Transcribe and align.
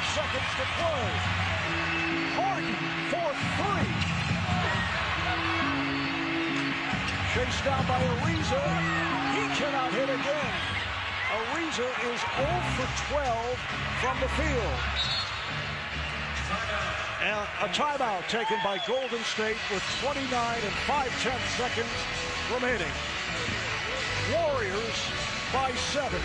Five 0.00 0.14
seconds 0.16 0.50
to 0.56 0.64
play. 0.80 1.04
Harden 2.40 2.72
for 3.12 3.30
three. 3.60 3.90
Chased 7.34 7.64
down 7.64 7.84
by 7.84 8.00
Ariza. 8.00 8.62
He 9.36 9.44
cannot 9.60 9.92
hit 9.92 10.08
again. 10.08 10.54
Ariza 11.36 11.84
is 12.08 12.20
0 12.32 12.48
for 12.76 12.88
12 13.12 13.60
from 14.00 14.16
the 14.20 14.28
field. 14.40 14.78
And 17.20 17.44
a 17.60 17.68
timeout 17.68 18.26
taken 18.28 18.56
by 18.64 18.80
Golden 18.86 19.22
State 19.24 19.58
with 19.70 19.82
29 20.00 20.24
and 20.32 20.74
5 20.88 21.22
tenths 21.22 21.50
seconds 21.56 21.88
remaining. 22.54 22.92
Warriors 24.32 25.12
by 25.52 25.72
seven. 25.92 26.22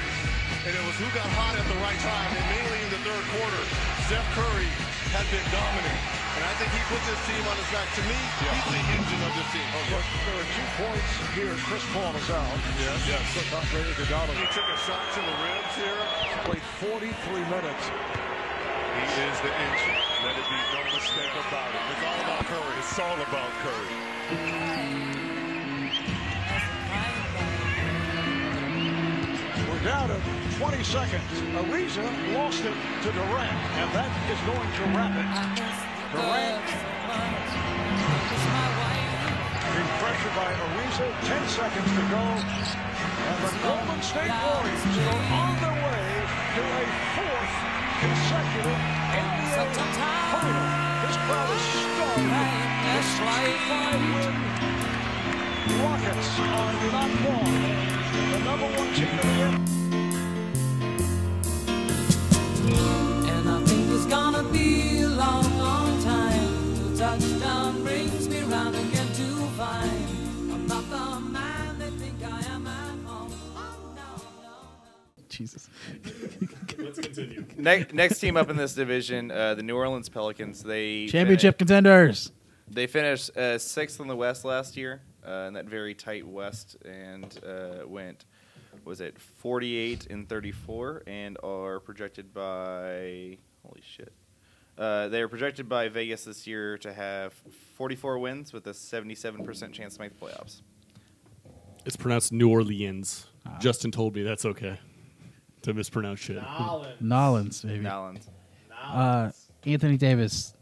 And 0.65 0.73
it 0.73 0.81
was 0.81 0.97
who 0.97 1.05
got 1.13 1.29
hot 1.37 1.53
at 1.53 1.65
the 1.69 1.77
right 1.77 2.01
time, 2.01 2.31
and 2.33 2.45
mainly 2.49 2.81
in 2.81 2.89
the 2.89 2.97
third 3.05 3.21
quarter. 3.37 3.63
Steph 4.09 4.25
Curry 4.33 4.65
had 5.13 5.21
been 5.29 5.45
dominant. 5.53 5.99
And 6.35 6.41
I 6.41 6.53
think 6.57 6.73
he 6.73 6.81
put 6.89 6.97
this 7.05 7.21
team 7.29 7.43
on 7.45 7.53
his 7.53 7.69
back. 7.69 7.85
To 7.85 8.03
me, 8.09 8.17
he's 8.41 8.65
the 8.73 8.81
engine 8.97 9.21
of 9.29 9.33
this 9.37 9.49
team. 9.53 9.67
Look, 9.93 10.01
there 10.25 10.41
are 10.41 10.49
two 10.57 10.69
points 10.81 11.11
here. 11.37 11.53
Chris 11.69 11.85
Paul 11.93 12.17
is 12.17 12.29
out. 12.33 12.49
Yes. 12.81 12.97
Yes. 13.05 13.23
Look, 13.37 13.61
Andre 13.61 13.93
Iguodala 13.93 14.33
He 14.41 14.49
took 14.57 14.65
a 14.65 14.79
shot 14.89 15.05
to 15.13 15.21
the 15.21 15.35
ribs 15.45 15.73
here. 15.77 16.01
played 16.49 16.65
43 16.81 17.13
minutes. 17.45 17.85
He 17.85 19.05
is 19.21 19.37
the 19.45 19.53
engine. 19.53 19.97
Let 20.25 20.33
it 20.33 20.49
be 20.49 20.59
no 20.73 20.81
mistake 20.97 21.33
about 21.45 21.69
it. 21.77 21.81
It's 21.93 22.03
all 22.09 22.19
about 22.25 22.41
Curry. 22.49 22.73
It's 22.81 22.97
all 22.97 23.17
about 23.21 23.53
Curry. 23.61 25.24
Down 29.85 30.09
to 30.09 30.17
20 30.57 30.81
seconds. 30.81 31.29
Ariza 31.53 32.01
lost 32.33 32.65
it 32.65 32.73
to 33.05 33.09
Durant, 33.13 33.53
and 33.77 33.87
that 33.93 34.09
is 34.33 34.41
going 34.49 34.65
to 34.65 34.83
wrap 34.97 35.13
it. 35.13 35.29
Durant 36.09 36.65
being 39.77 39.91
pressured 40.01 40.33
by 40.33 40.49
Ariza. 40.57 41.05
10 41.29 41.37
seconds 41.53 41.85
to 41.85 42.03
go. 42.09 42.17
And 42.17 43.37
the 43.45 43.53
Golden 43.61 44.01
State 44.01 44.33
Warriors 44.33 44.81
are 45.05 45.21
on 45.37 45.53
their 45.61 45.77
way 45.77 46.01
to 46.57 46.63
a 46.65 46.85
fourth 47.13 47.53
consecutive 48.01 48.81
NBA 49.21 49.69
final. 50.33 50.65
This 51.05 51.17
crowd 51.29 51.45
is 51.53 51.61
stunned. 51.61 52.25
The 52.89 53.05
65 53.05 54.01
win 54.17 54.45
Rockets 55.67 56.39
are 56.39 56.73
not 56.91 57.09
gone. 57.23 57.53
The 58.31 58.39
number 58.39 58.67
one 58.77 58.93
team 58.93 59.07
in 59.07 59.17
the 59.17 59.23
NBA. 59.25 59.65
And 63.29 63.49
I 63.49 63.51
think 63.65 63.91
it's 63.91 64.05
gonna 64.05 64.43
be 64.51 65.01
a 65.01 65.07
long, 65.09 65.57
long 65.57 66.03
time 66.03 66.75
till 66.75 66.97
touchdown 66.97 67.83
brings 67.83 68.29
me 68.29 68.41
round 68.41 68.75
again 68.75 69.07
to 69.07 69.27
find 69.57 70.51
I'm 70.53 70.67
not 70.67 70.89
the 70.89 71.19
man 71.31 71.79
they 71.79 71.89
think 71.91 72.23
I 72.23 72.39
am 72.53 72.67
at 72.67 72.97
home. 73.05 73.31
Oh, 73.55 73.77
no, 73.95 74.01
no, 74.43 74.49
no. 75.17 75.23
Jesus. 75.29 75.69
Let's 76.77 76.99
continue. 76.99 77.45
next, 77.57 77.93
next 77.93 78.19
team 78.19 78.37
up 78.37 78.49
in 78.49 78.55
this 78.57 78.73
division, 78.75 79.31
uh, 79.31 79.55
the 79.55 79.63
New 79.63 79.75
Orleans 79.75 80.09
Pelicans. 80.09 80.63
They 80.63 81.07
Championship 81.07 81.55
fini- 81.57 81.67
contenders. 81.67 82.31
they 82.69 82.87
finished 82.87 83.35
uh, 83.35 83.57
sixth 83.57 83.99
in 83.99 84.07
the 84.07 84.15
West 84.15 84.45
last 84.45 84.77
year, 84.77 85.01
uh, 85.27 85.45
in 85.47 85.53
that 85.53 85.65
very 85.65 85.95
tight 85.95 86.27
West, 86.27 86.77
and 86.85 87.39
uh, 87.45 87.87
went 87.87 88.25
was 88.83 89.01
it 89.01 89.19
48 89.19 90.07
and 90.07 90.27
34, 90.27 91.03
and 91.07 91.37
are 91.43 91.79
projected 91.79 92.33
by 92.33 93.37
holy 93.65 93.81
shit. 93.81 94.13
Uh, 94.77 95.07
they 95.07 95.21
are 95.21 95.29
projected 95.29 95.69
by 95.69 95.87
Vegas 95.87 96.25
this 96.25 96.45
year 96.45 96.77
to 96.79 96.91
have 96.91 97.33
44 97.77 98.19
wins 98.19 98.51
with 98.51 98.67
a 98.67 98.71
77% 98.71 99.71
chance 99.71 99.95
to 99.95 100.01
make 100.01 100.19
the 100.19 100.25
playoffs. 100.25 100.61
It's 101.85 101.95
pronounced 101.95 102.33
New 102.33 102.49
Orleans. 102.49 103.27
Ah. 103.45 103.57
Justin 103.59 103.91
told 103.91 104.15
me 104.15 104.23
that's 104.23 104.43
okay 104.43 104.77
to 105.61 105.73
mispronounce 105.73 106.19
shit. 106.19 106.41
Nolans, 106.99 107.61
baby. 107.61 107.79
Nowlands. 107.79 108.29
Uh, 108.83 109.31
Anthony 109.65 109.97
Davis, 109.97 110.53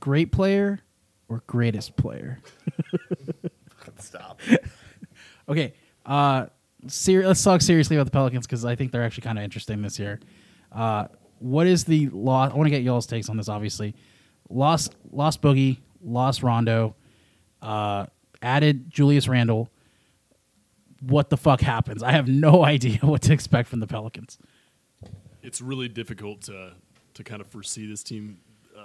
great 0.00 0.30
player 0.30 0.80
or 1.28 1.42
greatest 1.46 1.96
player? 1.96 2.40
Stop. 3.98 4.40
Okay. 5.48 5.72
Uh, 6.04 6.46
ser- 6.88 7.26
let's 7.26 7.42
talk 7.42 7.62
seriously 7.62 7.96
about 7.96 8.04
the 8.04 8.10
Pelicans 8.10 8.46
because 8.46 8.66
I 8.66 8.74
think 8.76 8.92
they're 8.92 9.02
actually 9.02 9.22
kind 9.22 9.38
of 9.38 9.44
interesting 9.44 9.80
this 9.80 9.98
year. 9.98 10.20
Uh, 10.70 11.06
what 11.38 11.66
is 11.66 11.84
the 11.84 12.08
loss? 12.10 12.52
I 12.52 12.54
want 12.54 12.66
to 12.66 12.70
get 12.70 12.82
y'all's 12.82 13.06
takes 13.06 13.28
on 13.30 13.38
this. 13.38 13.48
Obviously, 13.48 13.94
lost 14.50 14.94
lost 15.10 15.40
Boogie, 15.40 15.78
lost 16.02 16.42
Rondo, 16.42 16.96
uh, 17.62 18.06
added 18.42 18.90
Julius 18.90 19.26
Randle. 19.26 19.70
What 21.00 21.30
the 21.30 21.36
fuck 21.36 21.60
happens? 21.60 22.02
I 22.02 22.12
have 22.12 22.28
no 22.28 22.64
idea 22.74 22.98
what 22.98 23.22
to 23.22 23.32
expect 23.32 23.68
from 23.68 23.80
the 23.80 23.86
Pelicans. 23.86 24.38
It's 25.42 25.62
really 25.62 25.88
difficult 25.88 26.42
to 26.42 26.72
to 27.14 27.24
kind 27.24 27.40
of 27.40 27.46
foresee 27.46 27.86
this 27.86 28.02
team. 28.02 28.40
Uh, 28.76 28.82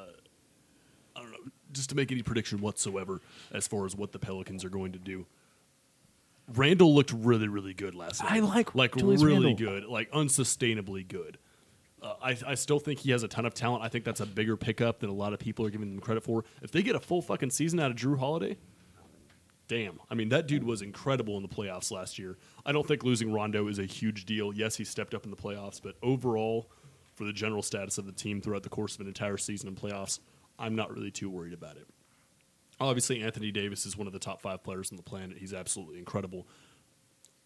I 1.15 1.21
don't 1.21 1.31
know, 1.31 1.37
just 1.73 1.89
to 1.89 1.95
make 1.95 2.11
any 2.11 2.21
prediction 2.21 2.61
whatsoever 2.61 3.21
as 3.51 3.67
far 3.67 3.85
as 3.85 3.95
what 3.95 4.11
the 4.11 4.19
Pelicans 4.19 4.63
are 4.63 4.69
going 4.69 4.91
to 4.93 4.99
do. 4.99 5.25
Randle 6.53 6.93
looked 6.93 7.13
really, 7.13 7.47
really 7.47 7.73
good 7.73 7.95
last 7.95 8.21
night. 8.21 8.31
I 8.33 8.39
like 8.39 8.75
like 8.75 8.95
Julius 8.95 9.23
really 9.23 9.47
Randle. 9.47 9.55
good, 9.55 9.85
like 9.85 10.11
unsustainably 10.11 11.07
good. 11.07 11.37
Uh, 12.01 12.15
I, 12.21 12.37
I 12.47 12.55
still 12.55 12.79
think 12.79 12.99
he 12.99 13.11
has 13.11 13.23
a 13.23 13.29
ton 13.29 13.45
of 13.45 13.53
talent. 13.53 13.83
I 13.83 13.87
think 13.87 14.03
that's 14.03 14.19
a 14.19 14.25
bigger 14.25 14.57
pickup 14.57 14.99
than 14.99 15.09
a 15.09 15.13
lot 15.13 15.31
of 15.31 15.39
people 15.39 15.65
are 15.65 15.69
giving 15.69 15.93
him 15.93 15.99
credit 15.99 16.23
for. 16.23 16.43
If 16.61 16.71
they 16.71 16.83
get 16.83 16.95
a 16.95 16.99
full 16.99 17.21
fucking 17.21 17.51
season 17.51 17.79
out 17.79 17.91
of 17.91 17.97
Jrue 17.97 18.19
Holiday, 18.19 18.57
damn. 19.69 20.01
I 20.09 20.15
mean, 20.15 20.27
that 20.29 20.45
dude 20.45 20.65
was 20.65 20.81
incredible 20.81 21.37
in 21.37 21.43
the 21.43 21.47
playoffs 21.47 21.91
last 21.91 22.19
year. 22.19 22.37
I 22.65 22.73
don't 22.73 22.85
think 22.85 23.05
losing 23.05 23.31
Rondo 23.31 23.69
is 23.69 23.79
a 23.79 23.85
huge 23.85 24.25
deal. 24.25 24.53
Yes, 24.53 24.75
he 24.75 24.83
stepped 24.83 25.13
up 25.13 25.23
in 25.23 25.31
the 25.31 25.37
playoffs, 25.37 25.81
but 25.81 25.95
overall, 26.03 26.69
for 27.15 27.23
the 27.23 27.31
general 27.31 27.61
status 27.61 27.97
of 27.97 28.05
the 28.05 28.11
team 28.11 28.41
throughout 28.41 28.63
the 28.63 28.69
course 28.69 28.95
of 28.95 29.01
an 29.01 29.07
entire 29.07 29.37
season 29.37 29.69
in 29.69 29.75
playoffs, 29.75 30.19
I'm 30.57 30.75
not 30.75 30.93
really 30.93 31.11
too 31.11 31.29
worried 31.29 31.53
about 31.53 31.77
it. 31.77 31.87
Obviously, 32.79 33.21
Anthony 33.21 33.51
Davis 33.51 33.85
is 33.85 33.97
one 33.97 34.07
of 34.07 34.13
the 34.13 34.19
top 34.19 34.41
five 34.41 34.63
players 34.63 34.91
on 34.91 34.97
the 34.97 35.03
planet. 35.03 35.37
He's 35.37 35.53
absolutely 35.53 35.99
incredible. 35.99 36.47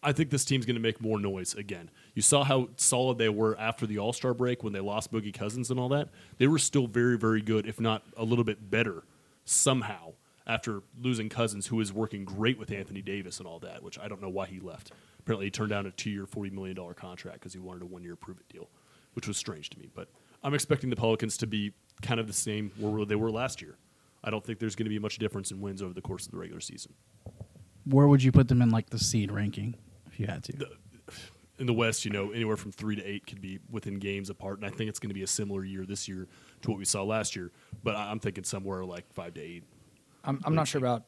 I 0.02 0.12
think 0.12 0.30
this 0.30 0.44
team's 0.44 0.64
going 0.64 0.76
to 0.76 0.82
make 0.82 1.00
more 1.00 1.18
noise 1.18 1.54
again. 1.54 1.90
You 2.14 2.22
saw 2.22 2.44
how 2.44 2.68
solid 2.76 3.18
they 3.18 3.28
were 3.28 3.58
after 3.58 3.86
the 3.86 3.98
All 3.98 4.12
Star 4.12 4.32
break 4.32 4.62
when 4.62 4.72
they 4.72 4.80
lost 4.80 5.12
Boogie 5.12 5.34
Cousins 5.34 5.70
and 5.70 5.80
all 5.80 5.88
that. 5.88 6.08
They 6.38 6.46
were 6.46 6.58
still 6.58 6.86
very, 6.86 7.18
very 7.18 7.42
good, 7.42 7.66
if 7.66 7.80
not 7.80 8.04
a 8.16 8.24
little 8.24 8.44
bit 8.44 8.70
better 8.70 9.04
somehow 9.44 10.12
after 10.46 10.82
losing 11.00 11.28
Cousins, 11.28 11.66
who 11.66 11.80
is 11.80 11.92
working 11.92 12.24
great 12.24 12.58
with 12.58 12.70
Anthony 12.70 13.02
Davis 13.02 13.38
and 13.38 13.46
all 13.46 13.58
that, 13.58 13.82
which 13.82 13.98
I 13.98 14.08
don't 14.08 14.22
know 14.22 14.30
why 14.30 14.46
he 14.46 14.60
left. 14.60 14.92
Apparently, 15.18 15.46
he 15.46 15.50
turned 15.50 15.70
down 15.70 15.84
a 15.86 15.90
two 15.90 16.10
year, 16.10 16.26
$40 16.26 16.52
million 16.52 16.76
contract 16.94 17.40
because 17.40 17.52
he 17.52 17.58
wanted 17.58 17.82
a 17.82 17.86
one 17.86 18.02
year 18.02 18.16
prove 18.16 18.38
it 18.38 18.48
deal, 18.48 18.70
which 19.14 19.26
was 19.26 19.36
strange 19.36 19.68
to 19.70 19.78
me. 19.78 19.88
But 19.92 20.08
I'm 20.42 20.54
expecting 20.54 20.90
the 20.90 20.96
Pelicans 20.96 21.36
to 21.38 21.46
be 21.46 21.72
kind 22.02 22.20
of 22.20 22.26
the 22.26 22.32
same 22.32 22.70
where 22.78 23.04
they 23.04 23.16
were 23.16 23.30
last 23.30 23.60
year. 23.60 23.76
I 24.22 24.30
don't 24.30 24.44
think 24.44 24.58
there's 24.58 24.74
going 24.76 24.84
to 24.86 24.90
be 24.90 24.98
much 24.98 25.18
difference 25.18 25.50
in 25.50 25.60
wins 25.60 25.82
over 25.82 25.92
the 25.94 26.00
course 26.00 26.26
of 26.26 26.32
the 26.32 26.38
regular 26.38 26.60
season. 26.60 26.92
Where 27.84 28.06
would 28.06 28.22
you 28.22 28.32
put 28.32 28.48
them 28.48 28.62
in 28.62 28.70
like 28.70 28.90
the 28.90 28.98
seed 28.98 29.30
ranking 29.32 29.76
if 30.06 30.18
you 30.20 30.26
had 30.26 30.44
to? 30.44 30.66
in 31.58 31.66
the 31.66 31.72
West, 31.72 32.04
you 32.04 32.10
know, 32.12 32.30
anywhere 32.30 32.56
from 32.56 32.70
three 32.70 32.94
to 32.94 33.04
eight 33.04 33.26
could 33.26 33.40
be 33.40 33.58
within 33.70 33.98
games 33.98 34.30
apart, 34.30 34.58
and 34.58 34.66
I 34.66 34.70
think 34.70 34.88
it's 34.88 35.00
going 35.00 35.10
to 35.10 35.14
be 35.14 35.24
a 35.24 35.26
similar 35.28 35.64
year 35.64 35.84
this 35.84 36.06
year 36.06 36.28
to 36.62 36.70
what 36.70 36.78
we 36.78 36.84
saw 36.84 37.02
last 37.02 37.34
year. 37.34 37.50
But 37.82 37.96
I- 37.96 38.10
I'm 38.10 38.20
thinking 38.20 38.44
somewhere 38.44 38.84
like 38.84 39.12
five 39.12 39.34
to 39.34 39.40
eight. 39.40 39.64
I'm, 40.24 40.40
I'm 40.44 40.54
not 40.54 40.68
sure 40.68 40.78
about 40.78 41.04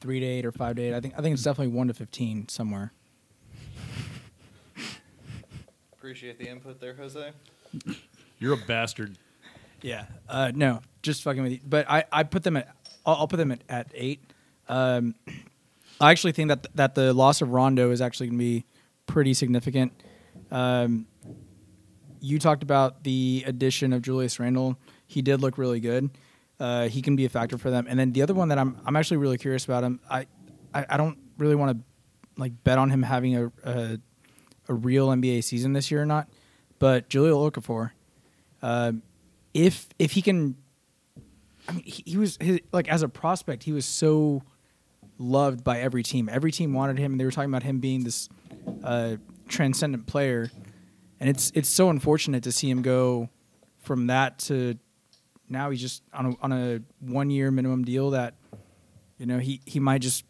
three 0.00 0.18
to 0.20 0.26
eight 0.26 0.44
or 0.46 0.50
five 0.52 0.76
to 0.76 0.82
eight. 0.82 0.94
I 0.94 1.00
think 1.00 1.14
I 1.16 1.22
think 1.22 1.34
it's 1.34 1.42
definitely 1.42 1.74
one 1.74 1.88
to 1.88 1.94
fifteen 1.94 2.48
somewhere. 2.48 2.92
Appreciate 5.92 6.38
the 6.38 6.48
input 6.48 6.80
there, 6.80 6.94
Jose. 6.94 7.32
You're 8.38 8.54
a 8.54 8.66
bastard. 8.66 9.18
Yeah. 9.82 10.06
Uh, 10.28 10.52
no, 10.54 10.80
just 11.02 11.22
fucking 11.22 11.42
with 11.42 11.52
you. 11.52 11.60
But 11.66 11.88
I, 11.88 12.04
I 12.12 12.22
put 12.24 12.42
them 12.42 12.56
at 12.56 12.74
I'll, 13.06 13.16
I'll 13.16 13.28
put 13.28 13.36
them 13.36 13.52
at, 13.52 13.62
at 13.68 13.90
eight. 13.94 14.20
Um, 14.68 15.14
I 16.00 16.10
actually 16.10 16.32
think 16.32 16.48
that 16.48 16.66
that 16.76 16.94
the 16.94 17.12
loss 17.12 17.42
of 17.42 17.50
Rondo 17.50 17.90
is 17.90 18.00
actually 18.00 18.28
going 18.28 18.38
to 18.38 18.44
be 18.44 18.64
pretty 19.06 19.34
significant. 19.34 19.92
Um, 20.50 21.06
you 22.20 22.38
talked 22.38 22.62
about 22.62 23.04
the 23.04 23.44
addition 23.46 23.92
of 23.92 24.02
Julius 24.02 24.38
Randle. 24.38 24.78
He 25.06 25.22
did 25.22 25.40
look 25.40 25.58
really 25.58 25.80
good. 25.80 26.10
Uh, 26.60 26.88
he 26.88 27.02
can 27.02 27.16
be 27.16 27.24
a 27.24 27.28
factor 27.28 27.56
for 27.56 27.70
them. 27.70 27.86
And 27.88 27.98
then 27.98 28.12
the 28.12 28.22
other 28.22 28.34
one 28.34 28.48
that 28.48 28.58
I'm 28.58 28.80
I'm 28.84 28.96
actually 28.96 29.18
really 29.18 29.38
curious 29.38 29.64
about 29.64 29.84
him. 29.84 30.00
I 30.10 30.26
I, 30.74 30.86
I 30.90 30.96
don't 30.96 31.18
really 31.38 31.54
want 31.54 31.78
to 31.78 31.84
like 32.36 32.52
bet 32.64 32.78
on 32.78 32.90
him 32.90 33.02
having 33.02 33.36
a, 33.36 33.52
a 33.64 33.98
a 34.68 34.74
real 34.74 35.08
NBA 35.08 35.44
season 35.44 35.72
this 35.72 35.90
year 35.90 36.02
or 36.02 36.06
not. 36.06 36.28
But 36.78 37.08
Jahlil 37.08 37.50
Okafor, 37.50 37.90
um, 38.62 39.02
if 39.54 39.88
if 39.98 40.12
he 40.12 40.22
can, 40.22 40.56
I 41.68 41.72
mean, 41.72 41.84
he, 41.84 42.02
he 42.06 42.16
was 42.16 42.36
his, 42.40 42.60
like 42.72 42.88
as 42.88 43.02
a 43.02 43.08
prospect, 43.08 43.64
he 43.64 43.72
was 43.72 43.84
so 43.84 44.42
loved 45.18 45.64
by 45.64 45.80
every 45.80 46.02
team. 46.02 46.28
Every 46.30 46.52
team 46.52 46.72
wanted 46.72 46.98
him, 46.98 47.12
and 47.12 47.20
they 47.20 47.24
were 47.24 47.30
talking 47.30 47.50
about 47.50 47.62
him 47.62 47.80
being 47.80 48.04
this 48.04 48.28
uh, 48.82 49.16
transcendent 49.48 50.06
player. 50.06 50.50
And 51.20 51.28
it's 51.28 51.50
it's 51.54 51.68
so 51.68 51.90
unfortunate 51.90 52.44
to 52.44 52.52
see 52.52 52.70
him 52.70 52.82
go 52.82 53.28
from 53.78 54.06
that 54.08 54.38
to 54.40 54.78
now 55.48 55.70
he's 55.70 55.80
just 55.80 56.02
on 56.12 56.26
a, 56.26 56.34
on 56.42 56.52
a 56.52 56.80
one 57.00 57.30
year 57.30 57.50
minimum 57.50 57.84
deal 57.84 58.10
that 58.10 58.34
you 59.18 59.26
know 59.26 59.38
he 59.38 59.60
he 59.64 59.80
might 59.80 60.00
just 60.00 60.24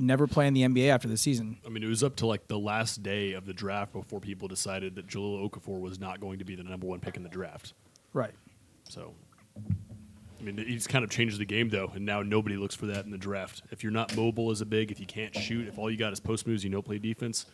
never 0.00 0.26
play 0.26 0.46
in 0.46 0.54
the 0.54 0.62
NBA 0.62 0.88
after 0.88 1.08
the 1.08 1.16
season. 1.16 1.58
I 1.66 1.68
mean, 1.68 1.82
it 1.82 1.88
was 1.88 2.02
up 2.02 2.16
to 2.16 2.26
like 2.26 2.48
the 2.48 2.58
last 2.58 3.02
day 3.02 3.32
of 3.32 3.46
the 3.46 3.52
draft 3.52 3.92
before 3.92 4.20
people 4.20 4.48
decided 4.48 4.94
that 4.96 5.06
Jahlil 5.06 5.48
Okafor 5.48 5.80
was 5.80 5.98
not 5.98 6.20
going 6.20 6.38
to 6.38 6.44
be 6.44 6.54
the 6.54 6.62
number 6.62 6.86
one 6.86 7.00
pick 7.00 7.16
in 7.16 7.22
the 7.22 7.28
draft. 7.28 7.74
Right. 8.12 8.34
So, 8.84 9.14
I 9.56 10.42
mean, 10.42 10.56
he's 10.58 10.86
kind 10.86 11.04
of 11.04 11.10
changed 11.10 11.38
the 11.38 11.44
game 11.44 11.68
though, 11.68 11.90
and 11.94 12.04
now 12.04 12.22
nobody 12.22 12.56
looks 12.56 12.74
for 12.74 12.86
that 12.86 13.04
in 13.04 13.10
the 13.10 13.18
draft. 13.18 13.62
If 13.70 13.82
you're 13.82 13.92
not 13.92 14.16
mobile 14.16 14.50
as 14.50 14.60
a 14.60 14.66
big, 14.66 14.90
if 14.90 15.00
you 15.00 15.06
can't 15.06 15.34
shoot, 15.34 15.68
if 15.68 15.78
all 15.78 15.90
you 15.90 15.96
got 15.96 16.12
is 16.12 16.20
post 16.20 16.46
moves, 16.46 16.64
you 16.64 16.70
don't 16.70 16.84
play 16.84 16.98
defense, 16.98 17.46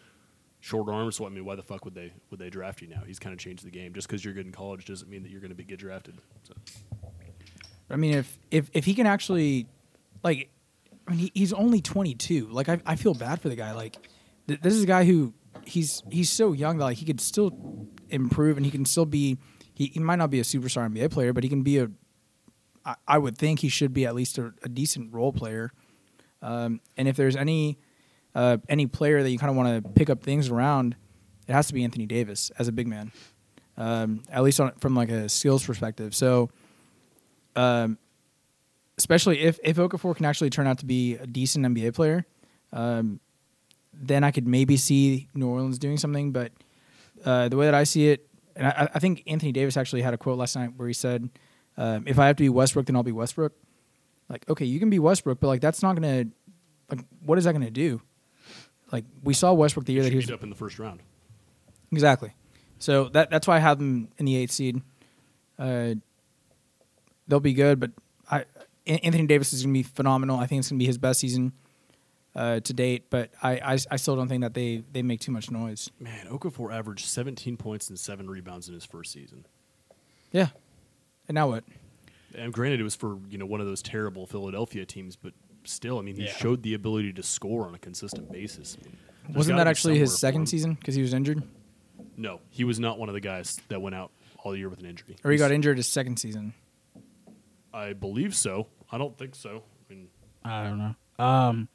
short 0.61 0.89
arms. 0.89 1.17
So 1.17 1.27
I 1.27 1.31
mean, 1.31 1.45
why 1.45 1.57
the 1.57 1.63
fuck 1.63 1.85
would 1.85 1.95
they 1.95 2.13
would 2.31 2.39
they 2.39 2.51
draft 2.51 2.83
you 2.83 2.89
now? 2.89 3.03
He's 3.07 3.19
kind 3.19 3.33
of 3.33 3.41
changed 3.41 3.65
the 3.65 3.71
game. 3.71 3.95
Just 3.95 4.07
because 4.07 4.25
you're 4.25 4.35
good 4.35 4.47
in 4.47 4.53
college 4.53 4.85
doesn't 4.85 5.11
mean 5.11 5.23
that 5.23 5.31
you're 5.31 5.41
going 5.41 5.51
to 5.51 5.57
be 5.57 5.65
get 5.65 5.79
drafted. 5.79 6.19
So. 6.43 6.55
I 7.91 7.97
mean, 7.97 8.15
if 8.15 8.39
if 8.51 8.71
if 8.73 8.85
he 8.85 8.95
can 8.95 9.07
actually, 9.07 9.67
like, 10.23 10.51
I 11.07 11.11
mean, 11.11 11.21
he, 11.21 11.33
he's 11.35 11.53
only 11.53 11.81
22. 11.81 12.49
Like, 12.49 12.69
I 12.69 12.81
I 12.87 12.97
feel 12.97 13.15
bad 13.15 13.41
for 13.41 13.49
the 13.49 13.57
guy. 13.57 13.73
Like, 13.73 13.97
th- 14.49 14.61
this 14.61 14.75
is 14.75 14.83
a 14.83 14.87
guy 14.87 15.05
who 15.05 15.35
he's 15.65 16.03
he's 16.11 16.31
so 16.31 16.53
young 16.53 16.79
that 16.79 16.85
like 16.85 16.99
he 16.99 17.05
could 17.05 17.21
still 17.21 17.89
improve 18.09 18.57
and 18.57 18.65
he 18.65 18.73
can 18.73 18.85
still 18.85 19.07
be. 19.07 19.39
He, 19.75 19.87
he 19.87 19.99
might 19.99 20.17
not 20.17 20.31
be 20.31 20.39
a 20.39 20.45
superstar 20.45 20.89
NBA 20.89 21.11
player, 21.11 21.33
but 21.33 21.43
he 21.43 21.49
can 21.49 21.63
be 21.63 21.79
a. 21.79 21.91
I, 22.85 22.95
I 23.09 23.19
would 23.19 23.37
think 23.37 23.61
he 23.61 23.69
should 23.69 23.93
be 23.93 24.07
at 24.07 24.15
least 24.15 24.39
a, 24.39 24.53
a 24.63 24.69
decent 24.69 25.13
role 25.13 25.33
player. 25.33 25.73
Um, 26.43 26.81
and 26.97 27.09
if 27.09 27.17
there's 27.17 27.37
any 27.37 27.79
uh, 28.35 28.59
any 28.69 28.87
player 28.87 29.23
that 29.23 29.31
you 29.31 29.39
kind 29.39 29.51
of 29.51 29.57
want 29.57 29.85
to 29.85 29.91
pick 29.91 30.11
up 30.11 30.23
things 30.23 30.49
around, 30.49 30.97
it 31.47 31.53
has 31.53 31.67
to 31.69 31.75
be 31.75 31.85
Anthony 31.85 32.07
Davis 32.07 32.51
as 32.59 32.69
a 32.69 32.73
big 32.73 32.87
man, 32.87 33.13
um, 33.77 34.23
at 34.31 34.43
least 34.43 34.61
on, 34.61 34.73
from 34.79 34.95
like 34.95 35.11
a 35.11 35.29
skills 35.29 35.65
perspective. 35.65 36.15
So 36.15 36.51
um, 37.57 37.99
especially 38.99 39.41
if 39.41 39.59
if 39.63 39.77
Okafor 39.77 40.17
can 40.17 40.25
actually 40.25 40.51
turn 40.51 40.67
out 40.67 40.79
to 40.79 40.87
be 40.87 41.15
a 41.17 41.27
decent 41.27 41.65
NBA 41.65 41.95
player, 41.95 42.27
um, 42.73 43.21
then 43.93 44.25
I 44.25 44.31
could 44.31 44.47
maybe 44.47 44.77
see 44.77 45.29
New 45.35 45.49
Orleans 45.49 45.79
doing 45.79 45.97
something. 45.97 46.33
But 46.33 46.53
uh, 47.25 47.49
the 47.49 47.57
way 47.57 47.67
that 47.67 47.75
I 47.75 47.85
see 47.85 48.09
it, 48.09 48.29
and 48.57 48.67
I, 48.67 48.89
I 48.95 48.99
think 48.99 49.23
Anthony 49.27 49.53
Davis 49.53 49.77
actually 49.77 50.03
had 50.03 50.15
a 50.15 50.19
quote 50.19 50.39
last 50.39 50.57
night 50.57 50.73
where 50.77 50.89
he 50.89 50.95
said, 50.95 51.29
um, 51.77 52.05
"If 52.07 52.19
I 52.19 52.27
have 52.27 52.37
to 52.37 52.43
be 52.43 52.49
Westbrook, 52.49 52.87
then 52.87 52.97
I'll 52.97 53.03
be 53.03 53.13
Westbrook." 53.13 53.53
Like, 54.29 54.49
okay, 54.49 54.65
you 54.65 54.79
can 54.79 54.91
be 54.91 54.99
Westbrook, 54.99 55.41
but 55.41 55.49
like 55.49 55.61
that's 55.61 55.83
not 55.83 55.95
gonna, 55.95 56.25
like, 56.91 57.01
what 57.25 57.37
is 57.39 57.45
that 57.45 57.53
gonna 57.53 57.71
do? 57.71 58.01
Like 58.91 59.05
we 59.23 59.35
saw 59.35 59.53
Westbrook 59.53 59.87
the 59.87 59.93
year 59.93 60.03
that 60.03 60.11
he 60.11 60.17
was 60.17 60.31
up 60.31 60.43
in 60.43 60.51
the 60.51 60.57
first 60.57 60.79
round. 60.79 61.01
Exactly. 61.93 62.33
So 62.79 63.09
that 63.11 63.31
that's 63.31 63.47
why 63.47 63.57
I 63.57 63.61
have 63.61 63.79
them 63.79 64.09
in 64.19 64.27
the 64.27 64.37
eighth 64.37 64.53
seed. 64.53 64.81
Uh, 65.59 65.95
they'll 67.29 67.41
be 67.41 67.55
good, 67.55 67.81
but 67.81 67.93
I 68.31 68.45
Anthony 68.87 69.27
Davis 69.27 69.53
is 69.53 69.63
going 69.63 69.73
to 69.75 69.79
be 69.79 69.83
phenomenal. 69.83 70.39
I 70.39 70.47
think 70.47 70.61
it's 70.61 70.69
going 70.71 70.79
to 70.79 70.83
be 70.83 70.87
his 70.87 70.99
best 70.99 71.21
season 71.21 71.53
uh, 72.35 72.61
to 72.61 72.73
date. 72.73 73.07
But 73.11 73.31
I, 73.43 73.53
I 73.53 73.79
I 73.91 73.97
still 73.97 74.17
don't 74.17 74.29
think 74.29 74.43
that 74.43 74.55
they 74.55 74.83
they 74.93 75.03
make 75.03 75.21
too 75.21 75.33
much 75.33 75.51
noise. 75.51 75.91
Man, 75.99 76.27
Okafor 76.29 76.73
averaged 76.75 77.07
17 77.07 77.57
points 77.57 77.89
and 77.89 77.99
seven 77.99 78.29
rebounds 78.29 78.69
in 78.69 78.75
his 78.75 78.85
first 78.85 79.13
season. 79.13 79.47
Yeah. 80.33 80.49
And 81.29 81.35
now 81.35 81.49
what? 81.49 81.65
And 82.37 82.53
granted, 82.53 82.81
it 82.81 82.83
was 82.83 82.95
for 82.97 83.19
you 83.31 83.39
know 83.39 83.47
one 83.47 83.61
of 83.61 83.67
those 83.67 83.81
terrible 83.83 84.27
Philadelphia 84.27 84.85
teams, 84.85 85.17
but 85.17 85.33
still, 85.65 85.99
I 85.99 86.03
mean, 86.03 86.17
he 86.17 86.25
Yeah. 86.25 86.33
showed 86.33 86.63
the 86.63 86.75
ability 86.75 87.13
to 87.15 87.23
score 87.23 87.67
on 87.67 87.75
a 87.75 87.79
consistent 87.79 88.31
basis. 88.31 88.77
There's 89.25 89.37
Wasn't 89.37 89.57
that 89.57 89.67
actually 89.67 89.99
his 89.99 90.19
second 90.19 90.47
season 90.47 90.75
because 90.75 90.95
he 90.95 91.01
was 91.01 91.15
injured, 91.15 91.43
No, 92.19 92.41
he 92.51 92.65
was 92.65 92.79
not 92.79 92.99
one 92.99 93.09
of 93.09 93.15
the 93.15 93.21
guys 93.23 93.59
that 93.69 93.81
went 93.81 93.95
out 93.95 94.11
all 94.43 94.55
year 94.55 94.69
with 94.69 94.81
an 94.81 94.85
injury. 94.87 95.17
or 95.25 95.31
he 95.31 95.39
got 95.39 95.51
injured 95.53 95.79
his 95.79 95.87
second 95.87 96.19
season? 96.19 96.53
I 97.73 97.95
believe 97.95 98.35
so. 98.37 98.67
I 98.95 98.99
don't 98.99 99.19
think 99.19 99.35
so. 99.35 99.65
I 99.91 99.93
mean, 99.93 100.07
I 100.45 100.63
don't 100.63 100.79
know. 100.79 101.25
Um, 101.25 101.69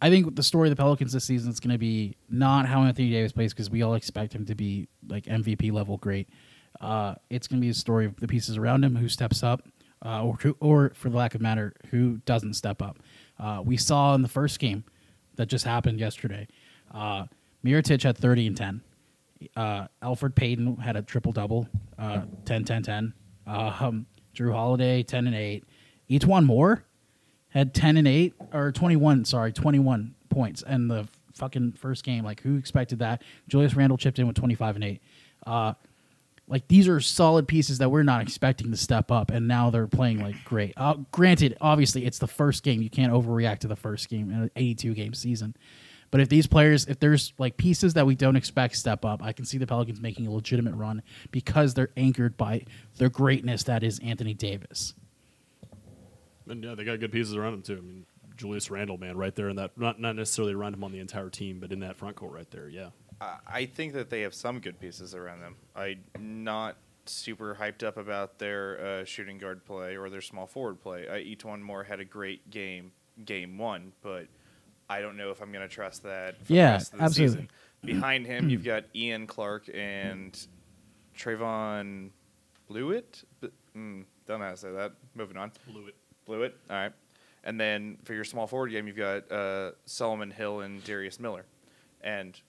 I 0.00 0.08
think 0.08 0.34
the 0.34 0.42
story 0.42 0.70
of 0.70 0.74
the 0.74 0.80
Pelicans 0.82 1.12
this 1.12 1.26
season 1.26 1.50
is 1.50 1.60
going 1.60 1.74
to 1.74 1.78
be 1.78 2.16
not 2.30 2.64
how 2.64 2.82
Anthony 2.82 3.10
Davis 3.10 3.32
plays 3.32 3.52
because 3.52 3.68
we 3.68 3.82
all 3.82 3.92
expect 3.92 4.34
him 4.34 4.46
to 4.46 4.54
be 4.54 4.88
like 5.06 5.26
MVP 5.26 5.70
level 5.70 5.98
great. 5.98 6.30
Uh, 6.80 7.14
it's 7.28 7.46
going 7.46 7.60
to 7.60 7.64
be 7.64 7.68
a 7.68 7.74
story 7.74 8.06
of 8.06 8.16
the 8.16 8.26
pieces 8.26 8.56
around 8.56 8.82
him 8.82 8.96
who 8.96 9.06
steps 9.06 9.42
up, 9.42 9.68
uh, 10.02 10.24
or 10.24 10.38
or 10.60 10.92
for 10.94 11.10
the 11.10 11.16
lack 11.18 11.34
of 11.34 11.42
matter, 11.42 11.74
who 11.90 12.16
doesn't 12.24 12.54
step 12.54 12.80
up. 12.80 13.00
Uh, 13.38 13.60
we 13.62 13.76
saw 13.76 14.14
in 14.14 14.22
the 14.22 14.28
first 14.28 14.58
game 14.58 14.82
that 15.36 15.44
just 15.44 15.66
happened 15.66 16.00
yesterday. 16.00 16.48
Uh, 16.90 17.24
Mirotic 17.62 18.02
had 18.02 18.16
30 18.16 18.46
and 18.46 18.56
10. 18.56 18.80
Uh, 19.56 19.86
Elfrid 20.02 20.34
Payton 20.34 20.76
had 20.76 20.96
a 20.96 21.02
triple 21.02 21.32
double, 21.32 21.68
uh, 21.98 22.22
10 22.46 22.64
10 22.64 22.82
10. 22.82 23.14
Uh, 23.46 23.76
um, 23.80 24.06
Jrue 24.34 24.52
Holiday, 24.54 25.02
10 25.02 25.26
and 25.26 25.36
8. 25.36 25.64
One 26.24 26.44
more 26.44 26.84
had 27.50 27.74
10 27.74 27.96
and 27.96 28.08
8 28.08 28.34
or 28.52 28.72
21 28.72 29.24
sorry 29.24 29.52
21 29.52 30.14
points 30.28 30.62
in 30.62 30.88
the 30.88 31.08
fucking 31.34 31.72
first 31.72 32.04
game. 32.04 32.24
Like 32.24 32.42
who 32.42 32.56
expected 32.56 33.00
that? 33.00 33.22
Julius 33.48 33.74
randle 33.74 33.98
chipped 33.98 34.18
in 34.18 34.26
with 34.26 34.36
25 34.36 34.76
and 34.76 34.84
8 34.84 35.02
uh 35.46 35.74
like 36.48 36.66
these 36.66 36.88
are 36.88 37.00
solid 37.00 37.46
pieces 37.46 37.78
that 37.78 37.90
we're 37.90 38.02
not 38.02 38.22
expecting 38.22 38.72
to 38.72 38.76
step 38.76 39.12
up 39.12 39.30
and 39.30 39.46
now 39.46 39.70
they're 39.70 39.86
playing 39.86 40.20
like 40.20 40.44
great. 40.44 40.74
Uh, 40.76 40.94
granted 41.12 41.56
obviously 41.60 42.04
it's 42.04 42.18
the 42.18 42.26
first 42.26 42.62
game. 42.64 42.82
You 42.82 42.90
can't 42.90 43.12
overreact 43.12 43.60
to 43.60 43.68
the 43.68 43.76
first 43.76 44.08
game 44.08 44.30
in 44.30 44.42
an 44.42 44.50
82 44.56 44.94
game 44.94 45.14
season. 45.14 45.56
But 46.10 46.20
if 46.20 46.28
these 46.28 46.48
players 46.48 46.86
if 46.86 46.98
there's 46.98 47.32
like 47.38 47.56
pieces 47.56 47.94
that 47.94 48.04
we 48.06 48.16
don't 48.16 48.36
expect 48.36 48.76
step 48.76 49.04
up 49.04 49.22
i 49.22 49.32
can 49.32 49.44
see 49.44 49.58
the 49.58 49.66
pelicans 49.66 50.00
making 50.00 50.26
a 50.26 50.32
legitimate 50.32 50.74
run 50.74 51.02
because 51.30 51.74
they're 51.74 51.90
anchored 51.96 52.36
by 52.36 52.64
their 52.98 53.08
greatness 53.08 53.62
that 53.64 53.84
is 53.84 54.00
anthony 54.00 54.34
davis 54.34 54.94
and 56.50 56.62
yeah, 56.64 56.74
they 56.74 56.84
got 56.84 57.00
good 57.00 57.12
pieces 57.12 57.34
around 57.34 57.54
him 57.54 57.62
too. 57.62 57.76
I 57.78 57.80
mean, 57.80 58.06
Julius 58.36 58.70
Randle, 58.70 58.98
man, 58.98 59.16
right 59.16 59.34
there 59.34 59.48
in 59.48 59.56
that 59.56 59.76
not 59.78 60.00
not 60.00 60.16
necessarily 60.16 60.54
around 60.54 60.74
him 60.74 60.84
on 60.84 60.92
the 60.92 60.98
entire 61.00 61.30
team, 61.30 61.60
but 61.60 61.72
in 61.72 61.80
that 61.80 61.96
front 61.96 62.16
court 62.16 62.32
right 62.32 62.50
there. 62.50 62.68
Yeah, 62.68 62.90
I- 63.20 63.38
I 63.46 63.66
think 63.66 63.92
that 63.94 64.10
they 64.10 64.22
have 64.22 64.34
some 64.34 64.60
good 64.60 64.78
pieces 64.80 65.14
around 65.14 65.40
them. 65.40 65.56
I'm 65.76 66.02
not 66.44 66.76
super 67.06 67.56
hyped 67.58 67.82
up 67.82 67.96
about 67.96 68.38
their 68.38 68.80
uh, 68.80 69.04
shooting 69.04 69.38
guard 69.38 69.64
play 69.64 69.96
or 69.96 70.10
their 70.10 70.20
small 70.20 70.46
forward 70.46 70.80
play. 70.80 71.08
Uh, 71.08 71.12
E'Twaun 71.14 71.60
Moore 71.60 71.82
had 71.84 71.98
a 72.00 72.04
great 72.04 72.48
game, 72.50 72.92
game 73.24 73.58
one, 73.58 73.92
but 74.02 74.26
I 74.88 75.00
don't 75.00 75.16
know 75.16 75.30
if 75.30 75.40
I'm 75.40 75.50
going 75.52 75.66
to 75.66 75.74
trust 75.74 76.02
that 76.04 76.44
for 76.46 76.52
Yeah, 76.52 76.66
the 76.66 76.72
rest 76.72 76.92
of 76.92 76.98
the 76.98 77.04
absolutely. 77.04 77.34
season. 77.34 77.48
Behind 77.84 78.26
him, 78.26 78.48
you've 78.50 78.64
got 78.64 78.84
Ian 78.94 79.26
Clark 79.26 79.68
and 79.74 80.38
Trevon 81.16 82.10
Bluiett. 82.70 83.24
B- 83.40 83.48
Mm, 83.76 84.04
don't 84.26 84.40
know 84.40 84.46
how 84.46 84.50
to 84.50 84.56
say 84.56 84.72
that. 84.72 84.92
Moving 85.14 85.36
on. 85.36 85.52
Blew 86.30 86.44
it. 86.44 86.56
All 86.70 86.76
right. 86.76 86.92
And 87.42 87.58
then 87.60 87.98
for 88.04 88.14
your 88.14 88.22
small 88.22 88.46
forward 88.46 88.70
game, 88.70 88.86
you've 88.86 88.96
got 88.96 89.32
uh, 89.32 89.72
Solomon 89.84 90.30
Hill 90.30 90.60
and 90.60 90.84
Darius 90.84 91.18
Miller. 91.18 91.44
And 92.02 92.40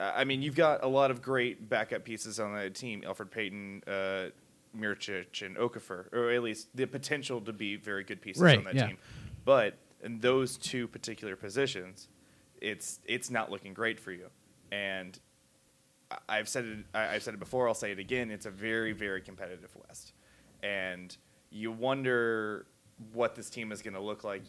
uh, 0.00 0.10
I 0.16 0.24
mean, 0.24 0.42
you've 0.42 0.56
got 0.56 0.82
a 0.82 0.88
lot 0.88 1.12
of 1.12 1.22
great 1.22 1.68
backup 1.68 2.04
pieces 2.04 2.40
on 2.40 2.52
that 2.54 2.74
team: 2.74 3.02
Elfrid 3.02 3.30
Payton, 3.30 3.84
uh, 3.86 4.30
Mircic, 4.76 5.46
and 5.46 5.56
Okafor, 5.56 6.12
or 6.12 6.32
at 6.32 6.42
least 6.42 6.66
the 6.74 6.84
potential 6.86 7.40
to 7.42 7.52
be 7.52 7.76
very 7.76 8.02
good 8.02 8.20
pieces 8.20 8.42
Right, 8.42 8.58
on 8.58 8.64
that 8.64 8.74
yeah. 8.74 8.86
team. 8.88 8.98
But 9.44 9.76
in 10.02 10.18
those 10.18 10.56
two 10.56 10.88
particular 10.88 11.36
positions, 11.36 12.08
it's 12.60 12.98
it's 13.04 13.30
not 13.30 13.52
looking 13.52 13.72
great 13.72 14.00
for 14.00 14.10
you. 14.10 14.30
And 14.72 15.16
I've 16.28 16.48
said 16.48 16.64
it. 16.64 16.78
I've 16.92 17.22
said 17.22 17.34
it 17.34 17.40
before. 17.40 17.68
I'll 17.68 17.74
say 17.74 17.92
it 17.92 18.00
again. 18.00 18.32
It's 18.32 18.46
a 18.46 18.50
very, 18.50 18.92
very 18.92 19.20
competitive 19.20 19.70
West, 19.86 20.12
and 20.64 21.16
you 21.50 21.70
wonder 21.70 22.66
what 23.12 23.34
this 23.34 23.50
team 23.50 23.72
is 23.72 23.82
going 23.82 23.94
to 23.94 24.00
look 24.00 24.24
like. 24.24 24.42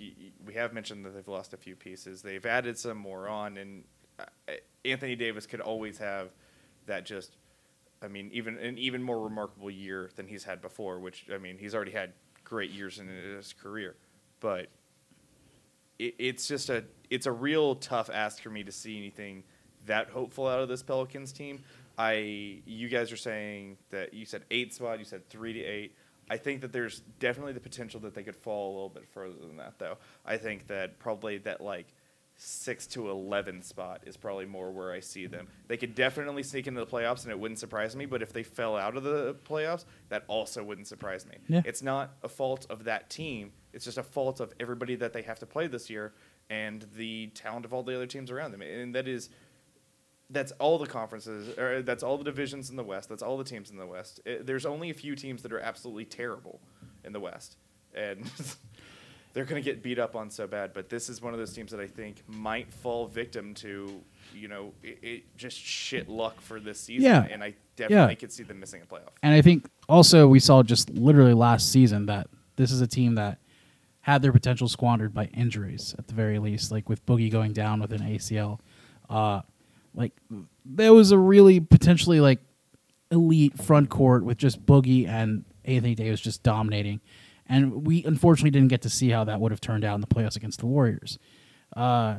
We 0.46 0.54
have 0.54 0.74
mentioned 0.74 1.06
that 1.06 1.14
they've 1.14 1.28
lost 1.28 1.54
a 1.54 1.58
few 1.58 1.76
pieces. 1.76 2.22
They've 2.22 2.46
added 2.46 2.78
some 2.78 2.98
more 2.98 3.28
on, 3.28 3.58
and 3.58 3.84
uh, 4.20 4.54
Anthony 4.86 5.16
Davis 5.16 5.46
could 5.46 5.62
always 5.62 5.98
have 5.98 6.34
that. 6.86 7.06
Just, 7.06 7.36
I 8.02 8.08
mean, 8.08 8.30
even 8.32 8.58
an 8.58 8.78
even 8.78 9.04
more 9.04 9.22
remarkable 9.22 9.70
year 9.70 10.10
than 10.16 10.28
he's 10.28 10.44
had 10.46 10.62
before. 10.62 11.00
Which 11.00 11.26
I 11.34 11.38
mean, 11.38 11.58
he's 11.58 11.76
already 11.76 11.92
had 11.92 12.14
great 12.44 12.72
years 12.72 13.00
in 13.00 13.08
his 13.08 13.54
career, 13.54 13.96
but 14.40 14.68
it, 16.00 16.16
it's 16.18 16.48
just 16.48 16.70
a 16.70 16.86
it's 17.10 17.26
a 17.26 17.32
real 17.32 17.76
tough 17.76 18.10
ask 18.12 18.42
for 18.42 18.50
me 18.50 18.64
to 18.64 18.72
see 18.72 18.98
anything 18.98 19.44
that 19.86 20.10
hopeful 20.10 20.48
out 20.48 20.60
of 20.60 20.70
this 20.70 20.84
Pelicans 20.84 21.32
team. 21.32 21.64
I 21.98 22.62
you 22.66 22.90
guys 22.90 23.12
are 23.12 23.18
saying 23.18 23.78
that 23.90 24.14
you 24.14 24.26
said 24.26 24.44
eight 24.52 24.74
spot, 24.74 25.00
you 25.00 25.06
said 25.06 25.28
three 25.30 25.54
to 25.54 25.64
eight. 25.64 25.96
I 26.30 26.38
think 26.38 26.62
that 26.62 26.72
there's 26.74 27.02
definitely 27.20 27.54
the 27.54 27.60
potential 27.60 28.00
that 28.02 28.14
they 28.14 28.24
could 28.24 28.36
fall 28.36 28.72
a 28.72 28.74
little 28.74 28.90
bit 28.90 29.08
further 29.08 29.36
than 29.40 29.58
that, 29.58 29.80
though. 29.80 29.98
I 30.26 30.38
think 30.38 30.68
that 30.68 31.00
probably 31.00 31.38
that 31.40 31.62
like 31.62 31.94
six 32.40 32.86
to 32.86 33.10
eleven 33.10 33.64
spot 33.64 34.02
is 34.06 34.16
probably 34.16 34.46
more 34.46 34.72
where 34.72 34.92
I 34.92 35.00
see 35.00 35.26
them. 35.26 35.48
They 35.68 35.78
could 35.78 35.96
definitely 35.96 36.44
sneak 36.44 36.68
into 36.68 36.80
the 36.80 36.86
playoffs, 36.86 37.24
and 37.24 37.32
it 37.32 37.40
wouldn't 37.40 37.60
surprise 37.60 37.96
me. 37.96 38.06
But 38.06 38.22
if 38.22 38.32
they 38.32 38.44
fell 38.44 38.76
out 38.76 38.96
of 38.96 39.04
the 39.04 39.36
playoffs, 39.48 39.86
that 40.10 40.24
also 40.28 40.64
wouldn't 40.64 40.88
surprise 40.88 41.26
me. 41.26 41.38
Yeah. 41.48 41.62
It's 41.66 41.82
not 41.82 42.16
a 42.24 42.30
fault 42.30 42.68
of 42.70 42.84
that 42.84 43.10
team. 43.10 43.52
It's 43.74 43.86
just 43.86 43.98
a 43.98 44.04
fault 44.04 44.40
of 44.40 44.54
everybody 44.60 44.96
that 44.96 45.14
they 45.14 45.24
have 45.24 45.40
to 45.40 45.46
play 45.46 45.68
this 45.68 45.90
year 45.90 46.14
and 46.50 46.86
the 46.96 47.28
talent 47.28 47.66
of 47.66 47.74
all 47.74 47.84
the 47.84 47.96
other 47.96 48.08
teams 48.08 48.32
around 48.32 48.52
them. 48.52 48.62
And 48.62 48.96
that 48.96 49.08
is 49.08 49.30
that's 50.30 50.52
all 50.54 50.78
the 50.78 50.88
conferences, 50.88 51.58
or 51.58 51.82
that's 51.82 52.04
all 52.04 52.18
the 52.18 52.24
divisions 52.24 52.70
in 52.70 52.76
the 52.76 52.84
West. 52.84 53.10
That's 53.10 53.24
all 53.24 53.38
the 53.38 53.44
teams 53.44 53.70
in 53.72 53.78
the 53.78 53.86
West. 53.86 54.20
It, 54.26 54.46
there's 54.46 54.66
only 54.66 54.90
a 54.90 54.94
few 54.94 55.16
teams 55.16 55.42
that 55.44 55.54
are 55.54 55.60
absolutely 55.60 56.06
terrible 56.06 56.60
in 57.04 57.14
the 57.14 57.20
West, 57.20 57.56
and 57.96 58.24
they're 59.34 59.46
going 59.46 59.62
to 59.62 59.66
get 59.66 59.82
beat 59.84 60.00
up 60.00 60.16
on 60.16 60.30
so 60.30 60.48
bad. 60.48 60.74
But 60.74 60.90
this 60.90 61.10
is 61.10 61.22
one 61.22 61.34
of 61.34 61.40
those 61.40 61.54
teams 61.54 61.72
that 61.72 61.80
I 61.80 61.88
think 61.88 62.24
might 62.28 62.72
fall 62.74 63.08
victim 63.08 63.54
to, 63.56 64.02
you 64.36 64.48
know, 64.48 64.74
it, 64.84 65.00
it 65.02 65.38
just 65.38 65.58
shit 65.58 66.10
luck 66.10 66.42
for 66.42 66.60
this 66.60 66.80
season. 66.80 67.06
Yeah. 67.06 67.28
and 67.30 67.44
I 67.44 67.54
definitely 67.76 68.14
Yeah. 68.14 68.16
could 68.16 68.32
see 68.32 68.44
them 68.44 68.60
missing 68.60 68.82
a 68.82 68.86
playoff. 68.86 69.10
And 69.24 69.34
I 69.34 69.42
think 69.42 69.70
also 69.88 70.28
we 70.28 70.40
saw 70.40 70.64
just 70.64 70.90
literally 70.90 71.34
last 71.34 71.72
season 71.72 72.08
that 72.08 72.28
this 72.56 72.72
is 72.72 72.82
a 72.82 72.88
team 72.88 73.16
that 73.16 73.38
had 74.02 74.22
their 74.22 74.32
potential 74.32 74.68
squandered 74.68 75.14
by 75.14 75.26
injuries 75.26 75.94
at 76.00 76.08
the 76.08 76.14
very 76.14 76.40
least, 76.40 76.72
like 76.72 76.90
with 76.90 77.06
Boogie 77.06 77.32
going 77.32 77.54
down 77.54 77.80
with 77.80 77.92
an 77.94 78.02
ACL. 78.02 78.60
Uh, 79.10 79.42
like 79.94 80.14
there 80.66 80.94
was 80.94 81.12
a 81.12 81.18
really 81.18 81.60
potentially 81.60 82.20
like 82.20 82.40
elite 83.12 83.58
front 83.62 83.90
court 83.90 84.24
with 84.24 84.38
just 84.38 84.66
Boogie 84.66 85.08
and 85.08 85.46
Anthony 85.66 85.96
Davis 85.96 86.22
just 86.22 86.44
dominating. 86.44 87.02
And 87.48 87.88
we 87.88 88.04
unfortunately 88.04 88.52
didn't 88.52 88.68
get 88.70 88.82
to 88.82 88.90
see 88.90 89.10
how 89.10 89.24
that 89.24 89.40
would 89.40 89.52
have 89.52 89.62
turned 89.62 89.86
out 89.86 89.96
in 89.96 90.02
the 90.02 90.08
playoffs 90.08 90.36
against 90.36 90.60
the 90.60 90.66
Warriors. 90.66 91.18
Uh, 91.76 92.18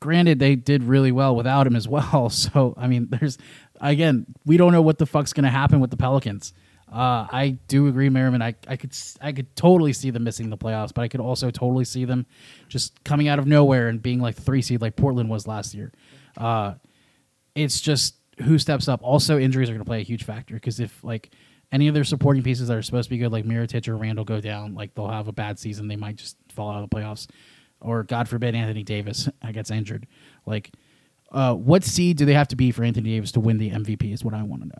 granted 0.00 0.38
they 0.38 0.56
did 0.56 0.82
really 0.82 1.12
well 1.12 1.36
without 1.36 1.66
him 1.66 1.76
as 1.76 1.86
well 1.86 2.30
so 2.30 2.74
i 2.76 2.86
mean 2.86 3.06
there's 3.10 3.38
again 3.80 4.26
we 4.46 4.56
don't 4.56 4.72
know 4.72 4.82
what 4.82 4.98
the 4.98 5.06
fuck's 5.06 5.32
going 5.32 5.44
to 5.44 5.50
happen 5.50 5.78
with 5.78 5.90
the 5.90 5.96
pelicans 5.96 6.52
uh, 6.90 7.26
i 7.30 7.56
do 7.68 7.86
agree 7.86 8.08
merriman 8.08 8.42
I, 8.42 8.54
I 8.66 8.76
could 8.76 8.96
i 9.20 9.30
could 9.30 9.54
totally 9.54 9.92
see 9.92 10.10
them 10.10 10.24
missing 10.24 10.50
the 10.50 10.56
playoffs 10.56 10.92
but 10.92 11.02
i 11.02 11.08
could 11.08 11.20
also 11.20 11.50
totally 11.50 11.84
see 11.84 12.04
them 12.04 12.26
just 12.68 13.04
coming 13.04 13.28
out 13.28 13.38
of 13.38 13.46
nowhere 13.46 13.88
and 13.88 14.02
being 14.02 14.20
like 14.20 14.36
three 14.36 14.62
seed 14.62 14.80
like 14.80 14.96
portland 14.96 15.28
was 15.28 15.46
last 15.46 15.74
year 15.74 15.92
uh, 16.36 16.74
it's 17.54 17.80
just 17.80 18.16
who 18.42 18.58
steps 18.58 18.88
up. 18.88 19.00
Also 19.02 19.38
injuries 19.38 19.68
are 19.68 19.72
going 19.72 19.84
to 19.84 19.88
play 19.88 20.00
a 20.00 20.04
huge 20.04 20.24
factor 20.24 20.54
because 20.54 20.80
if 20.80 21.02
like 21.04 21.30
any 21.72 21.88
of 21.88 21.94
their 21.94 22.04
supporting 22.04 22.42
pieces 22.42 22.68
that 22.68 22.76
are 22.76 22.82
supposed 22.82 23.08
to 23.08 23.10
be 23.10 23.18
good 23.18 23.32
like 23.32 23.44
Mirotic 23.44 23.86
or 23.88 23.96
Randle 23.96 24.24
go 24.24 24.40
down 24.40 24.74
like 24.74 24.94
they'll 24.94 25.08
have 25.08 25.28
a 25.28 25.32
bad 25.32 25.58
season. 25.58 25.88
They 25.88 25.96
might 25.96 26.16
just 26.16 26.36
fall 26.48 26.70
out 26.70 26.82
of 26.82 26.90
the 26.90 26.96
playoffs. 26.96 27.28
Or 27.80 28.02
God 28.02 28.28
forbid 28.28 28.54
Anthony 28.54 28.82
Davis 28.82 29.28
gets 29.52 29.70
injured. 29.70 30.06
Like 30.46 30.72
uh, 31.32 31.54
what 31.54 31.84
seed 31.84 32.16
do 32.16 32.24
they 32.24 32.34
have 32.34 32.48
to 32.48 32.56
be 32.56 32.72
for 32.72 32.82
Anthony 32.82 33.10
Davis 33.10 33.32
to 33.32 33.40
win 33.40 33.58
the 33.58 33.70
MVP 33.70 34.12
is 34.12 34.24
what 34.24 34.34
I 34.34 34.42
want 34.42 34.62
to 34.62 34.68
know. 34.68 34.74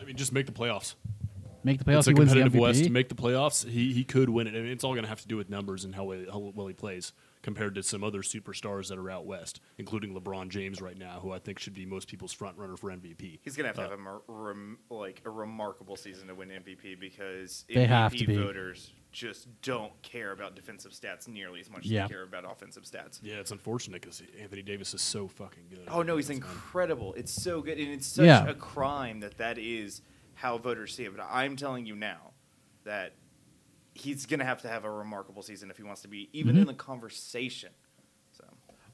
I 0.00 0.04
mean, 0.04 0.16
just 0.16 0.32
make 0.32 0.46
the 0.46 0.52
playoffs. 0.52 0.94
make 1.62 1.78
the 1.78 1.84
playoffs 1.84 1.98
it's 2.00 2.06
a 2.08 2.10
he 2.10 2.14
wins 2.14 2.30
the 2.32 2.40
competitive 2.40 2.60
West. 2.60 2.90
Make 2.90 3.08
the 3.08 3.14
playoffs, 3.14 3.68
he 3.68 3.92
he 3.92 4.04
could 4.04 4.28
win 4.28 4.46
it. 4.46 4.50
I 4.50 4.60
mean, 4.60 4.72
it's 4.72 4.84
all 4.84 4.92
going 4.92 5.04
to 5.04 5.08
have 5.08 5.22
to 5.22 5.28
do 5.28 5.36
with 5.36 5.48
numbers 5.48 5.84
and 5.84 5.94
how, 5.94 6.04
well- 6.04 6.24
how 6.30 6.38
well 6.54 6.66
he 6.66 6.74
plays 6.74 7.12
compared 7.44 7.74
to 7.74 7.82
some 7.82 8.02
other 8.02 8.22
superstars 8.22 8.88
that 8.88 8.96
are 8.98 9.10
out 9.10 9.26
west, 9.26 9.60
including 9.76 10.14
LeBron 10.18 10.48
James 10.48 10.80
right 10.80 10.96
now, 10.96 11.20
who 11.20 11.30
I 11.30 11.38
think 11.38 11.58
should 11.58 11.74
be 11.74 11.84
most 11.84 12.08
people's 12.08 12.32
front 12.32 12.56
runner 12.56 12.74
for 12.74 12.90
MVP. 12.90 13.38
He's 13.42 13.54
gonna 13.54 13.68
have 13.68 13.76
to 13.76 13.82
Uh, 13.82 13.90
have 13.90 13.98
a 13.98 14.02
mer- 14.02 14.22
rem- 14.26 14.78
like 14.88 15.20
a 15.26 15.30
remarkable 15.30 15.94
season 15.94 16.26
to 16.28 16.34
win 16.34 16.50
MVP 16.50 16.94
because 16.98 17.66
They 17.68 17.74
MVP 17.74 17.86
have 17.88 18.14
to 18.16 18.26
be. 18.26 18.34
voters 18.36 18.92
just 19.12 19.46
don't 19.60 19.92
care 20.02 20.32
about 20.32 20.56
defensive 20.56 20.92
stats 20.92 21.28
nearly 21.28 21.60
as 21.60 21.68
much 21.70 21.84
Yeah. 21.84 22.04
as 22.04 22.08
they 22.08 22.14
care 22.14 22.22
about 22.22 22.50
offensive 22.50 22.84
stats. 22.84 23.20
Yeah, 23.22 23.34
it's 23.34 23.50
unfortunate 23.50 24.00
because 24.00 24.22
Anthony 24.40 24.62
Davis 24.62 24.94
is 24.94 25.02
so 25.02 25.28
fucking 25.28 25.68
good. 25.68 25.84
Oh 25.88 26.00
no, 26.02 26.16
he's 26.16 26.28
That's 26.28 26.40
fine. 26.40 26.48
incredible. 26.48 27.12
It's 27.12 27.30
so 27.30 27.60
good, 27.60 27.78
and 27.78 27.92
it's 27.92 28.06
such 28.06 28.24
Yeah. 28.24 28.48
a 28.48 28.54
crime 28.54 29.20
that 29.20 29.36
that 29.36 29.58
is 29.58 30.00
how 30.32 30.56
voters 30.56 30.94
see 30.94 31.04
it. 31.04 31.14
But 31.14 31.26
I'm 31.30 31.56
telling 31.56 31.84
you 31.84 31.94
now 31.94 32.32
that 32.84 33.12
he's 33.94 34.26
gonna 34.26 34.44
have 34.44 34.62
to 34.62 34.68
have 34.68 34.84
a 34.84 34.90
remarkable 34.90 35.42
season 35.42 35.70
if 35.70 35.76
he 35.76 35.82
wants 35.82 36.02
to 36.02 36.08
be 36.08 36.28
even 36.32 36.52
Mm-hmm. 36.54 36.62
in 36.62 36.66
the 36.66 36.74
conversation. 36.74 37.70
So 38.36 38.44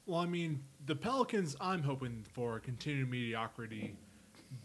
Well, 0.05 0.19
I 0.19 0.25
mean, 0.27 0.63
the 0.85 0.95
Pelicans, 0.95 1.55
I'm 1.59 1.81
hoping 1.83 2.23
for 2.33 2.59
continued 2.59 3.09
mediocrity, 3.09 3.95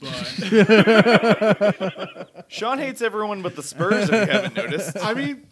but 0.01 0.11
Sean 2.49 2.79
hates 2.79 3.03
everyone 3.03 3.43
but 3.43 3.57
the 3.57 3.63
Spurs. 3.63 4.09
if 4.09 4.11
you 4.11 4.33
haven't 4.33 4.57
noticed, 4.57 4.97
I 5.03 5.15
mean, 5.15 5.47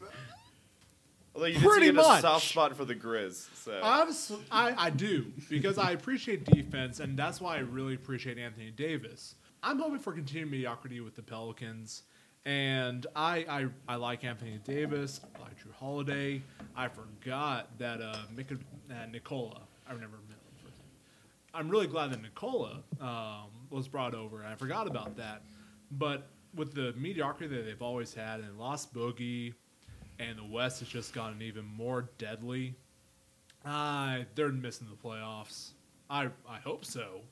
although 1.35 1.47
you 1.47 1.55
did 1.55 1.62
Pretty 1.62 1.87
get 1.87 1.95
a 1.95 2.09
much. 2.09 2.21
soft 2.23 2.47
spot 2.47 2.76
for 2.76 2.85
the 2.85 2.95
Grizz. 2.95 3.49
So 3.57 3.81
I, 3.83 4.75
I 4.87 4.91
do 4.91 5.33
because 5.49 5.79
I 5.79 5.93
appreciate 5.93 6.45
defense, 6.45 7.00
and 7.00 7.17
that's 7.19 7.41
why 7.41 7.57
I 7.57 7.61
really 7.61 7.95
appreciate 7.95 8.38
Anthony 8.38 8.71
Davis. 8.71 9.35
I'm 9.62 9.79
hoping 9.79 9.99
for 9.99 10.12
continued 10.12 10.50
mediocrity 10.50 11.00
with 11.00 11.17
the 11.17 11.23
Pelicans, 11.23 12.03
and 12.45 13.07
I 13.17 13.47
I, 13.49 13.67
I 13.89 13.97
like 13.97 14.25
Anthony 14.25 14.59
Davis. 14.65 15.21
I 15.37 15.43
like 15.43 15.57
Jrue 15.59 15.73
Holiday. 15.73 16.43
I 16.77 16.89
forgot 16.89 17.77
that 17.79 18.01
uh, 18.03 18.17
Mik- 18.35 18.53
uh 18.53 19.07
Nikola. 19.11 19.63
I 19.89 19.93
remember. 19.93 20.17
his 20.29 20.63
first 20.63 20.79
name. 20.79 20.89
I'm 21.55 21.69
really 21.69 21.87
glad 21.87 22.11
that 22.13 22.23
Nikola 22.23 22.83
um, 23.01 23.51
was 23.71 23.89
brought 23.89 24.15
over. 24.15 24.45
I 24.45 24.55
forgot 24.55 24.87
about 24.87 25.17
that, 25.17 25.43
but 25.93 26.29
with 26.55 26.75
the 26.75 26.93
mediocrity 26.97 27.55
that 27.57 27.63
they've 27.63 27.83
always 27.83 28.15
had 28.15 28.41
and 28.41 28.59
lost 28.59 28.95
Boogie, 28.95 29.55
and 30.19 30.39
the 30.39 30.45
West 30.45 30.81
has 30.81 30.89
just 30.89 31.13
gotten 31.13 31.43
even 31.43 31.65
more 31.65 32.09
deadly. 32.19 32.75
Uh, 33.65 34.19
they're 34.35 34.51
missing 34.53 34.87
the 34.91 35.09
playoffs. 35.09 35.71
I 36.11 36.29
I 36.49 36.59
hope 36.59 36.85
so. 36.85 37.23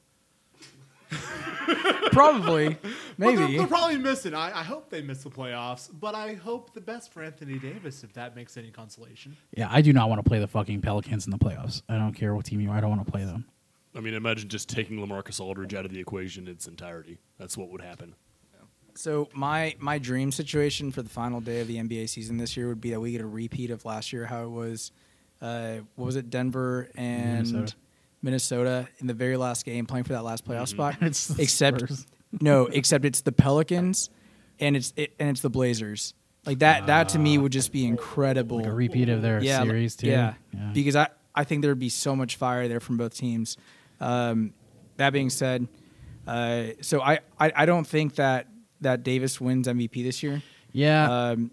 Probably, 2.12 2.68
But 2.70 2.80
they're, 3.18 3.36
maybe. 3.36 3.58
they're 3.58 3.66
probably 3.66 3.98
missing. 3.98 4.34
I, 4.34 4.60
I 4.60 4.62
hope 4.62 4.90
they 4.90 5.00
miss 5.02 5.22
the 5.22 5.30
playoffs, 5.30 5.88
but 5.92 6.14
I 6.14 6.34
hope 6.34 6.74
the 6.74 6.80
best 6.80 7.12
for 7.12 7.22
Anthony 7.22 7.58
Davis 7.58 8.04
if 8.04 8.12
that 8.14 8.36
makes 8.36 8.56
any 8.56 8.70
consolation. 8.70 9.36
yeah 9.56 9.68
I 9.70 9.80
do 9.80 9.92
not 9.92 10.08
want 10.08 10.22
to 10.22 10.28
play 10.28 10.38
the 10.38 10.48
fucking 10.48 10.80
Pelicans 10.82 11.26
in 11.26 11.30
the 11.30 11.38
playoffs 11.38 11.82
I 11.88 11.96
don't 11.96 12.12
care 12.12 12.34
what 12.34 12.44
team 12.46 12.60
you 12.60 12.70
are 12.70 12.76
I 12.76 12.80
don't 12.80 12.90
want 12.90 13.04
to 13.04 13.10
play 13.10 13.24
them 13.24 13.44
I 13.94 14.00
mean, 14.00 14.14
imagine 14.14 14.48
just 14.48 14.68
taking 14.68 14.96
LaMarcus 14.98 15.38
Aldridge 15.40 15.74
out 15.74 15.84
of 15.84 15.92
the 15.92 16.00
equation 16.00 16.46
in 16.46 16.52
its 16.52 16.66
entirety. 16.66 17.18
That's 17.38 17.58
what 17.58 17.68
would 17.70 17.82
happen. 17.82 18.14
So 18.94 19.28
my 19.34 19.74
my 19.78 19.98
dream 19.98 20.32
situation 20.32 20.92
for 20.92 21.02
the 21.02 21.08
final 21.08 21.40
day 21.40 21.60
of 21.60 21.68
the 21.68 21.76
NBA 21.76 22.08
season 22.08 22.36
this 22.36 22.56
year 22.56 22.68
would 22.68 22.80
be 22.80 22.90
that 22.90 23.00
we 23.00 23.12
get 23.12 23.20
a 23.22 23.26
repeat 23.26 23.70
of 23.70 23.84
last 23.84 24.12
year, 24.12 24.26
how 24.26 24.44
it 24.44 24.50
was. 24.50 24.92
Uh, 25.40 25.78
what 25.96 26.06
was 26.06 26.16
it? 26.16 26.30
Denver 26.30 26.88
and 26.94 27.50
Minnesota. 27.50 27.74
Minnesota. 28.22 28.88
in 28.98 29.06
the 29.06 29.14
very 29.14 29.36
last 29.36 29.64
game, 29.64 29.86
playing 29.86 30.04
for 30.04 30.12
that 30.14 30.22
last 30.24 30.44
playoff 30.46 30.68
spot. 30.68 30.96
It's 31.02 31.26
the 31.28 31.42
except 31.42 31.80
Spurs. 31.80 32.06
no, 32.40 32.66
except 32.66 33.04
it's 33.04 33.20
the 33.22 33.32
Pelicans, 33.32 34.10
and 34.60 34.76
it's 34.76 34.92
it, 34.96 35.14
and 35.18 35.28
it's 35.30 35.40
the 35.40 35.50
Blazers. 35.50 36.14
Like 36.44 36.58
that. 36.60 36.86
that 36.88 37.10
to 37.10 37.18
me 37.18 37.38
would 37.38 37.52
just 37.52 37.70
be 37.72 37.84
incredible. 37.86 38.56
like 38.58 38.66
a 38.66 38.72
repeat 38.72 39.08
of 39.08 39.22
their 39.22 39.40
yeah, 39.42 39.62
series 39.62 39.94
too 39.96 40.08
Yeah. 40.08 40.34
because 40.74 40.96
I 40.96 41.08
I 41.34 41.44
think 41.44 41.62
there 41.62 41.70
would 41.70 41.78
be 41.78 41.88
so 41.88 42.14
much 42.16 42.36
fire 42.36 42.66
there 42.68 42.80
from 42.80 42.96
both 42.96 43.14
teams. 43.14 43.56
Um, 44.00 44.52
that 44.96 45.10
being 45.12 45.30
said, 45.30 45.68
uh, 46.26 46.64
so 46.80 47.00
I, 47.00 47.20
I 47.38 47.52
I 47.56 47.66
don't 47.66 47.86
think 47.86 48.16
that 48.16 48.48
that 48.80 49.02
Davis 49.04 49.40
wins 49.40 49.68
MVP 49.68 50.02
this 50.02 50.22
year. 50.22 50.42
yeah 50.72 51.28
Um, 51.30 51.50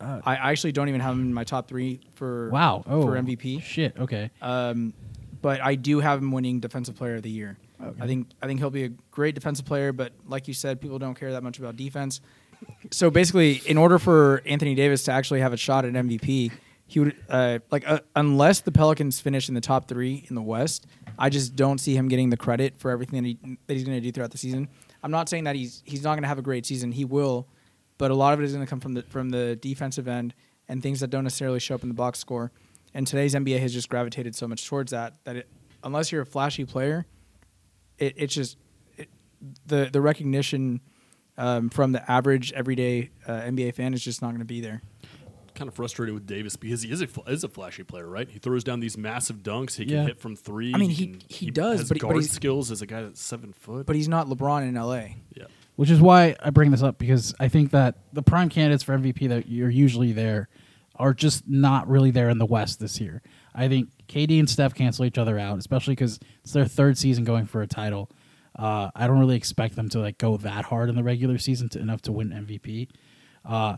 I 0.00 0.34
actually 0.50 0.72
don't 0.72 0.88
even 0.88 1.00
have 1.00 1.12
him 1.14 1.20
in 1.20 1.32
my 1.34 1.44
top 1.44 1.68
three 1.68 2.00
for 2.14 2.48
wow 2.50 2.82
oh 2.86 3.02
for 3.02 3.12
MVP. 3.12 3.62
shit 3.62 3.96
okay 3.98 4.30
Um, 4.40 4.94
but 5.42 5.60
I 5.60 5.74
do 5.74 6.00
have 6.00 6.20
him 6.20 6.32
winning 6.32 6.60
Defensive 6.60 6.96
Player 6.96 7.16
of 7.16 7.22
the 7.22 7.30
Year. 7.30 7.58
I 8.00 8.06
think 8.06 8.28
I 8.40 8.46
think 8.46 8.60
he'll 8.60 8.70
be 8.70 8.84
a 8.84 8.88
great 9.10 9.34
defensive 9.34 9.66
player, 9.66 9.92
but 9.92 10.12
like 10.26 10.46
you 10.46 10.54
said, 10.54 10.80
people 10.80 10.98
don't 10.98 11.14
care 11.14 11.32
that 11.32 11.42
much 11.42 11.58
about 11.58 11.76
defense. 11.76 12.20
So 12.92 13.10
basically, 13.10 13.60
in 13.66 13.76
order 13.76 13.98
for 13.98 14.40
Anthony 14.46 14.76
Davis 14.76 15.02
to 15.04 15.12
actually 15.12 15.40
have 15.40 15.52
a 15.52 15.56
shot 15.56 15.84
at 15.84 15.92
MVP, 15.92 16.52
he 16.86 17.00
would 17.00 17.16
uh, 17.28 17.58
like 17.70 17.88
uh, 17.88 18.00
unless 18.14 18.60
the 18.60 18.70
Pelicans 18.70 19.20
finish 19.20 19.48
in 19.48 19.54
the 19.54 19.60
top 19.60 19.88
three 19.88 20.24
in 20.28 20.36
the 20.36 20.42
West, 20.42 20.86
I 21.18 21.28
just 21.28 21.56
don't 21.56 21.78
see 21.78 21.96
him 21.96 22.06
getting 22.06 22.30
the 22.30 22.36
credit 22.36 22.74
for 22.78 22.90
everything 22.90 23.22
that, 23.22 23.28
he, 23.28 23.58
that 23.66 23.74
he's 23.74 23.84
going 23.84 23.96
to 23.96 24.00
do 24.00 24.12
throughout 24.12 24.30
the 24.30 24.38
season. 24.38 24.68
I'm 25.02 25.10
not 25.10 25.28
saying 25.28 25.44
that 25.44 25.56
he's 25.56 25.82
he's 25.84 26.04
not 26.04 26.10
going 26.10 26.22
to 26.22 26.28
have 26.28 26.38
a 26.38 26.42
great 26.42 26.66
season. 26.66 26.92
He 26.92 27.04
will, 27.04 27.48
but 27.98 28.10
a 28.10 28.14
lot 28.14 28.32
of 28.32 28.40
it 28.40 28.44
is 28.44 28.52
going 28.52 28.64
to 28.64 28.70
come 28.70 28.80
from 28.80 28.94
the 28.94 29.02
from 29.02 29.30
the 29.30 29.56
defensive 29.56 30.06
end 30.06 30.34
and 30.68 30.82
things 30.82 31.00
that 31.00 31.08
don't 31.08 31.24
necessarily 31.24 31.58
show 31.58 31.74
up 31.74 31.82
in 31.82 31.88
the 31.88 31.94
box 31.94 32.20
score. 32.20 32.52
And 32.94 33.06
today's 33.06 33.34
NBA 33.34 33.58
has 33.60 33.72
just 33.72 33.88
gravitated 33.88 34.34
so 34.34 34.46
much 34.46 34.66
towards 34.66 34.92
that 34.92 35.14
that 35.24 35.36
it, 35.36 35.48
unless 35.82 36.12
you're 36.12 36.22
a 36.22 36.26
flashy 36.26 36.64
player, 36.64 37.06
it, 37.98 38.14
it's 38.16 38.34
just 38.34 38.58
it, 38.96 39.08
the 39.66 39.88
the 39.92 40.00
recognition 40.00 40.80
um, 41.38 41.70
from 41.70 41.92
the 41.92 42.10
average 42.10 42.52
everyday 42.52 43.10
uh, 43.26 43.32
NBA 43.40 43.74
fan 43.74 43.94
is 43.94 44.02
just 44.04 44.20
not 44.20 44.28
going 44.28 44.40
to 44.40 44.44
be 44.44 44.60
there. 44.60 44.82
Kind 45.54 45.68
of 45.68 45.74
frustrated 45.74 46.14
with 46.14 46.26
Davis 46.26 46.56
because 46.56 46.82
he 46.82 46.90
is 46.90 47.00
a, 47.02 47.06
fl- 47.06 47.28
is 47.28 47.44
a 47.44 47.48
flashy 47.48 47.82
player, 47.82 48.06
right? 48.06 48.28
He 48.28 48.38
throws 48.38 48.64
down 48.64 48.80
these 48.80 48.96
massive 48.96 49.42
dunks. 49.42 49.76
He 49.76 49.84
can 49.84 49.94
Yeah. 49.94 50.04
hit 50.04 50.18
from 50.18 50.34
three. 50.36 50.74
I 50.74 50.78
mean, 50.78 50.90
he- 50.90 51.06
can- 51.08 51.20
he 51.28 51.50
does, 51.50 51.80
has 51.80 51.88
but 51.88 51.96
he- 51.96 52.00
but 52.00 52.06
guard 52.08 52.16
he's- 52.22 52.30
skills 52.34 52.70
as 52.70 52.80
a 52.82 52.86
guy 52.86 53.02
that's 53.02 53.20
seven 53.20 53.52
foot. 53.52 53.86
But 53.86 53.96
he's 53.96 54.08
not 54.08 54.28
LeBron 54.28 54.66
in 54.68 54.74
LA. 54.76 55.16
yeah, 55.34 55.44
which 55.76 55.90
is 55.90 56.00
why 56.00 56.36
I 56.42 56.50
bring 56.50 56.70
this 56.70 56.82
up 56.82 56.98
because 56.98 57.34
I 57.40 57.48
think 57.48 57.70
that 57.72 57.96
the 58.14 58.22
prime 58.22 58.48
candidates 58.48 58.82
for 58.82 58.94
MVP 58.96 59.28
that 59.28 59.48
you're 59.48 59.70
usually 59.70 60.12
there 60.12 60.48
are 60.96 61.14
just 61.14 61.48
not 61.48 61.88
really 61.88 62.10
there 62.10 62.28
in 62.28 62.38
the 62.38 62.46
West 62.46 62.80
this 62.80 63.00
year. 63.00 63.22
I 63.54 63.68
think 63.68 63.90
KD 64.08 64.38
and 64.38 64.48
Steph 64.48 64.74
cancel 64.74 65.04
each 65.04 65.18
other 65.18 65.38
out, 65.38 65.58
especially 65.58 65.94
because 65.94 66.20
it's 66.42 66.52
their 66.52 66.64
third 66.64 66.98
season 66.98 67.24
going 67.24 67.46
for 67.46 67.62
a 67.62 67.66
title. 67.66 68.10
Uh, 68.58 68.90
I 68.94 69.06
don't 69.06 69.18
really 69.18 69.36
expect 69.36 69.76
them 69.76 69.88
to 69.90 69.98
like 69.98 70.18
go 70.18 70.36
that 70.38 70.64
hard 70.64 70.88
in 70.88 70.94
the 70.94 71.02
regular 71.02 71.38
season 71.38 71.68
to, 71.70 71.78
enough 71.78 72.02
to 72.02 72.12
win 72.12 72.30
MVP. 72.30 72.88
Uh, 73.44 73.76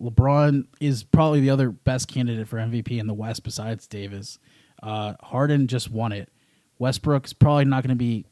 LeBron 0.00 0.66
is 0.80 1.04
probably 1.04 1.40
the 1.40 1.50
other 1.50 1.70
best 1.70 2.08
candidate 2.08 2.48
for 2.48 2.56
MVP 2.56 2.98
in 2.98 3.06
the 3.06 3.14
West 3.14 3.44
besides 3.44 3.86
Davis. 3.86 4.38
Uh, 4.82 5.14
Harden 5.22 5.66
just 5.66 5.90
won 5.90 6.12
it. 6.12 6.30
Westbrook's 6.78 7.32
probably 7.32 7.64
not 7.64 7.82
going 7.82 7.96
to 7.96 8.02
be 8.02 8.26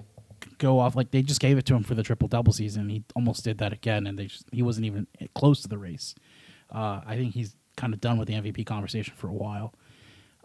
go 0.59 0.79
off 0.79 0.97
like 0.97 1.11
they 1.11 1.23
just 1.23 1.41
gave 1.41 1.59
it 1.59 1.67
to 1.67 1.75
him 1.75 1.83
for 1.83 1.95
the 1.95 2.03
triple 2.03 2.29
double 2.29 2.53
season. 2.53 2.89
He 2.89 3.05
almost 3.15 3.45
did 3.45 3.59
that 3.59 3.73
again, 3.73 4.07
and 4.07 4.19
they 4.19 4.27
just, 4.27 4.45
he 4.53 4.63
wasn't 4.63 4.87
even 4.87 5.07
close 5.35 5.63
to 5.63 5.69
the 5.69 5.79
race. 5.79 6.15
Uh, 6.71 7.01
I 7.07 7.17
think 7.17 7.35
he's 7.35 7.55
kind 7.77 7.95
of 7.95 8.01
done 8.01 8.19
with 8.19 8.29
the 8.29 8.35
MVP 8.35 8.67
conversation 8.67 9.15
for 9.17 9.29
a 9.29 9.33
while. 9.33 9.75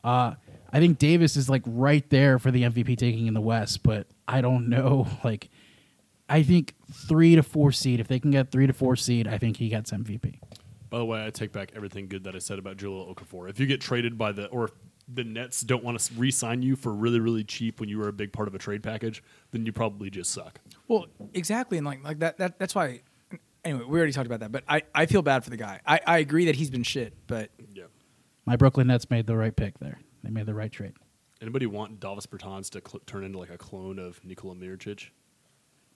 Uh, 0.03 0.35
I 0.71 0.79
think 0.79 0.99
Davis 0.99 1.35
is 1.35 1.49
like 1.49 1.63
right 1.65 2.07
there 2.09 2.39
for 2.39 2.51
the 2.51 2.63
MVP 2.63 2.97
taking 2.97 3.27
in 3.27 3.33
the 3.33 3.41
West, 3.41 3.83
but 3.83 4.07
I 4.27 4.41
don't 4.41 4.69
know. 4.69 5.07
Like, 5.23 5.49
I 6.29 6.43
think 6.43 6.73
three 6.91 7.35
to 7.35 7.43
four 7.43 7.71
seed. 7.71 7.99
If 7.99 8.07
they 8.07 8.19
can 8.19 8.31
get 8.31 8.51
three 8.51 8.67
to 8.67 8.73
four 8.73 8.95
seed, 8.95 9.27
I 9.27 9.37
think 9.37 9.57
he 9.57 9.69
gets 9.69 9.91
MVP. 9.91 10.39
By 10.89 10.97
the 10.97 11.05
way, 11.05 11.25
I 11.25 11.29
take 11.29 11.51
back 11.51 11.71
everything 11.75 12.07
good 12.07 12.23
that 12.25 12.35
I 12.35 12.39
said 12.39 12.59
about 12.59 12.77
Jahlil 12.77 13.13
Okafor. 13.13 13.49
If 13.49 13.59
you 13.59 13.65
get 13.65 13.81
traded 13.81 14.17
by 14.17 14.31
the 14.31 14.47
or 14.47 14.65
if 14.65 14.71
the 15.07 15.23
Nets 15.23 15.61
don't 15.61 15.83
want 15.83 15.99
to 15.99 16.13
re-sign 16.15 16.61
you 16.61 16.75
for 16.75 16.93
really 16.93 17.19
really 17.19 17.43
cheap 17.43 17.79
when 17.79 17.89
you 17.89 17.97
were 17.97 18.09
a 18.09 18.13
big 18.13 18.31
part 18.31 18.47
of 18.47 18.55
a 18.55 18.57
trade 18.57 18.83
package, 18.83 19.23
then 19.51 19.65
you 19.65 19.71
probably 19.71 20.09
just 20.09 20.31
suck. 20.31 20.59
Well, 20.87 21.07
exactly, 21.33 21.77
and 21.77 21.85
like 21.85 22.03
like 22.03 22.19
that, 22.19 22.37
that 22.37 22.59
that's 22.59 22.75
why. 22.75 23.01
Anyway, 23.65 23.83
we 23.87 23.97
already 23.97 24.13
talked 24.13 24.27
about 24.27 24.39
that, 24.41 24.51
but 24.51 24.63
I, 24.67 24.83
I 24.95 25.05
feel 25.07 25.21
bad 25.21 25.43
for 25.43 25.49
the 25.49 25.57
guy. 25.57 25.81
I, 25.85 25.99
I 26.05 26.17
agree 26.19 26.45
that 26.45 26.55
he's 26.55 26.69
been 26.69 26.83
shit, 26.83 27.13
but 27.27 27.49
Yeah. 27.73 27.83
My 28.45 28.55
Brooklyn 28.55 28.87
Nets 28.87 29.09
made 29.09 29.27
the 29.27 29.35
right 29.35 29.53
pick 29.55 29.77
there. 29.79 29.99
They 30.23 30.29
made 30.29 30.45
the 30.45 30.53
right 30.53 30.71
trade. 30.71 30.93
Anybody 31.41 31.65
want 31.65 31.99
Davis 31.99 32.25
Bertans 32.25 32.69
to 32.71 32.81
cl- 32.87 33.01
turn 33.05 33.23
into 33.25 33.37
like 33.39 33.49
a 33.49 33.57
clone 33.57 33.99
of 33.99 34.23
Nikola 34.23 34.55
Mirotic? 34.55 35.09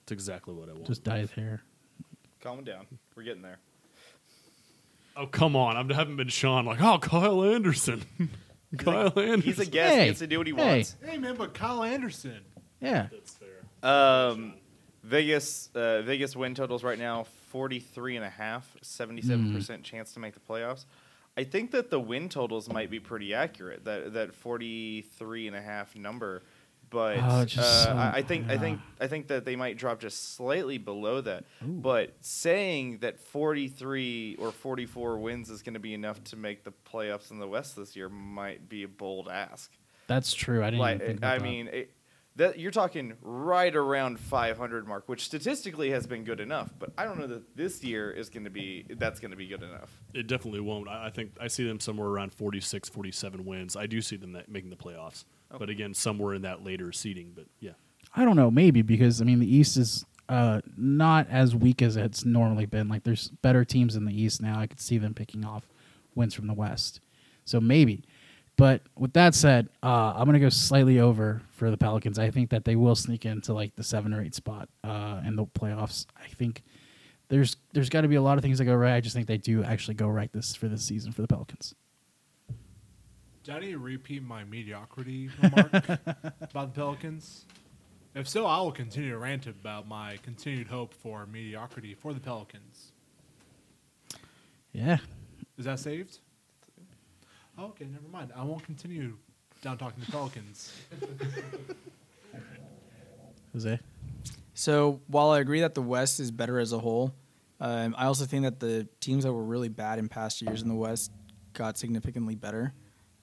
It's 0.02 0.12
exactly 0.12 0.54
what 0.54 0.68
I 0.68 0.72
want. 0.72 0.86
Just 0.86 1.02
dye 1.02 1.18
his 1.18 1.30
hair. 1.30 1.62
Calm 2.40 2.62
down. 2.62 2.86
We're 3.16 3.22
getting 3.22 3.42
there. 3.42 3.58
oh 5.16 5.26
come 5.26 5.56
on! 5.56 5.76
I 5.76 5.94
haven't 5.94 6.16
been 6.16 6.28
Sean 6.28 6.66
like 6.66 6.80
oh 6.82 6.98
Kyle 6.98 7.42
Anderson. 7.44 8.02
Kyle 8.78 9.12
Anderson. 9.18 9.42
He's 9.42 9.58
a 9.58 9.66
guest. 9.66 9.94
Hey, 9.94 10.00
He 10.00 10.06
gets 10.08 10.18
to 10.20 10.26
do 10.26 10.38
what 10.38 10.46
he 10.46 10.54
hey. 10.54 10.66
wants. 10.74 10.96
Hey 11.04 11.18
man, 11.18 11.36
but 11.36 11.54
Kyle 11.54 11.82
Anderson. 11.82 12.40
Yeah. 12.80 13.08
That's 13.10 13.34
fair. 13.34 13.48
Um, 13.90 14.54
Vegas 15.04 15.70
uh, 15.74 16.02
Vegas 16.02 16.36
win 16.36 16.54
totals 16.54 16.82
right 16.84 16.98
now 16.98 17.26
43 17.52 18.16
and 18.16 18.24
a 18.24 18.30
half, 18.30 18.74
77% 18.82 19.82
chance 19.82 20.12
to 20.14 20.20
make 20.20 20.32
the 20.32 20.40
playoffs. 20.40 20.86
I 21.36 21.44
think 21.44 21.70
that 21.72 21.90
the 21.90 22.00
win 22.00 22.28
totals 22.30 22.68
might 22.70 22.90
be 22.90 22.98
pretty 22.98 23.34
accurate. 23.34 23.84
That 23.84 24.14
that 24.14 24.34
43 24.34 25.46
and 25.48 25.56
a 25.56 25.60
half 25.62 25.94
number, 25.94 26.42
but 26.90 27.18
Oh, 27.18 27.20
uh, 27.20 27.46
so- 27.46 27.94
I, 27.96 28.12
I 28.16 28.22
think 28.22 28.48
I 28.50 28.56
think 28.58 28.80
I 29.00 29.06
think 29.06 29.28
that 29.28 29.44
they 29.44 29.54
might 29.56 29.76
drop 29.76 30.00
just 30.00 30.34
slightly 30.34 30.78
below 30.78 31.20
that. 31.20 31.44
But 31.62 32.14
saying 32.20 32.98
that 32.98 33.18
43 33.18 34.36
or 34.38 34.50
44 34.50 35.18
wins 35.18 35.48
is 35.50 35.62
going 35.62 35.74
to 35.74 35.80
be 35.80 35.94
enough 35.94 36.22
to 36.24 36.36
make 36.36 36.64
the 36.64 36.72
playoffs 36.90 37.30
in 37.30 37.38
the 37.38 37.48
West 37.48 37.76
this 37.76 37.94
year 37.96 38.08
might 38.08 38.68
be 38.68 38.82
a 38.82 38.88
bold 38.88 39.28
ask 39.28 39.70
That's 40.06 40.32
true. 40.34 40.62
I 40.62 40.70
didn't 40.70 40.80
like 40.80 41.22
I 41.24 41.38
mean, 41.38 41.68
it, 41.68 41.90
that 42.36 42.58
you're 42.58 42.70
talking 42.70 43.14
right 43.20 43.74
around 43.74 44.18
500 44.18 44.86
mark, 44.86 45.08
which 45.08 45.24
statistically 45.24 45.90
has 45.90 46.06
been 46.06 46.24
good 46.24 46.40
enough. 46.40 46.70
But 46.78 46.92
I 46.96 47.04
don't 47.04 47.18
know 47.18 47.26
that 47.26 47.56
this 47.56 47.84
year 47.84 48.10
is 48.10 48.30
going 48.30 48.44
to 48.44 48.50
be 48.50 48.86
that's 48.96 49.20
going 49.20 49.32
to 49.32 49.36
be 49.36 49.46
good 49.46 49.62
enough. 49.62 50.00
It 50.14 50.26
definitely 50.26 50.60
won't. 50.60 50.88
I, 50.88 51.06
I 51.06 51.10
think 51.10 51.32
I 51.40 51.48
see 51.48 51.66
them 51.66 51.80
somewhere 51.80 52.08
around 52.08 52.32
46, 52.32 52.88
47 52.88 53.44
wins. 53.44 53.76
I 53.76 53.86
do 53.86 54.00
see 54.00 54.16
them 54.16 54.32
that, 54.32 54.48
making 54.48 54.70
the 54.70 54.76
playoffs. 54.76 55.24
But 55.58 55.68
again, 55.68 55.92
somewhere 55.92 56.34
in 56.34 56.42
that 56.42 56.64
later 56.64 56.92
seeding. 56.92 57.32
But 57.34 57.44
yeah, 57.60 57.72
I 58.16 58.24
don't 58.24 58.36
know, 58.36 58.50
maybe 58.50 58.82
because 58.82 59.20
I 59.20 59.24
mean 59.24 59.38
the 59.38 59.54
East 59.54 59.76
is 59.76 60.06
uh, 60.28 60.62
not 60.76 61.28
as 61.28 61.54
weak 61.54 61.82
as 61.82 61.96
it's 61.96 62.24
normally 62.24 62.64
been. 62.64 62.88
Like 62.88 63.04
there's 63.04 63.28
better 63.28 63.64
teams 63.64 63.94
in 63.94 64.06
the 64.06 64.18
East 64.18 64.40
now. 64.40 64.58
I 64.58 64.66
could 64.66 64.80
see 64.80 64.96
them 64.96 65.12
picking 65.12 65.44
off 65.44 65.68
wins 66.14 66.32
from 66.32 66.46
the 66.46 66.54
West, 66.54 67.00
so 67.44 67.60
maybe. 67.60 68.04
But 68.56 68.82
with 68.96 69.14
that 69.14 69.34
said, 69.34 69.68
uh, 69.82 70.12
I'm 70.14 70.26
gonna 70.26 70.38
go 70.38 70.50
slightly 70.50 71.00
over 71.00 71.42
for 71.52 71.70
the 71.70 71.76
Pelicans. 71.76 72.18
I 72.18 72.30
think 72.30 72.50
that 72.50 72.64
they 72.64 72.76
will 72.76 72.94
sneak 72.94 73.24
into 73.24 73.52
like 73.52 73.74
the 73.76 73.82
seven 73.82 74.12
or 74.12 74.22
eight 74.22 74.34
spot 74.34 74.68
uh, 74.84 75.22
in 75.26 75.36
the 75.36 75.46
playoffs. 75.46 76.06
I 76.16 76.28
think 76.28 76.62
there's 77.28 77.56
there's 77.72 77.88
got 77.88 78.02
to 78.02 78.08
be 78.08 78.16
a 78.16 78.22
lot 78.22 78.36
of 78.36 78.42
things 78.42 78.58
that 78.58 78.66
go 78.66 78.74
right. 78.74 78.94
I 78.94 79.00
just 79.00 79.14
think 79.14 79.26
they 79.26 79.38
do 79.38 79.64
actually 79.64 79.94
go 79.94 80.06
right 80.06 80.30
this 80.32 80.54
for 80.54 80.68
this 80.68 80.84
season 80.84 81.12
for 81.12 81.22
the 81.22 81.28
Pelicans. 81.28 81.74
Did 83.42 83.56
I 83.56 83.58
need 83.58 83.70
to 83.72 83.78
repeat 83.78 84.22
my 84.22 84.44
mediocrity 84.44 85.30
remark 85.42 85.72
about 86.40 86.52
the 86.52 86.72
Pelicans? 86.74 87.46
If 88.14 88.28
so, 88.28 88.44
I 88.46 88.60
will 88.60 88.70
continue 88.70 89.10
to 89.10 89.18
rant 89.18 89.46
about 89.46 89.88
my 89.88 90.18
continued 90.22 90.68
hope 90.68 90.92
for 90.92 91.26
mediocrity 91.26 91.94
for 91.94 92.12
the 92.12 92.20
Pelicans. 92.20 92.92
Yeah, 94.72 94.98
Is 95.58 95.64
that 95.64 95.80
saved? 95.80 96.18
Oh, 97.58 97.66
okay, 97.66 97.84
never 97.84 98.08
mind. 98.10 98.32
I 98.36 98.44
won't 98.44 98.64
continue 98.64 99.16
down 99.60 99.78
talking 99.78 100.02
to 100.04 100.10
Pelicans. 100.10 100.72
Jose. 103.52 103.78
So 104.54 105.00
while 105.06 105.30
I 105.30 105.40
agree 105.40 105.60
that 105.60 105.74
the 105.74 105.82
West 105.82 106.20
is 106.20 106.30
better 106.30 106.58
as 106.58 106.72
a 106.72 106.78
whole, 106.78 107.14
um, 107.60 107.94
I 107.96 108.06
also 108.06 108.24
think 108.24 108.44
that 108.44 108.60
the 108.60 108.88
teams 109.00 109.24
that 109.24 109.32
were 109.32 109.44
really 109.44 109.68
bad 109.68 109.98
in 109.98 110.08
past 110.08 110.42
years 110.42 110.62
in 110.62 110.68
the 110.68 110.74
West 110.74 111.12
got 111.52 111.78
significantly 111.78 112.34
better. 112.34 112.72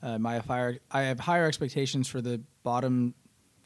Um, 0.01 0.25
I 0.25 0.35
have 0.35 0.45
higher 0.45 0.77
I 0.89 1.01
have 1.03 1.19
higher 1.19 1.45
expectations 1.45 2.07
for 2.07 2.21
the 2.21 2.41
bottom 2.63 3.15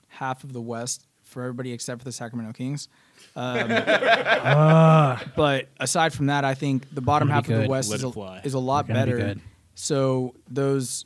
half 0.08 0.44
of 0.44 0.52
the 0.54 0.62
West 0.62 1.06
for 1.22 1.44
everybody 1.44 1.74
except 1.74 2.00
for 2.02 2.06
the 2.06 2.12
Sacramento 2.12 2.54
Kings. 2.54 2.88
Um, 3.36 3.68
but 5.36 5.68
aside 5.80 6.14
from 6.14 6.28
that, 6.28 6.44
I 6.44 6.54
think 6.54 6.94
the 6.94 7.02
bottom 7.02 7.30
half 7.30 7.48
be 7.48 7.54
of 7.54 7.62
the. 7.64 7.70
West 7.70 7.94
is 7.94 8.04
a, 8.04 8.42
is 8.44 8.54
a 8.56 8.60
lot 8.60 8.88
Gonna 8.88 9.06
be 9.06 9.12
better. 9.12 9.18
good. 9.18 9.42
So 9.76 10.36
those 10.50 11.06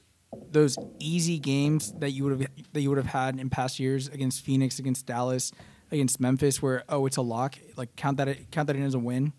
those 0.52 0.78
easy 1.00 1.40
games 1.40 1.94
that 1.94 2.12
you 2.12 2.24
would 2.26 2.40
have 2.40 2.50
that 2.74 2.82
you 2.82 2.90
would 2.90 2.98
have 2.98 3.08
had 3.08 3.40
in 3.40 3.50
past 3.50 3.80
years 3.80 4.08
against 4.08 4.44
Phoenix, 4.44 4.80
against 4.80 5.06
Dallas, 5.06 5.52
against 5.92 6.20
Memphis, 6.20 6.62
where 6.62 6.84
oh 6.90 7.06
it's 7.06 7.18
a 7.18 7.22
lock, 7.22 7.58
like 7.76 7.96
count 7.96 8.18
that 8.18 8.52
count 8.52 8.68
that 8.68 8.76
in 8.76 8.84
as 8.84 8.94
a 8.94 9.00
win. 9.00 9.34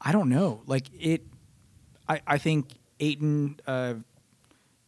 I 0.00 0.12
don't 0.12 0.28
know, 0.28 0.62
like 0.66 0.86
it. 0.98 1.22
I 2.08 2.20
I 2.26 2.38
think 2.38 2.68
Ayton, 3.00 3.58
uh, 3.66 3.94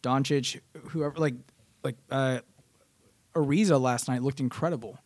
Doncic, 0.02 0.60
whoever, 0.88 1.16
like 1.16 1.34
like 1.82 1.96
uh, 2.10 2.40
Ariza 3.34 3.80
last 3.80 4.08
night 4.08 4.22
looked 4.22 4.40
incredible. 4.40 4.98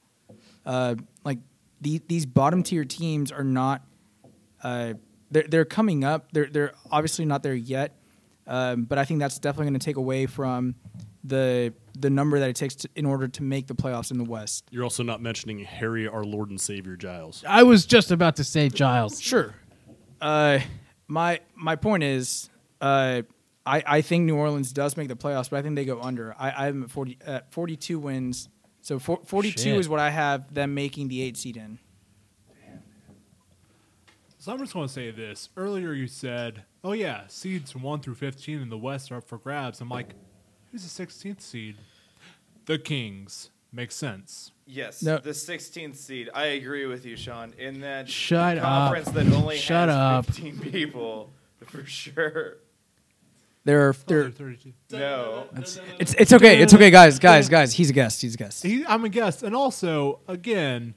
Uh, 0.67 0.97
like 1.25 1.39
the, 1.81 2.01
these 2.09 2.27
bottom 2.27 2.63
tier 2.63 2.85
teams 2.85 3.33
are 3.33 3.45
not. 3.45 3.83
Uh, 4.63 4.95
they're 5.31 5.47
they're 5.49 5.65
coming 5.65 6.05
up. 6.05 6.33
They're 6.33 6.47
they're 6.47 6.73
obviously 6.91 7.25
not 7.25 7.43
there 7.43 7.55
yet, 7.55 7.97
um, 8.47 8.85
but 8.85 8.99
I 8.99 9.05
think 9.05 9.21
that's 9.21 9.39
definitely 9.39 9.67
going 9.67 9.81
to 9.81 9.85
take 9.85 9.97
away 9.97 10.27
from 10.27 10.75
the 11.23 11.73
the 11.99 12.11
number 12.11 12.39
that 12.39 12.51
it 12.51 12.57
takes 12.57 12.75
to, 12.75 12.89
in 12.95 13.07
order 13.07 13.29
to 13.29 13.43
make 13.43 13.67
the 13.67 13.75
playoffs 13.75 14.11
in 14.11 14.19
the 14.19 14.25
West. 14.25 14.65
you're 14.71 14.85
also 14.85 15.03
not 15.03 15.23
mentioning 15.23 15.61
Harry, 15.61 16.07
our 16.07 16.25
Lord 16.25 16.51
and 16.51 16.61
Savior 16.61 16.97
Giles. 16.97 17.43
I 17.49 17.63
was 17.63 17.87
just 17.87 18.11
about 18.11 18.37
to 18.37 18.45
say 18.45 18.69
Giles. 18.69 19.21
Sure. 19.21 19.55
Uh, 20.21 20.59
my 21.09 21.41
my 21.55 21.77
point 21.77 22.03
is, 22.03 22.51
uh, 22.81 23.23
I 23.65 23.83
I 23.87 24.01
think 24.03 24.25
New 24.25 24.37
Orleans 24.37 24.73
does 24.73 24.97
make 24.97 25.09
the 25.09 25.17
playoffs, 25.17 25.49
but 25.51 25.59
I 25.59 25.63
think 25.63 25.77
they 25.77 25.85
go 25.85 26.01
under. 26.01 26.35
I 26.39 26.49
I 26.49 26.65
have 26.67 26.75
them 26.75 26.83
at 26.85 26.91
forty 26.91 27.19
at 27.25 27.53
forty 27.53 27.77
two 27.77 27.99
wins. 27.99 28.49
So 28.83 28.99
for, 28.99 29.21
forty 29.25 29.51
two 29.51 29.71
Shit. 29.71 29.79
is 29.81 29.89
what 29.89 30.01
I 30.01 30.11
have 30.11 30.53
them 30.53 30.75
making 30.75 31.09
the 31.09 31.23
eight 31.23 31.37
seed 31.39 31.57
in. 31.57 31.79
So 34.45 34.53
I'm 34.53 34.59
just 34.59 34.75
going 34.75 34.87
to 34.87 34.93
say 34.93 35.11
this. 35.11 35.49
Earlier 35.57 35.95
you 35.95 36.07
said, 36.07 36.65
oh, 36.85 36.93
yeah, 36.93 37.23
seeds 37.29 37.75
1 37.75 38.01
through 38.01 38.17
15 38.17 38.61
in 38.61 38.69
the 38.69 38.77
West 38.77 39.11
are 39.11 39.17
up 39.17 39.25
for 39.27 39.39
grabs. 39.39 39.81
I'm 39.81 39.89
like, 39.89 40.11
who's 40.71 40.83
the 40.95 41.07
16th 41.07 41.41
seed? 41.41 41.77
The 42.67 42.77
Kings. 42.79 43.49
Makes 43.73 43.95
sense. 43.95 44.53
Yes, 44.67 45.03
No. 45.03 45.17
the 45.17 45.31
16th 45.31 45.97
seed. 45.97 46.29
I 46.35 46.45
agree 46.45 46.85
with 46.85 47.07
you, 47.07 47.17
Sean. 47.17 47.55
In 47.57 47.81
that 47.81 48.07
Shut 48.07 48.59
up. 48.59 48.65
conference 48.65 49.09
that 49.13 49.33
only 49.33 49.57
Shut 49.57 49.89
has 49.89 49.97
up. 49.97 50.27
15 50.27 50.59
people, 50.61 51.31
for 51.65 51.83
sure. 51.87 52.57
There 53.65 53.89
are 53.89 53.95
Oh, 53.95 54.03
there. 54.07 54.23
they're 54.25 54.31
32. 54.31 54.75
No, 54.99 55.49
It's 55.57 56.13
it's 56.19 56.35
okay. 56.35 56.61
It's 56.61 56.75
okay, 56.75 56.91
guys. 56.91 57.19
Guys, 57.19 57.49
guys. 57.49 57.73
He's 57.73 57.89
a 57.89 57.95
guest. 57.95 58.21
He's 58.21 58.35
a 58.35 58.37
guest. 58.37 58.63
He, 58.63 58.85
I'm 58.85 59.07
a 59.07 59.09
guest. 59.09 59.43
And 59.43 59.57
also, 59.57 60.21
again, 60.29 60.93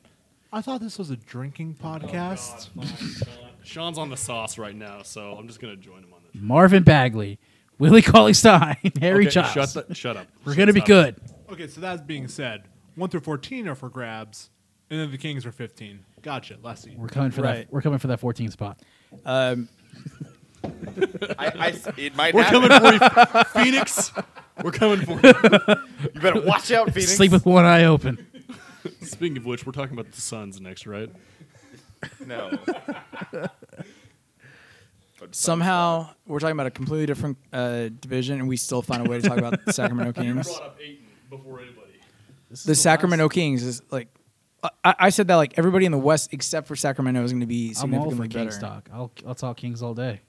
I 0.51 0.61
thought 0.61 0.81
this 0.81 0.97
was 0.97 1.09
a 1.09 1.15
drinking 1.17 1.75
podcast. 1.81 2.69
Sean's 3.63 3.97
on 3.97 4.09
the 4.09 4.17
sauce 4.17 4.57
right 4.57 4.75
now, 4.75 5.01
so 5.03 5.33
I'm 5.33 5.47
just 5.47 5.59
gonna 5.59 5.75
join 5.75 5.99
him 6.03 6.13
on 6.13 6.21
this. 6.23 6.41
Marvin 6.41 6.83
Bagley, 6.83 7.37
Willie 7.79 8.01
Cauley 8.01 8.33
Stein, 8.33 8.77
Harry 9.01 9.25
Okay, 9.25 9.31
Giles. 9.31 9.71
Shut, 9.73 9.87
the, 9.89 9.93
shut 9.95 10.15
up. 10.17 10.27
We're 10.45 10.53
Shut- 10.53 10.59
gonna 10.59 10.73
be 10.73 10.79
stop. 10.79 10.87
good. 10.87 11.15
Okay, 11.51 11.67
so 11.67 11.81
that 11.81 12.07
being 12.07 12.27
said, 12.27 12.63
1 12.95 13.09
through 13.09 13.19
14 13.21 13.67
are 13.67 13.75
for 13.75 13.89
grabs, 13.89 14.49
and 14.89 14.99
then 14.99 15.11
the 15.11 15.17
Kings 15.17 15.45
are 15.45 15.51
15. 15.51 15.99
Gotcha. 16.21 16.57
Last 16.63 16.83
seed. 16.83 16.97
We're 16.97 17.07
coming 17.07 17.31
for 17.31 17.41
Right. 17.41 17.67
that. 17.67 17.71
We're 17.73 17.81
coming 17.81 17.99
for 17.99 18.07
that 18.07 18.19
14 18.19 18.51
spot. 18.51 18.79
Um, 19.25 19.69
I, 21.37 21.47
I, 21.47 21.73
it 21.97 22.15
might 22.15 22.33
We're 22.33 22.43
happen. 22.43 22.69
coming 22.69 22.99
for 22.99 23.37
you, 23.37 23.43
Phoenix. 23.63 24.11
We're 24.63 24.71
coming 24.71 25.05
for 25.05 25.11
you. 25.13 25.75
You 26.15 26.19
better 26.21 26.41
watch 26.41 26.71
out, 26.71 26.91
Phoenix. 26.91 27.15
Sleep 27.15 27.31
with 27.31 27.45
one 27.45 27.63
eye 27.63 27.85
open. 27.85 28.26
Speaking 29.01 29.37
of 29.37 29.45
which, 29.45 29.65
we're 29.65 29.71
talking 29.71 29.97
about 29.97 30.11
the 30.11 30.21
Suns 30.21 30.59
next, 30.61 30.85
right? 30.87 31.09
No. 32.25 32.51
But 35.19 35.33
Somehow 35.33 36.09
we're 36.27 36.39
talking 36.39 36.51
about 36.53 36.67
a 36.67 36.71
completely 36.71 37.07
different 37.07 37.37
uh, 37.51 37.89
division, 37.89 38.39
and 38.39 38.47
we 38.47 38.55
still 38.55 38.83
find 38.83 39.05
a 39.05 39.09
way 39.09 39.19
to 39.19 39.27
talk 39.27 39.39
about 39.39 39.65
the 39.65 39.73
Sacramento 39.73 40.13
Kings. 40.13 40.47
up 40.47 40.77
Ayton 40.79 41.05
before 41.29 41.59
anybody. 41.59 41.93
The 42.65 42.75
Sacramento 42.75 43.27
Kings 43.29 43.63
is 43.63 43.81
like. 43.89 44.09
I, 44.83 44.95
I 44.99 45.09
said 45.09 45.27
that 45.29 45.35
like 45.35 45.57
everybody 45.57 45.85
in 45.85 45.91
the 45.91 45.97
West 45.97 46.33
except 46.33 46.67
for 46.67 46.75
Sacramento 46.75 47.23
is 47.23 47.31
going 47.31 47.41
to 47.41 47.47
be 47.47 47.73
I'm 47.81 47.93
all 47.95 48.09
significantly 48.11 48.27
for 48.27 48.33
better. 48.33 48.39
Kings 48.49 48.57
talk. 48.59 48.89
I'll 48.93 49.11
I'll 49.25 49.35
talk 49.35 49.57
Kings 49.57 49.81
all 49.81 49.95
day. 49.95 50.21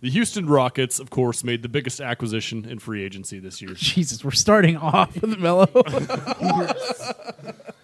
The 0.00 0.10
Houston 0.10 0.46
Rockets, 0.46 1.00
of 1.00 1.10
course, 1.10 1.42
made 1.42 1.62
the 1.62 1.68
biggest 1.68 2.00
acquisition 2.00 2.64
in 2.64 2.78
free 2.78 3.02
agency 3.02 3.40
this 3.40 3.60
year, 3.60 3.72
Jesus, 3.74 4.24
we're 4.24 4.30
starting 4.30 4.76
off 4.76 5.20
with 5.20 5.36
Melo. 5.40 5.66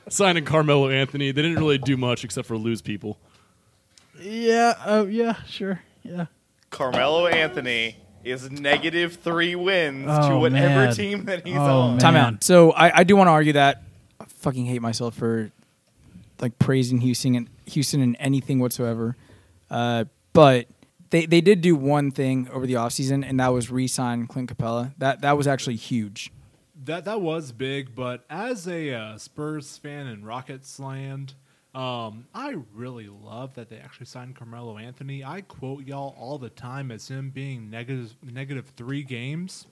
Signing 0.08 0.44
Carmelo 0.44 0.88
Anthony. 0.90 1.32
They 1.32 1.42
didn't 1.42 1.58
really 1.58 1.78
do 1.78 1.96
much 1.96 2.24
except 2.24 2.46
for 2.46 2.56
lose 2.58 2.82
people. 2.82 3.18
yeah, 4.20 4.74
uh, 4.84 5.06
yeah, 5.08 5.34
sure, 5.46 5.80
yeah. 6.02 6.26
Carmelo 6.70 7.26
Anthony 7.26 7.96
is 8.24 8.50
negative 8.50 9.14
three 9.16 9.54
wins 9.54 10.06
to 10.06 10.32
Oh, 10.32 10.38
whatever 10.40 10.86
man. 10.86 10.94
team 10.94 11.24
that 11.26 11.46
he's 11.46 11.56
Oh, 11.56 11.60
on. 11.80 11.90
man. 11.92 11.98
Time 11.98 12.16
out. 12.16 12.42
So 12.44 12.72
I, 12.72 12.98
I 13.00 13.04
do 13.04 13.16
want 13.16 13.28
to 13.28 13.32
argue 13.32 13.52
that 13.54 13.82
I 14.18 14.24
fucking 14.26 14.64
hate 14.66 14.80
myself 14.82 15.14
for 15.14 15.50
like 16.40 16.58
praising 16.58 16.98
Houston 16.98 17.34
and 17.34 17.48
Houston 17.66 18.00
in 18.00 18.16
anything 18.16 18.58
whatsoever. 18.60 19.16
Uh, 19.70 20.04
but 20.32 20.66
they, 21.10 21.26
they 21.26 21.40
did 21.40 21.60
do 21.60 21.76
one 21.76 22.10
thing 22.10 22.48
over 22.52 22.66
the 22.66 22.74
offseason, 22.74 23.28
and 23.28 23.38
that 23.40 23.48
was 23.52 23.70
re-sign 23.70 24.26
Clint 24.26 24.56
Capela. 24.56 24.92
That 24.98 25.20
that 25.20 25.36
was 25.36 25.46
actually 25.46 25.76
huge. 25.76 26.32
That 26.84 27.06
that 27.06 27.22
was 27.22 27.50
big, 27.52 27.94
but 27.94 28.24
as 28.28 28.68
a 28.68 28.92
uh, 28.92 29.18
Spurs 29.18 29.78
fan 29.78 30.06
in 30.06 30.24
Rockets 30.24 30.78
land, 30.78 31.32
um, 31.74 32.26
I 32.34 32.56
really 32.74 33.08
love 33.08 33.54
that 33.54 33.70
they 33.70 33.78
actually 33.78 34.06
signed 34.06 34.36
Carmelo 34.36 34.76
Anthony. 34.76 35.24
I 35.24 35.40
quote 35.40 35.86
y'all 35.86 36.14
all 36.18 36.36
the 36.36 36.50
time 36.50 36.90
as 36.90 37.08
him 37.08 37.30
being 37.30 37.70
negative 37.70 38.14
negative 38.22 38.72
three 38.76 39.02
games. 39.02 39.66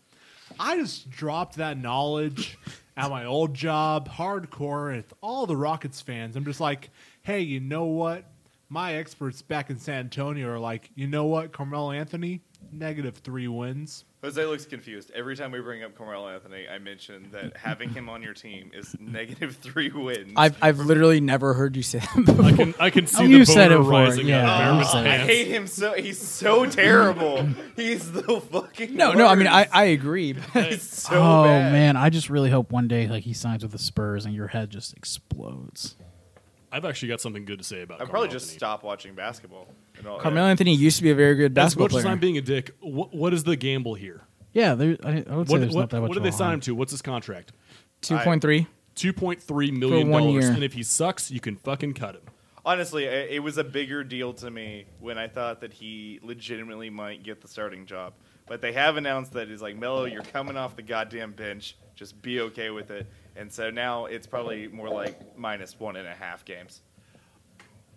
I 0.59 0.77
just 0.77 1.11
dropped 1.11 1.57
that 1.57 1.77
knowledge 1.77 2.59
at 2.97 3.11
my 3.11 3.27
old 3.27 3.53
job, 3.53 4.09
hardcore, 4.09 4.97
with 4.97 5.13
all 5.21 5.47
the 5.47 5.57
Rockets 5.57 6.01
fans. 6.01 6.35
I'm 6.35 6.45
just 6.45 6.61
like, 6.61 6.91
hey, 7.23 7.41
you 7.41 7.61
know 7.61 7.85
what? 7.85 8.25
My 8.71 8.95
experts 8.95 9.43
back 9.43 9.69
in 9.69 9.79
San 9.79 10.01
Antonio 10.07 10.49
are 10.49 10.59
like, 10.59 10.91
you 10.95 11.07
know 11.07 11.27
what, 11.27 11.53
Carmelo 11.53 11.91
Anthony, 11.91 12.41
negative 12.73 13.19
three 13.19 13.49
wins. 13.49 14.05
Jose 14.23 14.45
looks 14.47 14.65
confused. 14.67 15.11
Every 15.17 15.35
time 15.37 15.51
we 15.51 15.59
bring 15.61 15.83
up 15.83 15.97
Carmelo 15.99 16.29
Anthony, 16.29 16.67
I 16.73 16.79
mention 16.79 17.29
that 17.33 17.57
having 17.57 17.91
him 17.91 18.09
on 18.09 18.23
your 18.23 18.35
team 18.35 18.71
is 18.73 18.95
negative 19.01 19.57
three 19.57 19.91
wins. 19.91 20.35
I've 20.37 20.57
I've 20.63 20.79
literally 20.79 21.21
never 21.21 21.55
heard 21.55 21.75
you 21.77 21.83
say 21.83 21.99
that 21.99 22.25
before. 22.25 22.45
I 22.45 22.53
can 22.53 22.75
I 22.79 22.91
can 22.91 23.07
see 23.09 23.25
Oh, 23.25 23.27
the 23.27 23.29
you 23.39 23.45
said 23.45 23.73
it 23.73 23.79
before, 23.79 23.91
rising 23.93 24.29
yeah. 24.29 24.49
out 24.49 24.81
of 24.81 24.87
Oh, 24.95 24.99
I 24.99 25.15
I 25.15 25.19
hate 25.19 25.49
him 25.49 25.67
so. 25.67 25.95
He's 25.95 26.21
so 26.21 26.67
terrible. 26.67 27.45
He's 27.75 28.13
the 28.13 28.41
fucking. 28.41 28.95
no, 28.95 29.13
no. 29.13 29.27
I 29.27 29.35
mean, 29.35 29.49
I. 29.49 29.67
I 29.73 29.85
agree. 29.87 30.35
He's 30.53 30.83
so 30.83 31.17
oh 31.17 31.45
bad. 31.45 31.73
man, 31.73 31.97
I 31.97 32.09
just 32.09 32.31
really 32.31 32.51
hope 32.51 32.71
one 32.71 32.87
day 32.87 33.09
like 33.09 33.25
he 33.25 33.33
signs 33.33 33.63
with 33.65 33.73
the 33.73 33.79
Spurs 33.79 34.25
and 34.25 34.35
your 34.35 34.47
head 34.47 34.71
just 34.71 34.97
explodes. 34.97 35.97
I've 36.71 36.85
actually 36.87 37.09
got 37.09 37.21
something 37.21 37.45
good 37.45 37.59
to 37.59 37.65
say 37.65 37.83
about. 37.83 38.01
I'd 38.01 38.09
probably 38.09 38.29
Carmelo 38.29 38.33
just 38.33 38.47
Anthony. 38.47 38.59
stop 38.59 38.83
watching 38.85 39.15
basketball. 39.15 39.67
And 40.03 40.11
all- 40.11 40.19
Carmelo 40.21 40.47
Anthony 40.49 40.75
used 40.75 40.97
to 40.99 41.03
be 41.03 41.11
a 41.11 41.15
very 41.15 41.35
good 41.37 41.53
As 41.53 41.55
basketball 41.55 41.85
much 41.87 41.95
as 41.97 42.03
player. 42.03 42.13
I'm 42.13 42.19
being 42.19 42.37
a 42.39 42.41
dick, 42.43 42.71
what, 42.81 43.15
what 43.15 43.33
is 43.33 43.45
the 43.45 43.57
gamble 43.57 43.95
here? 43.95 44.23
Yeah, 44.53 44.75
there, 44.75 44.97
I, 45.05 45.25
I 45.29 45.37
would 45.37 45.49
say 45.49 45.53
What, 45.55 45.61
there's 45.61 45.75
what, 45.75 45.81
not 45.83 45.91
that 45.91 46.01
much. 46.01 46.09
what 46.09 46.15
did 46.15 46.19
of 46.19 46.23
they 46.25 46.29
a 46.29 46.33
sign 46.33 46.47
harm. 46.47 46.55
him 46.55 46.61
to? 46.63 46.75
What's 46.75 46.91
his 46.93 47.03
contract? 47.03 47.53
Two 48.01 48.19
point 48.19 48.43
three. 48.43 48.67
Two 48.95 49.13
point 49.13 49.41
three 49.43 49.71
million 49.71 50.11
one 50.11 50.25
dollars. 50.25 50.45
year. 50.45 50.53
And 50.53 50.63
if 50.65 50.75
he 50.75 50.83
sucks, 50.83 51.31
you 51.31 51.41
can 51.41 51.57
fucking 51.57 51.95
cut 51.95 52.17
him. 52.17 52.23
Honestly, 52.65 53.09
i- 53.09 53.13
it 53.13 53.43
was 53.43 53.57
a 53.59 53.65
bigger 53.65 54.05
deal 54.05 54.33
to 54.35 54.51
me 54.51 54.85
when 55.01 55.17
I 55.19 55.29
thought 55.29 55.61
that 55.63 55.73
he 55.73 56.21
legitimately 56.23 56.91
might 56.91 57.23
get 57.23 57.41
the 57.41 57.49
starting 57.49 57.87
job. 57.87 58.13
But 58.47 58.61
they 58.61 58.73
have 58.73 58.97
announced 58.97 59.33
that 59.33 59.49
he's 59.49 59.63
like, 59.63 59.77
Melo, 59.77 60.05
you're 60.05 60.23
coming 60.23 60.57
off 60.57 60.77
the 60.77 60.83
goddamn 60.83 61.33
bench. 61.33 61.77
Just 61.95 62.21
be 62.21 62.41
okay 62.41 62.71
with 62.71 62.91
it. 62.91 63.07
And 63.37 63.51
so 63.51 63.71
now 63.71 64.05
it's 64.07 64.27
probably 64.27 64.69
more 64.69 64.89
like 64.91 65.39
minus 65.39 65.79
one 65.81 65.97
and 65.97 66.07
a 66.07 66.13
half 66.15 66.45
games. 66.45 66.83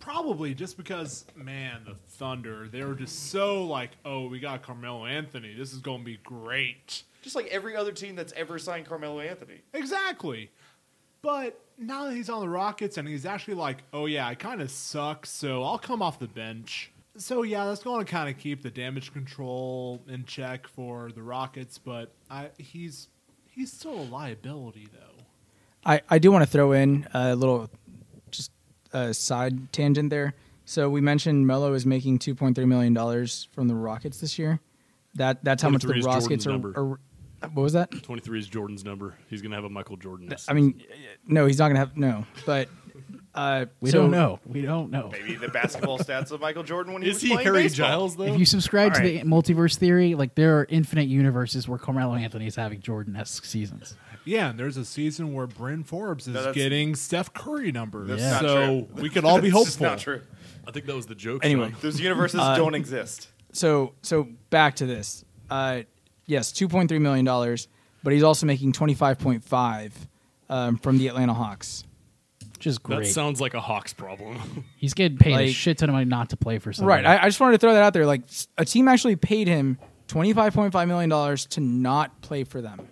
Probably 0.05 0.53
just 0.53 0.77
because, 0.77 1.25
man, 1.35 1.81
the 1.83 1.95
Thunder, 1.95 2.67
they 2.71 2.83
were 2.83 2.93
just 2.93 3.31
so 3.31 3.63
like, 3.63 3.89
oh, 4.05 4.27
we 4.27 4.39
got 4.39 4.61
Carmelo 4.61 5.07
Anthony. 5.07 5.55
This 5.55 5.73
is 5.73 5.79
going 5.79 6.01
to 6.01 6.05
be 6.05 6.19
great. 6.23 7.01
Just 7.23 7.35
like 7.35 7.47
every 7.47 7.75
other 7.75 7.91
team 7.91 8.15
that's 8.15 8.31
ever 8.33 8.59
signed 8.59 8.85
Carmelo 8.85 9.19
Anthony. 9.19 9.61
Exactly. 9.73 10.51
But 11.23 11.59
now 11.79 12.05
that 12.05 12.13
he's 12.13 12.29
on 12.29 12.41
the 12.41 12.49
Rockets 12.49 12.99
and 12.99 13.07
he's 13.07 13.25
actually 13.25 13.55
like, 13.55 13.77
oh, 13.93 14.05
yeah, 14.05 14.27
I 14.27 14.35
kind 14.35 14.61
of 14.61 14.69
suck, 14.69 15.25
so 15.25 15.63
I'll 15.63 15.79
come 15.79 16.03
off 16.03 16.19
the 16.19 16.27
bench. 16.27 16.91
So, 17.17 17.41
yeah, 17.41 17.65
that's 17.65 17.81
going 17.81 18.05
to 18.05 18.11
kind 18.11 18.29
of 18.29 18.37
keep 18.37 18.61
the 18.61 18.69
damage 18.69 19.11
control 19.11 20.03
in 20.07 20.25
check 20.25 20.67
for 20.67 21.11
the 21.13 21.23
Rockets, 21.23 21.79
but 21.79 22.13
I, 22.29 22.51
he's 22.59 23.07
he's 23.49 23.73
still 23.73 23.95
a 24.01 24.03
liability, 24.03 24.87
though. 24.93 25.23
I, 25.83 26.01
I 26.09 26.19
do 26.19 26.31
want 26.31 26.43
to 26.43 26.49
throw 26.49 26.73
in 26.73 27.07
a 27.11 27.35
little 27.35 27.69
just 27.69 27.71
a 28.95 29.13
side 29.13 29.71
tangent 29.71 30.09
there. 30.09 30.33
So 30.65 30.89
we 30.89 31.01
mentioned 31.01 31.45
Melo 31.45 31.73
is 31.73 31.85
making 31.85 32.19
two 32.19 32.33
point 32.33 32.55
three 32.55 32.65
million 32.65 32.93
dollars 32.93 33.47
from 33.51 33.67
the 33.67 33.75
Rockets 33.75 34.19
this 34.19 34.39
year. 34.39 34.59
That 35.15 35.43
that's 35.43 35.61
how 35.61 35.69
much 35.69 35.83
the 35.83 36.01
Rockets 36.01 36.47
are, 36.47 36.55
are. 36.75 36.99
What 37.53 37.63
was 37.63 37.73
that? 37.73 37.91
Twenty 38.03 38.21
three 38.21 38.39
is 38.39 38.47
Jordan's 38.47 38.83
number. 38.83 39.15
He's 39.29 39.41
gonna 39.41 39.55
have 39.55 39.65
a 39.65 39.69
Michael 39.69 39.97
Jordan. 39.97 40.27
this 40.27 40.47
I 40.49 40.53
mean, 40.53 40.81
no, 41.27 41.45
he's 41.45 41.59
not 41.59 41.67
gonna 41.67 41.79
have 41.79 41.95
no. 41.95 42.25
But 42.45 42.69
uh, 43.35 43.65
We 43.81 43.91
so- 43.91 44.01
don't 44.01 44.11
know. 44.11 44.39
We 44.45 44.61
don't 44.61 44.89
know. 44.89 45.09
Maybe 45.11 45.35
the 45.35 45.49
basketball 45.49 45.99
stats 45.99 46.31
of 46.31 46.41
Michael 46.41 46.63
Jordan 46.63 46.93
when 46.93 47.03
he 47.03 47.09
is 47.09 47.15
was 47.15 47.21
he 47.23 47.29
playing 47.29 47.45
Harry 47.45 47.63
baseball. 47.63 47.87
Giles 47.87 48.15
though? 48.15 48.23
If 48.23 48.39
you 48.39 48.45
subscribe 48.45 48.93
All 48.93 49.01
to 49.01 49.03
the 49.03 49.21
multiverse 49.21 49.77
theory, 49.77 50.15
like 50.15 50.33
there 50.35 50.57
are 50.59 50.65
infinite 50.69 51.07
universes 51.07 51.67
where 51.67 51.77
Carmelo 51.77 52.15
Anthony 52.15 52.47
is 52.47 52.55
having 52.55 52.79
Jordan-esque 52.81 53.45
seasons. 53.45 53.95
Yeah, 54.25 54.49
and 54.49 54.59
there's 54.59 54.77
a 54.77 54.85
season 54.85 55.33
where 55.33 55.47
Bryn 55.47 55.83
Forbes 55.83 56.27
is 56.27 56.33
No, 56.33 56.51
getting 56.53 56.95
Steph 56.95 57.33
Curry 57.33 57.71
numbers. 57.71 58.09
That's 58.09 58.21
Yeah. 58.21 58.29
not 58.31 58.41
So 58.41 58.55
true. 58.65 58.87
we 59.03 59.09
could 59.09 59.23
all 59.25 59.39
be 59.39 59.49
That's 59.51 59.65
hopeful. 59.75 59.85
not 59.87 59.99
true. 59.99 60.21
I 60.67 60.71
think 60.71 60.85
that 60.87 60.95
was 60.95 61.05
the 61.05 61.15
joke. 61.15 61.45
Anyway. 61.45 61.69
Sean. 61.69 61.77
Those 61.81 61.99
universes 61.99 62.39
Uh, 62.39 62.57
don't 62.57 62.73
exist. 62.75 63.29
so 63.51 63.93
so 64.01 64.27
back 64.49 64.75
to 64.77 64.85
this. 64.85 65.23
Uh, 65.49 65.81
yes, 66.25 66.51
two 66.51 66.67
point 66.67 66.89
three 66.89 66.99
million 66.99 67.23
dollars, 67.23 67.67
but 68.03 68.13
he's 68.13 68.23
also 68.23 68.45
making 68.47 68.71
twenty 68.73 68.95
five 68.95 69.19
point 69.19 69.43
five 69.43 69.93
um, 70.49 70.77
from 70.77 70.97
the 70.97 71.07
Atlanta 71.07 71.33
Hawks. 71.33 71.83
Which 72.53 72.67
is 72.67 72.77
great. 72.79 72.99
that 72.99 73.05
sounds 73.07 73.39
like 73.41 73.53
a 73.53 73.59
Hawks 73.59 73.93
problem. 73.93 74.63
He's 74.77 74.93
getting 74.93 75.17
paid 75.17 75.35
a 75.37 75.51
shit 75.51 75.77
ton 75.77 75.89
of 75.89 75.93
money 75.93 76.05
not 76.05 76.29
to 76.29 76.37
play 76.37 76.57
for 76.57 76.71
somebody. 76.71 77.03
Right. 77.03 77.19
I, 77.19 77.23
I 77.23 77.27
just 77.27 77.39
wanted 77.41 77.51
to 77.51 77.57
throw 77.57 77.73
that 77.73 77.83
out 77.83 77.93
there. 77.93 78.05
Like 78.05 78.21
a 78.57 78.63
team 78.63 78.87
actually 78.87 79.17
paid 79.17 79.47
him 79.49 79.77
twenty 80.07 80.31
five 80.33 80.53
point 80.53 80.71
five 80.71 80.87
million 80.87 81.09
dollars 81.09 81.45
to 81.47 81.59
not 81.59 82.21
play 82.21 82.43
for 82.45 82.61
them. 82.61 82.87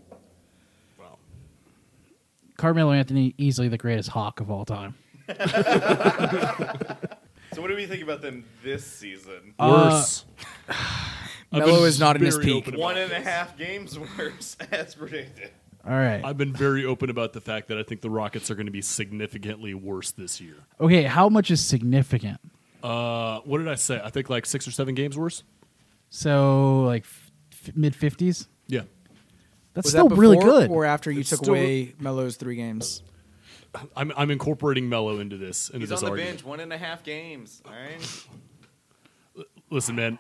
Wow. 2.64 2.68
Carmelo 2.70 2.92
Anthony, 2.94 3.36
easily 3.38 3.68
the 3.68 3.78
greatest 3.78 4.10
hawk 4.10 4.40
of 4.40 4.50
all 4.50 4.66
time. 4.66 4.96
So 7.54 7.62
what 7.62 7.68
do 7.68 7.76
we 7.76 7.86
think 7.86 8.02
about 8.02 8.22
them 8.22 8.46
this 8.64 8.84
season? 8.86 9.54
Worse. 9.60 10.26
I've 10.68 10.76
Melo 11.52 11.80
been 11.80 11.88
is 11.88 12.00
not 12.00 12.16
in 12.16 12.24
his 12.24 12.36
very 12.38 12.46
peak. 12.48 12.68
open 12.68 12.80
One 12.80 12.94
about 12.98 13.04
and 13.04 13.12
a 13.12 13.16
this. 13.20 13.28
half 13.28 13.58
games 13.58 14.00
worse, 14.00 14.58
as 14.72 14.96
predicted. 14.96 15.52
All 15.86 15.92
right. 15.94 16.24
I've 16.24 16.38
been 16.38 16.54
very 16.54 16.84
open 16.86 17.10
about 17.12 17.34
the 17.34 17.42
fact 17.42 17.68
that 17.68 17.78
I 17.78 17.84
think 17.84 18.02
the 18.02 18.10
Rockets 18.10 18.50
are 18.50 18.56
going 18.56 18.66
to 18.66 18.72
be 18.72 18.82
significantly 18.82 19.74
worse 19.76 20.12
this 20.12 20.42
year. 20.42 20.56
Okay, 20.80 21.04
how 21.04 21.30
much 21.30 21.52
is 21.52 21.64
significant? 21.64 22.40
Uh, 22.82 23.40
what 23.42 23.60
did 23.60 23.68
I 23.68 23.76
say? 23.76 24.02
I 24.04 24.10
think 24.10 24.30
like 24.30 24.46
six 24.48 24.68
or 24.68 24.72
seven 24.72 24.96
games 24.96 25.16
worse. 25.18 25.44
So 26.10 26.84
like 26.86 27.04
f- 27.04 27.76
mid 27.76 27.96
fifties. 27.96 28.48
Yeah, 28.68 28.82
That's 29.74 29.86
Was 29.86 29.92
still 29.94 30.08
that 30.10 30.16
really 30.16 30.38
before 30.38 30.52
good. 30.52 30.70
Or 30.72 30.86
after 30.86 31.10
you 31.12 31.22
It's 31.22 31.30
took 31.30 31.40
still- 31.40 31.54
away 31.54 31.96
Melo's 32.00 32.36
three 32.38 32.56
games. 32.56 33.02
I'm 33.96 34.12
I'm 34.16 34.30
incorporating 34.30 34.88
Melo 34.88 35.18
into 35.20 35.36
this 35.38 35.70
into 35.70 35.80
He's 35.80 35.90
this 35.90 36.00
on 36.00 36.06
the 36.06 36.12
argument. 36.12 36.32
bench 36.38 36.46
one 36.46 36.60
and 36.60 36.72
a 36.72 36.78
half 36.78 37.04
games. 37.04 37.62
All 37.66 37.72
right. 37.74 38.26
Listen, 39.72 39.96
man, 39.96 40.20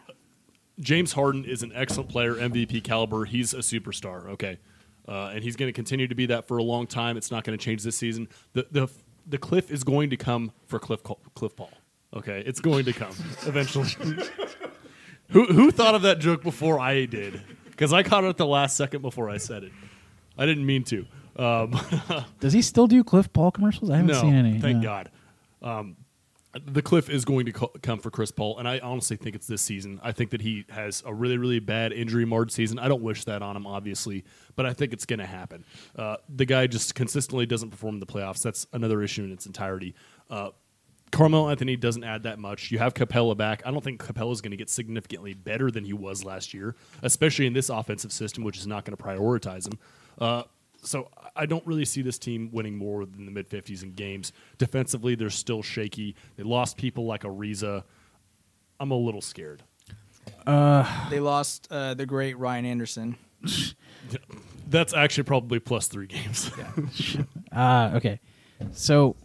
James 0.79 1.13
Harden 1.13 1.45
is 1.45 1.61
an 1.61 1.71
excellent 1.75 2.09
player, 2.09 2.33
MVP 2.33 2.83
caliber. 2.83 3.25
He's 3.25 3.53
a 3.53 3.57
superstar. 3.59 4.27
Okay, 4.29 4.57
uh, 5.07 5.31
and 5.35 5.43
he's 5.43 5.55
going 5.55 5.69
to 5.69 5.73
continue 5.73 6.07
to 6.07 6.15
be 6.15 6.25
that 6.27 6.47
for 6.47 6.57
a 6.57 6.63
long 6.63 6.87
time. 6.87 7.15
It's 7.15 7.29
not 7.29 7.43
going 7.43 7.55
to 7.55 7.63
change 7.63 7.83
this 7.83 7.95
season. 7.95 8.27
The 8.53 8.65
the 8.71 8.87
the 9.27 9.37
cliff 9.37 9.69
is 9.69 9.83
going 9.83 10.09
to 10.09 10.17
come 10.17 10.51
for 10.65 10.79
Cliff 10.79 11.03
Cliff 11.35 11.55
Paul. 11.55 11.69
Okay, 12.15 12.41
it's 12.47 12.59
going 12.59 12.85
to 12.85 12.93
come 12.93 13.13
eventually. 13.45 13.87
who 15.29 15.45
who 15.45 15.69
thought 15.69 15.93
of 15.93 16.01
that 16.01 16.17
joke 16.17 16.41
before 16.41 16.79
I 16.79 17.05
did? 17.05 17.39
Because 17.83 17.91
I 17.91 18.01
caught 18.01 18.23
it 18.23 18.27
at 18.27 18.37
the 18.37 18.45
last 18.45 18.77
second 18.77 19.01
before 19.01 19.29
I 19.29 19.35
said 19.35 19.65
it. 19.65 19.73
I 20.37 20.45
didn't 20.45 20.65
mean 20.65 20.85
to. 20.85 21.05
Um, 21.35 21.77
Does 22.39 22.53
he 22.53 22.61
still 22.61 22.87
do 22.87 23.03
Cliff 23.03 23.33
Paul 23.33 23.51
commercials? 23.51 23.89
I 23.89 23.97
haven't 23.97 24.07
no, 24.13 24.21
seen 24.21 24.35
any. 24.35 24.57
thank 24.57 24.77
no. 24.77 24.83
God. 24.83 25.11
Um, 25.61 25.97
the 26.65 26.81
cliff 26.81 27.09
is 27.09 27.25
going 27.25 27.45
to 27.47 27.51
co- 27.51 27.73
come 27.81 27.99
for 27.99 28.09
Chris 28.09 28.31
Paul, 28.31 28.57
and 28.57 28.69
I 28.69 28.79
honestly 28.79 29.17
think 29.17 29.35
it's 29.35 29.47
this 29.47 29.61
season. 29.61 29.99
I 30.01 30.13
think 30.13 30.29
that 30.31 30.39
he 30.39 30.63
has 30.69 31.03
a 31.05 31.13
really, 31.13 31.37
really 31.37 31.59
bad 31.59 31.91
injury 31.91 32.23
marred 32.23 32.53
season. 32.53 32.79
I 32.79 32.87
don't 32.87 33.01
wish 33.01 33.25
that 33.25 33.41
on 33.41 33.57
him, 33.57 33.67
obviously, 33.67 34.23
but 34.55 34.65
I 34.65 34.71
think 34.71 34.93
it's 34.93 35.05
going 35.05 35.19
to 35.19 35.25
happen. 35.25 35.65
Uh, 35.93 36.15
the 36.29 36.45
guy 36.45 36.67
just 36.67 36.95
consistently 36.95 37.45
doesn't 37.45 37.71
perform 37.71 37.95
in 37.95 37.99
the 37.99 38.05
playoffs. 38.05 38.41
That's 38.41 38.65
another 38.71 39.01
issue 39.01 39.25
in 39.25 39.33
its 39.33 39.45
entirety. 39.45 39.93
Uh, 40.29 40.51
Carmelo 41.13 41.47
Anthony 41.49 41.75
doesn't 41.75 42.03
add 42.03 42.23
that 42.23 42.39
much. 42.39 42.71
You 42.71 42.79
have 42.79 42.95
Capela 42.95 43.37
back. 43.37 43.61
I 43.65 43.71
don't 43.71 43.83
think 43.83 44.03
Capela 44.03 44.31
is 44.33 44.41
going 44.41 44.51
to 44.51 44.57
get 44.57 44.67
significantly 44.67 45.35
better 45.35 45.69
than 45.69 45.85
he 45.85 45.93
was 45.93 46.25
last 46.25 46.55
year, 46.55 46.75
especially 47.03 47.45
in 47.45 47.53
this 47.53 47.69
offensive 47.69 48.11
system, 48.11 48.43
which 48.43 48.57
is 48.57 48.65
not 48.65 48.83
going 48.83 48.97
to 48.97 49.01
prioritize 49.03 49.67
him. 49.67 49.77
Uh, 50.17 50.43
so 50.81 51.09
I 51.35 51.45
don't 51.45 51.65
really 51.67 51.85
see 51.85 52.01
this 52.01 52.17
team 52.17 52.49
winning 52.51 52.75
more 52.75 53.05
than 53.05 53.25
the 53.25 53.31
mid 53.31 53.47
50s 53.47 53.83
in 53.83 53.93
games. 53.93 54.33
Defensively, 54.57 55.13
they're 55.13 55.29
still 55.29 55.61
shaky. 55.61 56.15
They 56.35 56.43
lost 56.43 56.77
people 56.77 57.05
like 57.05 57.21
Ariza. 57.21 57.83
I'm 58.79 58.89
a 58.89 58.97
little 58.97 59.21
scared. 59.21 59.61
They 60.45 61.19
lost 61.19 61.67
uh, 61.69 61.93
the 61.93 62.07
great 62.07 62.39
Ryan 62.39 62.65
Anderson. 62.65 63.17
That's 64.67 64.95
actually 64.95 65.25
probably 65.25 65.59
plus 65.59 65.87
three 65.87 66.07
games. 66.07 66.49
Uh, 67.53 67.91
okay, 67.93 68.19
so 68.71 69.15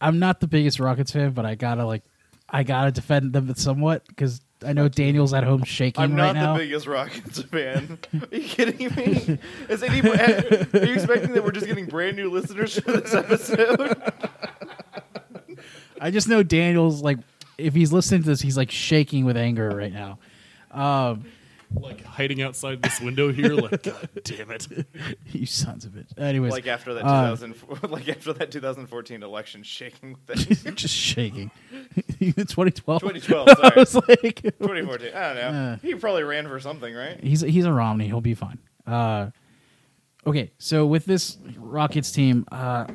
I'm 0.00 0.18
not 0.18 0.40
the 0.40 0.46
biggest 0.46 0.80
Rockets 0.80 1.12
fan, 1.12 1.32
but 1.32 1.44
I 1.46 1.54
gotta 1.54 1.84
like, 1.84 2.02
I 2.48 2.62
gotta 2.62 2.92
defend 2.92 3.32
them 3.32 3.54
somewhat 3.54 4.06
because 4.06 4.40
I 4.64 4.72
know 4.72 4.88
Daniel's 4.88 5.34
at 5.34 5.44
home 5.44 5.64
shaking 5.64 6.02
I'm 6.02 6.14
right 6.14 6.32
not 6.32 6.34
now. 6.36 6.52
the 6.54 6.60
biggest 6.60 6.86
Rockets 6.86 7.42
fan. 7.42 7.98
Are 8.14 8.36
you 8.36 8.42
kidding 8.42 8.94
me? 8.94 9.38
Is 9.68 9.82
anybody, 9.82 10.18
are 10.22 10.84
you 10.84 10.94
expecting 10.94 11.32
that 11.32 11.44
we're 11.44 11.52
just 11.52 11.66
getting 11.66 11.86
brand 11.86 12.16
new 12.16 12.30
listeners 12.30 12.78
for 12.78 12.92
this 12.92 13.12
episode? 13.14 14.00
I 16.00 16.10
just 16.10 16.28
know 16.28 16.42
Daniel's 16.42 17.02
like, 17.02 17.18
if 17.58 17.74
he's 17.74 17.92
listening 17.92 18.22
to 18.22 18.28
this, 18.28 18.40
he's 18.40 18.56
like 18.56 18.70
shaking 18.70 19.24
with 19.24 19.36
anger 19.36 19.68
right 19.70 19.92
now. 19.92 20.18
Um, 20.70 21.24
like 21.74 22.02
hiding 22.04 22.42
outside 22.42 22.82
this 22.82 23.00
window 23.00 23.32
here, 23.32 23.54
like, 23.54 23.82
God 23.82 24.08
damn 24.24 24.50
it. 24.50 24.68
you 25.32 25.46
sons 25.46 25.84
of 25.84 25.96
it. 25.96 26.06
Anyways, 26.16 26.52
like 26.52 26.66
after 26.66 26.94
that 26.94 27.04
uh, 27.04 27.36
2000, 27.36 27.54
like 27.90 28.08
after 28.08 28.32
that 28.34 28.50
2014 28.50 29.22
election, 29.22 29.62
shaking 29.62 30.16
with 30.26 30.50
it. 30.66 30.74
just 30.74 30.94
shaking. 30.94 31.50
2012. 32.18 33.02
2012, 33.02 33.48
I 33.48 33.54
sorry. 33.54 33.72
was 33.76 33.94
like, 33.94 34.42
2014. 34.42 35.14
I 35.14 35.34
don't 35.34 35.36
know. 35.36 35.60
Uh. 35.72 35.76
he 35.82 35.94
probably 35.94 36.22
ran 36.22 36.48
for 36.48 36.60
something, 36.60 36.94
right? 36.94 37.18
he's 37.22 37.40
he's 37.40 37.64
a 37.64 37.72
Romney. 37.72 38.06
He'll 38.06 38.20
be 38.20 38.34
fine. 38.34 38.58
Uh, 38.86 39.30
okay, 40.26 40.52
so 40.58 40.86
with 40.86 41.04
this 41.04 41.38
Rockets 41.56 42.12
team, 42.12 42.46
uh, 42.52 42.86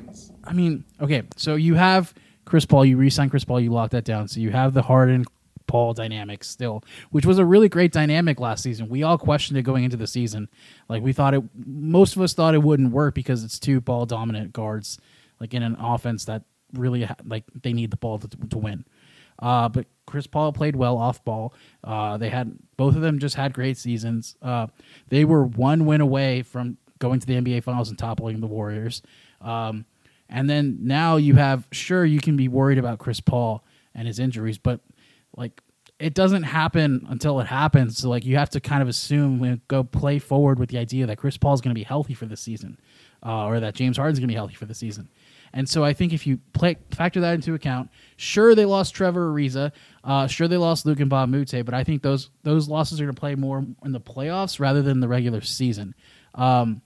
I 0.43 0.53
mean, 0.53 0.85
okay, 1.01 1.23
so 1.35 1.55
you 1.55 1.75
have 1.75 2.13
Chris 2.45 2.65
Paul. 2.65 2.85
You 2.85 2.97
re-signed 2.97 3.31
Chris 3.31 3.43
Paul. 3.43 3.59
You 3.59 3.71
locked 3.71 3.91
that 3.91 4.05
down. 4.05 4.27
So 4.27 4.39
you 4.39 4.51
have 4.51 4.73
the 4.73 4.81
Harden 4.81 5.25
Paul 5.71 5.93
dynamic 5.93 6.43
still, 6.43 6.83
which 7.11 7.25
was 7.25 7.39
a 7.39 7.45
really 7.45 7.69
great 7.69 7.93
dynamic 7.93 8.41
last 8.41 8.61
season. 8.61 8.89
We 8.89 9.03
all 9.03 9.17
questioned 9.17 9.57
it 9.57 9.61
going 9.61 9.85
into 9.85 9.95
the 9.95 10.05
season. 10.05 10.49
Like 10.89 11.01
we 11.01 11.13
thought 11.13 11.33
it, 11.33 11.43
most 11.55 12.17
of 12.17 12.21
us 12.21 12.33
thought 12.33 12.53
it 12.53 12.61
wouldn't 12.61 12.91
work 12.91 13.15
because 13.15 13.45
it's 13.45 13.57
two 13.57 13.79
ball 13.79 14.05
dominant 14.05 14.51
guards, 14.51 14.99
like 15.39 15.53
in 15.53 15.63
an 15.63 15.77
offense 15.79 16.25
that 16.25 16.43
really 16.73 17.07
like 17.23 17.45
they 17.61 17.71
need 17.71 17.89
the 17.89 17.95
ball 17.95 18.19
to, 18.19 18.27
to 18.27 18.57
win. 18.57 18.83
Uh, 19.39 19.69
but 19.69 19.85
Chris 20.05 20.27
Paul 20.27 20.51
played 20.51 20.75
well 20.75 20.97
off 20.97 21.23
ball. 21.23 21.53
Uh, 21.85 22.17
they 22.17 22.27
had 22.27 22.53
both 22.75 22.97
of 22.97 23.01
them 23.01 23.17
just 23.17 23.35
had 23.35 23.53
great 23.53 23.77
seasons. 23.77 24.35
Uh, 24.41 24.67
they 25.07 25.23
were 25.23 25.45
one 25.45 25.85
win 25.85 26.01
away 26.01 26.43
from 26.43 26.77
going 26.99 27.21
to 27.21 27.25
the 27.25 27.35
NBA 27.35 27.63
Finals 27.63 27.87
and 27.87 27.97
toppling 27.97 28.41
the 28.41 28.47
Warriors. 28.47 29.01
Um, 29.39 29.85
and 30.27 30.49
then 30.49 30.79
now 30.81 31.15
you 31.15 31.35
have 31.35 31.65
sure 31.71 32.03
you 32.03 32.19
can 32.19 32.35
be 32.35 32.49
worried 32.49 32.77
about 32.77 32.99
Chris 32.99 33.21
Paul 33.21 33.63
and 33.95 34.05
his 34.05 34.19
injuries, 34.19 34.57
but 34.57 34.81
like 35.35 35.61
it 35.99 36.13
doesn't 36.13 36.43
happen 36.43 37.05
until 37.09 37.39
it 37.39 37.47
happens. 37.47 37.99
So 37.99 38.09
like 38.09 38.25
you 38.25 38.37
have 38.37 38.49
to 38.51 38.59
kind 38.59 38.81
of 38.81 38.87
assume 38.87 39.43
and 39.43 39.65
go 39.67 39.83
play 39.83 40.19
forward 40.19 40.57
with 40.59 40.69
the 40.69 40.77
idea 40.77 41.05
that 41.05 41.17
Chris 41.17 41.37
Paul 41.37 41.53
is 41.53 41.61
going 41.61 41.73
to 41.73 41.79
be 41.79 41.83
healthy 41.83 42.13
for 42.13 42.25
the 42.25 42.37
season, 42.37 42.79
uh, 43.25 43.45
or 43.45 43.59
that 43.59 43.75
James 43.75 43.97
Harden's 43.97 44.19
going 44.19 44.27
to 44.27 44.31
be 44.31 44.35
healthy 44.35 44.55
for 44.55 44.65
the 44.65 44.73
season. 44.73 45.09
And 45.53 45.67
so 45.67 45.83
I 45.83 45.93
think 45.93 46.13
if 46.13 46.25
you 46.25 46.39
play, 46.53 46.77
factor 46.91 47.19
that 47.21 47.33
into 47.33 47.53
account, 47.53 47.89
sure 48.15 48.55
they 48.55 48.65
lost 48.65 48.95
Trevor 48.95 49.31
Ariza, 49.31 49.71
uh, 50.03 50.27
sure 50.27 50.47
they 50.47 50.57
lost 50.57 50.85
Luc 50.85 50.97
Mbah 50.97 51.25
a 51.25 51.27
Moute, 51.27 51.65
but 51.65 51.73
I 51.73 51.83
think 51.83 52.01
those 52.01 52.29
those 52.43 52.69
losses 52.69 53.01
are 53.01 53.05
going 53.05 53.15
to 53.15 53.19
play 53.19 53.35
more 53.35 53.65
in 53.83 53.91
the 53.91 53.99
playoffs 53.99 54.59
rather 54.59 54.81
than 54.81 55.01
the 55.01 55.07
regular 55.07 55.41
season. 55.41 55.93
Um, 56.35 56.81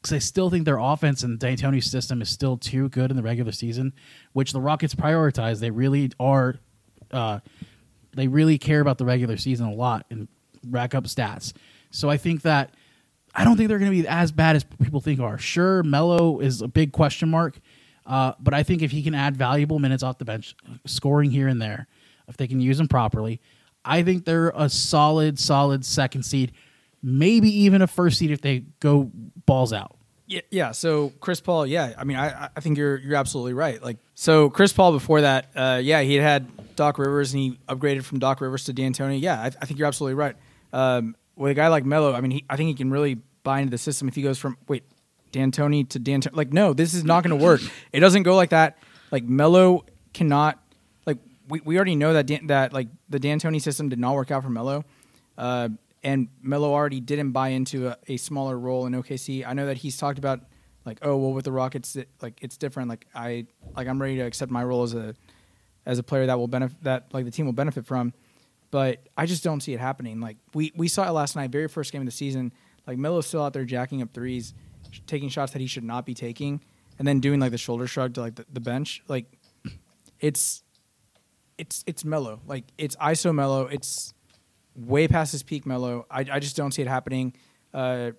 because 0.00 0.12
I 0.12 0.18
still 0.18 0.48
think 0.48 0.64
their 0.64 0.78
offense 0.78 1.24
and 1.24 1.40
D'Antoni's 1.40 1.90
system 1.90 2.22
is 2.22 2.28
still 2.28 2.56
too 2.56 2.88
good 2.88 3.10
in 3.10 3.16
the 3.16 3.22
regular 3.22 3.50
season, 3.50 3.92
which 4.32 4.52
the 4.52 4.60
Rockets 4.60 4.94
prioritize. 4.94 5.58
They 5.58 5.72
really 5.72 6.12
are, 6.20 6.54
uh, 7.10 7.40
they 8.18 8.28
really 8.28 8.58
care 8.58 8.80
about 8.80 8.98
the 8.98 9.04
regular 9.04 9.36
season 9.36 9.66
a 9.66 9.74
lot 9.74 10.06
and 10.10 10.28
rack 10.68 10.94
up 10.94 11.04
stats. 11.04 11.52
So 11.90 12.10
I 12.10 12.16
think 12.16 12.42
that 12.42 12.74
I 13.34 13.44
don't 13.44 13.56
think 13.56 13.68
they're 13.68 13.78
going 13.78 13.90
to 13.90 14.02
be 14.02 14.08
as 14.08 14.32
bad 14.32 14.56
as 14.56 14.64
people 14.64 15.00
think 15.00 15.20
are. 15.20 15.38
Sure, 15.38 15.82
Melo 15.82 16.40
is 16.40 16.60
a 16.62 16.68
big 16.68 16.92
question 16.92 17.30
mark, 17.30 17.58
uh, 18.06 18.32
but 18.40 18.54
I 18.54 18.62
think 18.62 18.82
if 18.82 18.90
he 18.90 19.02
can 19.02 19.14
add 19.14 19.36
valuable 19.36 19.78
minutes 19.78 20.02
off 20.02 20.18
the 20.18 20.24
bench, 20.24 20.56
scoring 20.86 21.30
here 21.30 21.48
and 21.48 21.60
there, 21.60 21.86
if 22.26 22.36
they 22.36 22.46
can 22.46 22.60
use 22.60 22.80
him 22.80 22.88
properly, 22.88 23.40
I 23.84 24.02
think 24.02 24.24
they're 24.24 24.52
a 24.54 24.68
solid, 24.68 25.38
solid 25.38 25.84
second 25.84 26.24
seed, 26.24 26.52
maybe 27.02 27.48
even 27.64 27.80
a 27.80 27.86
first 27.86 28.18
seed 28.18 28.30
if 28.30 28.40
they 28.40 28.64
go 28.80 29.10
balls 29.46 29.72
out. 29.72 29.96
Yeah, 30.26 30.40
yeah. 30.50 30.72
So 30.72 31.10
Chris 31.20 31.40
Paul, 31.40 31.66
yeah. 31.66 31.94
I 31.96 32.04
mean, 32.04 32.18
I, 32.18 32.50
I 32.54 32.60
think 32.60 32.76
you're 32.76 32.98
you're 32.98 33.16
absolutely 33.16 33.54
right. 33.54 33.82
Like, 33.82 33.96
so 34.14 34.50
Chris 34.50 34.74
Paul 34.74 34.92
before 34.92 35.22
that, 35.22 35.50
uh, 35.56 35.80
yeah, 35.82 36.02
he 36.02 36.16
had 36.16 36.46
Doc 36.78 36.96
Rivers 36.96 37.34
and 37.34 37.42
he 37.42 37.58
upgraded 37.68 38.04
from 38.04 38.20
Doc 38.20 38.40
Rivers 38.40 38.64
to 38.66 38.72
D'Antoni. 38.72 39.20
Yeah, 39.20 39.40
I, 39.40 39.46
I 39.46 39.66
think 39.66 39.78
you're 39.78 39.88
absolutely 39.88 40.14
right. 40.14 40.36
Um, 40.72 41.16
with 41.34 41.50
a 41.50 41.54
guy 41.54 41.66
like 41.68 41.84
Melo, 41.84 42.14
I 42.14 42.20
mean, 42.20 42.30
he, 42.30 42.44
I 42.48 42.56
think 42.56 42.68
he 42.68 42.74
can 42.74 42.90
really 42.90 43.18
buy 43.42 43.58
into 43.58 43.72
the 43.72 43.78
system 43.78 44.06
if 44.06 44.14
he 44.14 44.22
goes 44.22 44.38
from 44.38 44.56
wait 44.68 44.84
D'Antoni 45.32 45.88
to 45.90 45.98
D'Antoni. 45.98 46.36
Like, 46.36 46.52
no, 46.52 46.72
this 46.72 46.94
is 46.94 47.04
not 47.04 47.24
going 47.24 47.36
to 47.36 47.44
work. 47.44 47.60
It 47.92 48.00
doesn't 48.00 48.22
go 48.22 48.36
like 48.36 48.50
that. 48.50 48.78
Like 49.10 49.24
Melo 49.24 49.84
cannot. 50.12 50.62
Like 51.04 51.18
we, 51.48 51.60
we 51.64 51.76
already 51.76 51.96
know 51.96 52.12
that 52.12 52.26
Dan, 52.26 52.46
that 52.46 52.72
like 52.72 52.88
the 53.08 53.18
D'Antoni 53.18 53.60
system 53.60 53.88
did 53.88 53.98
not 53.98 54.14
work 54.14 54.30
out 54.30 54.44
for 54.44 54.50
Melo. 54.50 54.84
Uh, 55.36 55.70
and 56.04 56.28
Melo 56.42 56.72
already 56.72 57.00
didn't 57.00 57.32
buy 57.32 57.48
into 57.48 57.88
a, 57.88 57.96
a 58.06 58.16
smaller 58.18 58.56
role 58.56 58.86
in 58.86 58.92
OKC. 58.92 59.44
I 59.44 59.52
know 59.52 59.66
that 59.66 59.78
he's 59.78 59.96
talked 59.96 60.18
about 60.18 60.40
like, 60.84 60.98
oh 61.02 61.16
well, 61.16 61.32
with 61.32 61.44
the 61.44 61.52
Rockets, 61.52 61.96
it, 61.96 62.08
like 62.22 62.38
it's 62.40 62.56
different. 62.56 62.88
Like 62.88 63.06
I 63.14 63.46
like 63.76 63.88
I'm 63.88 64.00
ready 64.00 64.16
to 64.16 64.22
accept 64.22 64.52
my 64.52 64.62
role 64.62 64.84
as 64.84 64.94
a 64.94 65.16
as 65.88 65.98
a 65.98 66.02
player 66.02 66.26
that 66.26 66.38
will 66.38 66.46
benefit 66.46 66.76
that 66.84 67.06
like 67.12 67.24
the 67.24 67.30
team 67.32 67.46
will 67.46 67.52
benefit 67.54 67.86
from. 67.86 68.12
But 68.70 69.08
I 69.16 69.24
just 69.24 69.42
don't 69.42 69.60
see 69.60 69.72
it 69.72 69.80
happening. 69.80 70.20
Like 70.20 70.36
we 70.54 70.70
we 70.76 70.86
saw 70.86 71.08
it 71.08 71.12
last 71.12 71.34
night, 71.34 71.50
very 71.50 71.66
first 71.66 71.90
game 71.90 72.02
of 72.02 72.06
the 72.06 72.12
season. 72.12 72.52
Like 72.86 72.98
Melo's 72.98 73.26
still 73.26 73.42
out 73.42 73.54
there 73.54 73.64
jacking 73.64 74.02
up 74.02 74.12
threes, 74.12 74.52
taking 75.06 75.30
shots 75.30 75.52
that 75.52 75.60
he 75.60 75.66
should 75.66 75.84
not 75.84 76.04
be 76.04 76.14
taking, 76.14 76.60
and 76.98 77.08
then 77.08 77.20
doing 77.20 77.40
like 77.40 77.50
the 77.50 77.58
shoulder 77.58 77.86
shrug 77.86 78.14
to 78.14 78.20
like 78.20 78.34
the, 78.34 78.44
the 78.52 78.60
bench. 78.60 79.02
Like 79.08 79.24
it's 80.20 80.62
it's 81.56 81.82
it's 81.86 82.04
Melo. 82.04 82.40
Like 82.46 82.64
it's 82.76 82.94
ISO 82.96 83.34
Melo. 83.34 83.66
It's 83.66 84.12
way 84.76 85.08
past 85.08 85.32
his 85.32 85.42
peak 85.42 85.64
Melo. 85.64 86.06
I, 86.10 86.26
I 86.30 86.38
just 86.38 86.54
don't 86.54 86.72
see 86.72 86.82
it 86.82 86.88
happening. 86.88 87.32
Uh, 87.72 88.10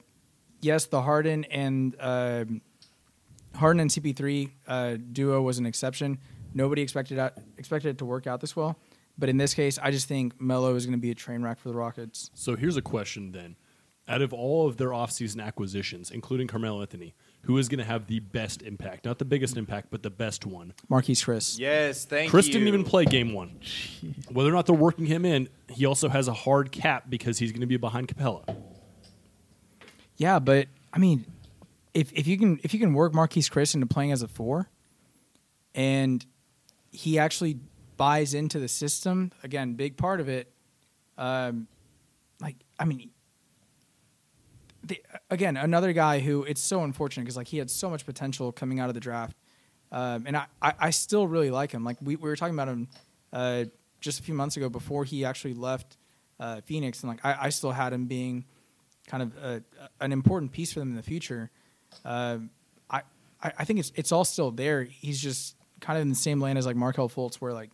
yes, 0.62 0.88
the 0.88 1.03
Harden 1.03 1.43
and 1.45 1.95
um 1.99 2.62
Harden 3.55 3.79
and 3.79 3.89
CP3 3.89 4.51
uh, 4.67 4.97
duo 5.12 5.41
was 5.41 5.60
an 5.60 5.65
exception. 5.65 6.17
Nobody 6.53 6.81
expected 6.81 7.17
that, 7.17 7.38
expected 7.57 7.89
it 7.89 7.97
to 7.99 8.05
work 8.05 8.27
out 8.27 8.41
this 8.41 8.55
well. 8.55 8.77
But 9.17 9.29
in 9.29 9.38
this 9.38 9.53
case, 9.53 9.77
I 9.81 9.91
just 9.91 10.07
think 10.07 10.39
Melo 10.39 10.75
is 10.75 10.85
going 10.85 10.97
to 10.97 11.01
be 11.01 11.12
a 11.12 11.15
train 11.15 11.43
wreck 11.43 11.59
for 11.59 11.69
the 11.69 11.75
Rockets. 11.75 12.31
So 12.33 12.55
here's 12.55 12.77
a 12.77 12.81
question 12.81 13.31
then. 13.31 13.57
Out 14.07 14.21
of 14.23 14.33
all 14.33 14.67
of 14.67 14.77
their 14.77 14.89
offseason 14.89 15.43
acquisitions, 15.43 16.09
including 16.09 16.47
Carmelo 16.47 16.81
Anthony, 16.81 17.13
who 17.43 17.57
is 17.59 17.69
going 17.69 17.77
to 17.77 17.85
have 17.85 18.07
the 18.07 18.19
best 18.19 18.63
impact? 18.63 19.05
Not 19.05 19.19
the 19.19 19.25
biggest 19.25 19.55
impact, 19.55 19.89
but 19.91 20.01
the 20.01 20.09
best 20.09 20.47
one. 20.47 20.73
Marquese 20.89 21.23
Chriss. 21.23 21.59
Yes, 21.59 22.05
thank 22.05 22.31
Chris 22.31 22.47
you. 22.47 22.53
didn't 22.53 22.69
even 22.69 22.83
play 22.83 23.05
game 23.05 23.33
one. 23.33 23.59
Whether 24.31 24.49
or 24.49 24.53
not 24.53 24.65
they're 24.65 24.73
working 24.73 25.05
him 25.05 25.25
in, 25.25 25.47
he 25.67 25.85
also 25.85 26.09
has 26.09 26.27
a 26.27 26.33
hard 26.33 26.71
cap 26.71 27.05
because 27.07 27.38
he's 27.38 27.51
going 27.51 27.62
to 27.62 27.67
be 27.67 27.77
behind 27.77 28.07
Capela. 28.07 28.57
Yeah, 30.17 30.39
but 30.39 30.67
I 30.91 30.97
mean, 30.97 31.25
if 31.93 32.12
if 32.13 32.25
you 32.25 32.38
can 32.38 32.59
if 32.63 32.73
you 32.73 32.79
can 32.79 32.93
work 32.93 33.13
Marquese 33.13 33.51
Chriss 33.51 33.75
into 33.75 33.85
playing 33.85 34.12
as 34.12 34.21
a 34.21 34.27
four, 34.27 34.69
and 35.75 36.25
he 36.91 37.19
actually 37.19 37.60
buys 37.97 38.34
into 38.34 38.60
the 38.60 38.67
system 38.67 39.32
again, 39.43 39.73
big 39.73 39.97
part 39.97 40.19
of 40.19 40.30
it. 40.30 40.52
Um, 41.17 41.67
like 42.41 42.56
I 42.80 42.86
mean, 42.86 43.10
the, 44.84 45.02
again, 45.30 45.58
another 45.58 45.93
guy 45.93 46.19
who 46.19 46.43
it's 46.43 46.62
so 46.62 46.84
unfortunate 46.84 47.23
because 47.23 47.38
like 47.38 47.47
he 47.47 47.58
had 47.58 47.69
so 47.69 47.89
much 47.89 48.06
potential 48.06 48.52
coming 48.52 48.80
out 48.80 48.88
of 48.89 48.95
the 48.95 49.02
draft, 49.02 49.38
um, 49.91 50.23
and 50.25 50.38
I, 50.38 50.45
I 50.62 50.73
I 50.80 50.89
still 50.91 51.28
really 51.28 51.52
like 51.52 51.71
him. 51.71 51.84
Like 51.84 51.97
we 52.02 52.15
we 52.15 52.30
were 52.30 52.36
talking 52.36 52.56
about 52.56 52.69
him 52.69 52.88
uh, 53.34 53.65
just 53.99 54.19
a 54.19 54.23
few 54.23 54.34
months 54.34 54.56
ago 54.58 54.69
before 54.69 55.04
he 55.04 55.25
actually 55.25 55.54
left 55.54 55.97
uh, 56.39 56.62
Phoenix, 56.62 57.04
and 57.04 57.10
like 57.10 57.23
I, 57.25 57.47
I 57.47 57.49
still 57.49 57.71
had 57.71 57.91
him 57.91 58.06
being 58.06 58.45
kind 59.08 59.23
of 59.23 59.38
a, 59.43 59.63
an 59.99 60.13
important 60.13 60.52
piece 60.52 60.71
for 60.71 60.80
them 60.80 60.91
in 60.91 60.95
the 60.95 61.04
future. 61.04 61.52
I, 62.06 62.39
I 62.89 63.02
I 63.43 63.65
think 63.65 63.80
it's 63.80 63.91
it's 63.95 64.13
all 64.13 64.23
still 64.23 64.52
there. 64.52 64.86
He's 64.86 65.21
just 65.21 65.56
kind 65.79 65.97
of 65.97 66.01
in 66.01 66.09
the 66.09 66.15
same 66.15 66.39
lane 66.41 66.57
as 66.57 66.65
like 66.65 66.75
Markelle 66.75 67.09
Fultz, 67.09 67.35
where 67.35 67.53
like 67.53 67.71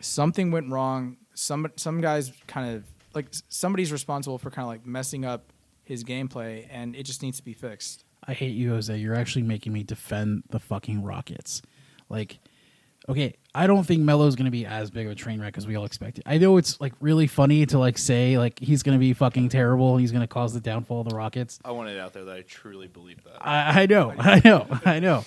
something 0.00 0.50
went 0.50 0.70
wrong. 0.70 1.16
Some 1.34 1.70
some 1.76 2.00
guys 2.00 2.32
kind 2.46 2.74
of 2.76 2.84
like 3.14 3.26
somebody's 3.48 3.92
responsible 3.92 4.38
for 4.38 4.50
kind 4.50 4.64
of 4.64 4.68
like 4.68 4.86
messing 4.86 5.24
up 5.24 5.52
his 5.84 6.04
gameplay, 6.04 6.66
and 6.70 6.94
it 6.96 7.04
just 7.04 7.22
needs 7.22 7.38
to 7.38 7.44
be 7.44 7.52
fixed. 7.52 8.04
I 8.26 8.32
hate 8.32 8.52
you, 8.54 8.70
Jose. 8.70 8.96
You're 8.96 9.14
actually 9.14 9.42
making 9.42 9.72
me 9.72 9.82
defend 9.82 10.42
the 10.50 10.58
fucking 10.58 11.02
Rockets. 11.02 11.62
Like, 12.08 12.38
okay, 13.08 13.34
I 13.54 13.66
don't 13.66 13.84
think 13.84 14.02
Melo's 14.02 14.34
gonna 14.34 14.50
be 14.50 14.66
as 14.66 14.90
big 14.90 15.06
of 15.06 15.12
a 15.12 15.14
train 15.14 15.40
wreck 15.40 15.56
as 15.56 15.66
we 15.66 15.76
all 15.76 15.84
expected. 15.84 16.24
I 16.26 16.38
know 16.38 16.56
it's 16.56 16.80
like 16.80 16.92
really 17.00 17.26
funny 17.26 17.64
to 17.66 17.78
like 17.78 17.98
say 17.98 18.38
like 18.38 18.58
he's 18.58 18.82
gonna 18.82 18.98
be 18.98 19.12
fucking 19.12 19.48
terrible. 19.48 19.96
He's 19.96 20.12
gonna 20.12 20.26
cause 20.26 20.54
the 20.54 20.60
downfall 20.60 21.02
of 21.02 21.08
the 21.08 21.16
Rockets. 21.16 21.58
I 21.64 21.70
want 21.70 21.88
it 21.88 21.98
out 21.98 22.12
there 22.12 22.24
that 22.24 22.36
I 22.36 22.42
truly 22.42 22.88
believe 22.88 23.22
that. 23.24 23.36
I, 23.40 23.82
I 23.82 23.86
know, 23.86 24.12
I 24.18 24.40
know, 24.44 24.66
I 24.84 24.98
know. 25.00 25.24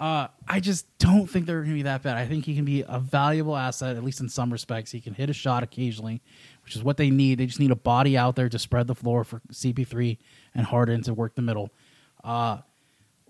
Uh, 0.00 0.28
I 0.46 0.60
just 0.60 0.86
don't 0.98 1.26
think 1.26 1.46
they're 1.46 1.60
going 1.60 1.70
to 1.70 1.74
be 1.74 1.82
that 1.82 2.02
bad. 2.02 2.16
I 2.16 2.26
think 2.26 2.44
he 2.44 2.54
can 2.54 2.64
be 2.64 2.84
a 2.86 3.00
valuable 3.00 3.56
asset, 3.56 3.96
at 3.96 4.04
least 4.04 4.20
in 4.20 4.28
some 4.28 4.52
respects. 4.52 4.92
He 4.92 5.00
can 5.00 5.12
hit 5.12 5.28
a 5.28 5.32
shot 5.32 5.64
occasionally, 5.64 6.22
which 6.64 6.76
is 6.76 6.84
what 6.84 6.96
they 6.96 7.10
need. 7.10 7.38
They 7.38 7.46
just 7.46 7.58
need 7.58 7.72
a 7.72 7.76
body 7.76 8.16
out 8.16 8.36
there 8.36 8.48
to 8.48 8.58
spread 8.58 8.86
the 8.86 8.94
floor 8.94 9.24
for 9.24 9.40
CP3 9.52 10.18
and 10.54 10.66
Harden 10.66 11.02
to 11.02 11.14
work 11.14 11.34
the 11.34 11.42
middle. 11.42 11.70
Uh, 12.22 12.58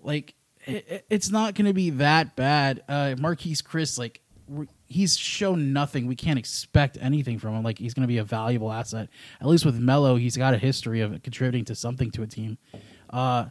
like 0.03 0.35
it, 0.65 1.05
it's 1.09 1.31
not 1.31 1.55
going 1.55 1.65
to 1.65 1.73
be 1.73 1.89
that 1.91 2.35
bad. 2.35 2.83
Uh, 2.87 3.15
Marquese 3.17 3.63
Chriss, 3.63 3.97
like 3.97 4.21
he's 4.87 5.17
shown 5.17 5.73
nothing. 5.73 6.07
We 6.07 6.15
can't 6.15 6.39
expect 6.39 6.97
anything 6.99 7.39
from 7.39 7.55
him. 7.55 7.63
Like 7.63 7.79
he's 7.79 7.93
going 7.93 8.03
to 8.03 8.07
be 8.07 8.17
a 8.17 8.23
valuable 8.23 8.71
asset. 8.71 9.09
At 9.39 9.47
least 9.47 9.65
with 9.65 9.79
Melo, 9.79 10.15
he's 10.15 10.37
got 10.37 10.53
a 10.53 10.57
history 10.57 11.01
of 11.01 11.21
contributing 11.23 11.65
to 11.65 11.75
something 11.75 12.11
to 12.11 12.23
a 12.23 12.27
team. 12.27 12.57
Uh, 13.09 13.45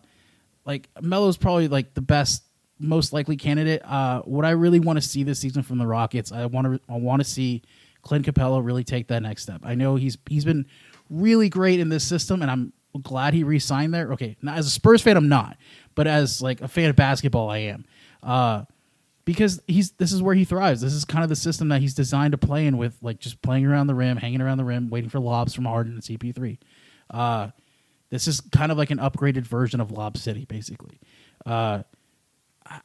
like 0.65 0.89
Melo's 1.01 1.37
probably 1.37 1.69
like 1.69 1.95
the 1.95 2.01
best, 2.01 2.43
most 2.79 3.13
likely 3.13 3.37
candidate. 3.37 3.83
Uh, 3.85 4.23
what 4.23 4.45
I 4.45 4.51
really 4.51 4.81
want 4.81 4.97
to 4.99 5.07
see 5.07 5.23
this 5.23 5.39
season 5.39 5.63
from 5.63 5.79
the 5.79 5.87
Rockets, 5.87 6.33
I 6.33 6.47
want 6.47 6.67
to, 6.67 6.81
I 6.93 6.97
want 6.97 7.21
to 7.21 7.29
see 7.29 7.63
Clint 8.03 8.27
Capela 8.27 8.65
really 8.65 8.85
take 8.85 9.09
that 9.09 9.23
next 9.23 9.43
step. 9.43 9.63
I 9.65 9.75
know 9.75 9.97
he's 9.97 10.17
he's 10.29 10.45
been 10.45 10.67
really 11.11 11.49
great 11.49 11.81
in 11.81 11.89
this 11.89 12.05
system, 12.05 12.43
and 12.43 12.51
I'm 12.51 12.73
glad 13.03 13.35
he 13.35 13.45
re-signed 13.45 13.93
there. 13.93 14.13
Okay, 14.13 14.37
now 14.43 14.55
as 14.55 14.67
a 14.67 14.71
Spurs 14.71 15.03
fan, 15.03 15.17
I'm 15.17 15.29
not, 15.29 15.57
but 15.95 16.07
as 16.07 16.41
like 16.41 16.61
a 16.61 16.69
fan 16.69 16.91
of 16.91 16.97
basketball, 16.97 17.51
I 17.51 17.59
am. 17.59 17.85
Uh, 18.23 18.65
because 19.25 19.61
he's 19.67 19.91
this 19.93 20.13
is 20.13 20.23
where 20.23 20.35
he 20.35 20.47
thrives. 20.47 20.81
This 20.81 20.95
is 20.95 21.05
kind 21.05 21.23
of 21.23 21.29
the 21.29 21.37
system 21.37 21.69
that 21.69 21.83
he's 21.83 21.95
designed 21.95 22.33
to 22.33 22.39
play 22.39 22.67
in 22.67 22.79
with, 22.79 22.97
like 23.03 23.19
just 23.19 23.43
playing 23.43 23.67
around 23.67 23.87
the 23.87 23.95
rim, 23.95 24.17
hanging 24.17 24.41
around 24.41 24.57
the 24.57 24.65
rim, 24.65 24.89
waiting 24.89 25.11
for 25.11 25.21
lobs 25.21 25.55
from 25.55 25.67
Harden 25.67 25.93
and 25.93 26.03
CP3. 26.03 26.57
Uh, 27.11 27.49
this 28.11 28.27
is 28.27 28.41
kind 28.41 28.73
of 28.73 28.79
like 28.79 28.91
an 28.91 28.99
upgraded 28.99 29.47
version 29.47 29.81
of 29.81 29.91
Lob 29.91 30.17
City, 30.17 30.47
basically. 30.47 30.99
Uh, 31.45 31.83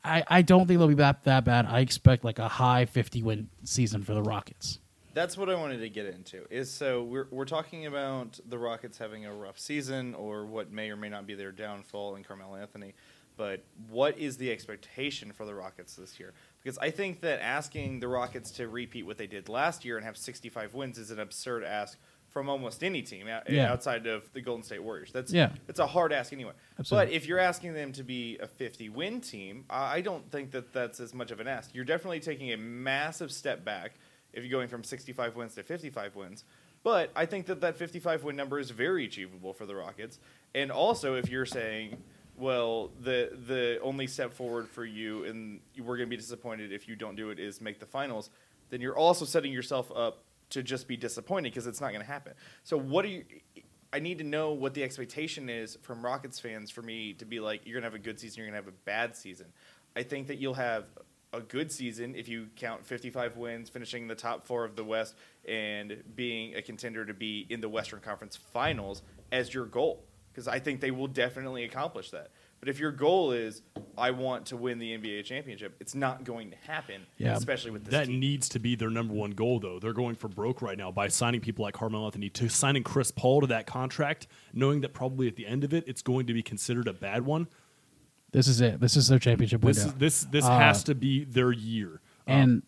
I, 0.03 0.23
I 0.27 0.41
don't 0.41 0.67
think 0.67 0.79
they'll 0.79 0.87
be 0.87 0.93
that, 0.95 1.23
that 1.23 1.45
bad. 1.45 1.65
I 1.65 1.79
expect 1.79 2.23
like 2.23 2.39
a 2.39 2.47
high 2.47 2.85
50 2.85 3.23
win 3.23 3.49
season 3.63 4.03
for 4.03 4.13
the 4.13 4.21
Rockets. 4.21 4.79
That's 5.13 5.37
what 5.37 5.49
I 5.49 5.55
wanted 5.55 5.79
to 5.79 5.89
get 5.89 6.07
into. 6.07 6.45
Is 6.49 6.71
so 6.71 7.03
we're 7.03 7.27
we're 7.29 7.45
talking 7.45 7.85
about 7.85 8.39
the 8.49 8.57
Rockets 8.57 8.97
having 8.97 9.25
a 9.25 9.33
rough 9.33 9.59
season 9.59 10.15
or 10.15 10.45
what 10.45 10.71
may 10.71 10.89
or 10.89 10.95
may 10.95 11.09
not 11.09 11.27
be 11.27 11.35
their 11.35 11.51
downfall 11.51 12.15
in 12.15 12.23
Carmelo 12.23 12.55
Anthony. 12.55 12.93
But 13.35 13.63
what 13.89 14.17
is 14.17 14.37
the 14.37 14.51
expectation 14.51 15.31
for 15.31 15.45
the 15.45 15.53
Rockets 15.53 15.95
this 15.95 16.19
year? 16.19 16.33
Because 16.63 16.77
I 16.77 16.91
think 16.91 17.21
that 17.21 17.41
asking 17.41 17.99
the 17.99 18.07
Rockets 18.07 18.51
to 18.51 18.67
repeat 18.67 19.05
what 19.05 19.17
they 19.17 19.27
did 19.27 19.49
last 19.49 19.83
year 19.83 19.97
and 19.97 20.05
have 20.05 20.17
65 20.17 20.73
wins 20.73 20.97
is 20.97 21.11
an 21.11 21.19
absurd 21.19 21.63
ask 21.63 21.97
from 22.33 22.49
almost 22.49 22.83
any 22.83 23.03
team 23.03 23.27
out- 23.27 23.47
Yeah. 23.49 23.71
outside 23.71 24.07
of 24.07 24.31
the 24.33 24.41
Golden 24.41 24.63
State 24.63 24.81
Warriors. 24.83 25.11
That's 25.11 25.31
Yeah. 25.31 25.53
it's 25.67 25.79
a 25.79 25.85
hard 25.85 26.11
ask 26.11 26.33
anyway. 26.33 26.53
Absolutely. 26.79 27.05
But 27.07 27.13
if 27.15 27.27
you're 27.27 27.39
asking 27.39 27.73
them 27.75 27.93
to 27.93 28.03
be 28.03 28.37
a 28.39 28.47
50 28.47 28.89
win 28.89 29.21
team, 29.21 29.65
I 29.69 30.01
don't 30.01 30.29
think 30.31 30.51
that 30.51 30.73
that's 30.73 30.99
as 30.99 31.13
much 31.13 31.29
of 31.29 31.39
an 31.39 31.47
ask. 31.47 31.73
You're 31.75 31.85
definitely 31.85 32.19
taking 32.19 32.51
a 32.51 32.57
massive 32.57 33.31
step 33.31 33.63
back 33.63 33.93
if 34.33 34.43
you're 34.43 34.51
going 34.51 34.67
from 34.67 34.83
65 34.83 35.35
wins 35.35 35.53
to 35.55 35.63
55 35.63 36.15
wins. 36.15 36.43
But 36.81 37.11
I 37.15 37.27
think 37.27 37.45
that 37.45 37.61
that 37.61 37.77
55 37.77 38.23
win 38.23 38.35
number 38.35 38.59
is 38.59 38.71
very 38.71 39.05
achievable 39.05 39.53
for 39.53 39.65
the 39.67 39.75
Rockets. 39.75 40.19
And 40.55 40.71
also, 40.71 41.15
if 41.15 41.29
you're 41.29 41.45
saying, 41.45 42.01
well, 42.35 42.87
the 42.99 43.37
the 43.47 43.79
only 43.81 44.07
step 44.07 44.33
forward 44.33 44.67
for 44.67 44.83
you, 44.83 45.23
and 45.25 45.61
we're 45.77 45.97
going 45.97 46.09
to 46.09 46.15
be 46.15 46.17
disappointed 46.17 46.71
if 46.73 46.87
you 46.87 46.95
don't 46.95 47.15
do 47.15 47.29
it, 47.29 47.39
is 47.39 47.61
make 47.61 47.79
the 47.79 47.85
finals, 47.85 48.31
then 48.71 48.81
you're 48.81 48.97
also 48.97 49.23
setting 49.23 49.53
yourself 49.53 49.91
up 49.95 50.22
to 50.53 50.63
just 50.63 50.87
be 50.87 50.95
disappointed 50.95 51.51
because 51.51 51.67
it's 51.67 51.81
not 51.81 51.89
going 51.89 52.01
to 52.01 52.11
happen. 52.11 52.33
So, 52.63 52.77
what 52.77 53.03
do 53.03 53.09
you? 53.09 53.23
I 53.91 53.99
need 53.99 54.17
to 54.17 54.23
know 54.23 54.53
what 54.53 54.73
the 54.73 54.83
expectation 54.83 55.49
is 55.49 55.77
from 55.83 56.03
Rockets 56.03 56.39
fans 56.39 56.71
for 56.71 56.81
me 56.81 57.13
to 57.13 57.25
be 57.25 57.39
like, 57.39 57.61
you're 57.63 57.75
going 57.79 57.83
to 57.83 57.95
have 57.95 57.99
a 57.99 58.03
good 58.03 58.19
season, 58.19 58.39
you're 58.39 58.51
going 58.51 58.59
to 58.59 58.65
have 58.65 58.73
a 58.73 58.85
bad 58.85 59.15
season. 59.15 59.45
I 59.95 60.01
think 60.01 60.27
that 60.27 60.39
you'll 60.39 60.55
have 60.55 60.85
a 61.31 61.41
good 61.41 61.71
season 61.71 62.15
if 62.15 62.27
you 62.27 62.47
count 62.55 62.83
55 62.85 63.37
wins, 63.37 63.69
finishing 63.69 64.07
the 64.07 64.15
top 64.15 64.47
four 64.47 64.65
of 64.65 64.75
the 64.75 64.83
West, 64.83 65.15
and 65.45 66.03
being 66.15 66.55
a 66.55 66.61
contender 66.63 67.05
to 67.05 67.13
be 67.13 67.45
in 67.49 67.61
the 67.61 67.69
Western 67.69 67.99
Conference 67.99 68.35
Finals 68.35 69.03
as 69.31 69.53
your 69.53 69.65
goal. 69.65 70.03
Because 70.31 70.47
I 70.47 70.57
think 70.57 70.81
they 70.81 70.91
will 70.91 71.07
definitely 71.07 71.63
accomplish 71.63 72.09
that. 72.11 72.31
But 72.63 72.69
if 72.69 72.79
your 72.79 72.93
goal 72.93 73.33
is, 73.33 73.61
I 73.97 74.11
want 74.11 74.45
to 74.45 74.55
win 74.55 74.79
the 74.79 74.97
NBA 74.97 75.25
championship, 75.25 75.75
it's 75.81 75.93
not 75.95 76.23
going 76.23 76.51
to 76.51 76.55
happen, 76.65 77.01
Yeah. 77.17 77.35
especially 77.35 77.71
with 77.71 77.83
this 77.83 77.91
That 77.91 78.05
team. 78.07 78.21
needs 78.21 78.47
to 78.47 78.57
be 78.59 78.75
their 78.75 78.89
number 78.89 79.13
one 79.13 79.31
goal, 79.31 79.59
though. 79.59 79.79
They're 79.79 79.91
going 79.91 80.15
for 80.15 80.29
broke 80.29 80.61
right 80.61 80.77
now 80.77 80.89
by 80.89 81.09
signing 81.09 81.41
people 81.41 81.63
like 81.63 81.73
Carmelo 81.73 82.05
Anthony 82.05 82.29
to 82.29 82.47
signing 82.47 82.83
Chris 82.83 83.11
Paul 83.11 83.41
to 83.41 83.47
that 83.47 83.67
contract, 83.67 84.27
knowing 84.53 84.79
that 84.79 84.93
probably 84.93 85.27
at 85.27 85.35
the 85.35 85.45
end 85.45 85.65
of 85.65 85.73
it, 85.73 85.83
it's 85.87 86.01
going 86.01 86.25
to 86.27 86.33
be 86.33 86.41
considered 86.41 86.87
a 86.87 86.93
bad 86.93 87.25
one. 87.25 87.49
This 88.31 88.47
is 88.47 88.61
it. 88.61 88.79
This 88.79 88.95
is 88.95 89.09
their 89.09 89.19
championship 89.19 89.59
This 89.59 89.79
window. 89.79 89.91
is, 89.91 89.99
this 89.99 90.23
this 90.31 90.45
Uh, 90.45 90.57
has 90.57 90.85
to 90.85 90.95
be 90.95 91.25
their 91.25 91.51
year. 91.51 91.99
Um, 92.27 92.33
and 92.39 92.63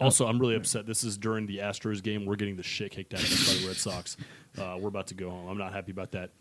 also, 0.00 0.26
I'm 0.26 0.40
really 0.40 0.56
upset. 0.56 0.86
This 0.86 1.04
is 1.04 1.16
during 1.16 1.46
the 1.46 1.58
Astros 1.58 2.02
game. 2.02 2.26
We're 2.26 2.34
getting 2.34 2.56
the 2.56 2.64
shit 2.64 2.90
kicked 2.90 3.14
out 3.14 3.20
of 3.20 3.26
us 3.32 3.54
by 3.54 3.60
the 3.60 3.68
Red 3.68 3.76
Sox. 3.76 4.16
Uh, 4.58 4.76
we're 4.80 4.88
about 4.88 5.06
to 5.06 5.14
go 5.14 5.30
home. 5.30 5.46
I'm 5.46 5.56
not 5.56 5.72
happy 5.72 5.92
about 5.92 6.10
that. 6.10 6.32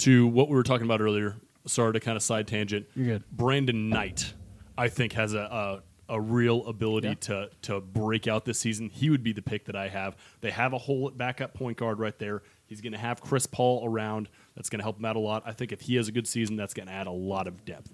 To 0.00 0.26
what 0.26 0.50
we 0.50 0.54
were 0.56 0.62
talking 0.62 0.84
about 0.84 1.00
earlier. 1.00 1.36
Sorry 1.66 1.92
to 1.92 2.00
kind 2.00 2.16
of 2.16 2.22
side 2.22 2.46
tangent. 2.46 2.86
You're 2.94 3.06
good. 3.06 3.24
Brandon 3.32 3.88
Knight, 3.88 4.32
I 4.78 4.88
think, 4.88 5.12
has 5.12 5.34
a 5.34 5.82
a, 6.08 6.14
a 6.14 6.20
real 6.20 6.66
ability 6.66 7.08
Yeah. 7.08 7.14
to 7.14 7.50
to 7.62 7.80
break 7.80 8.26
out 8.26 8.44
this 8.44 8.58
season. 8.58 8.88
He 8.90 9.10
would 9.10 9.22
be 9.22 9.32
the 9.32 9.42
pick 9.42 9.66
that 9.66 9.76
I 9.76 9.88
have. 9.88 10.16
They 10.40 10.50
have 10.50 10.72
a 10.72 10.78
whole 10.78 11.08
at 11.08 11.16
backup 11.18 11.54
point 11.54 11.76
guard 11.76 11.98
right 11.98 12.18
there. 12.18 12.42
He's 12.66 12.80
going 12.80 12.92
to 12.92 12.98
have 12.98 13.20
Chris 13.20 13.46
Paul 13.46 13.84
around. 13.86 14.28
That's 14.54 14.70
going 14.70 14.78
to 14.78 14.84
help 14.84 14.98
him 14.98 15.04
out 15.04 15.16
a 15.16 15.20
lot. 15.20 15.42
I 15.44 15.52
think 15.52 15.72
if 15.72 15.82
he 15.82 15.96
has 15.96 16.08
a 16.08 16.12
good 16.12 16.26
season, 16.28 16.56
that's 16.56 16.72
going 16.74 16.86
to 16.86 16.92
add 16.92 17.06
a 17.06 17.12
lot 17.12 17.46
of 17.48 17.64
depth. 17.64 17.92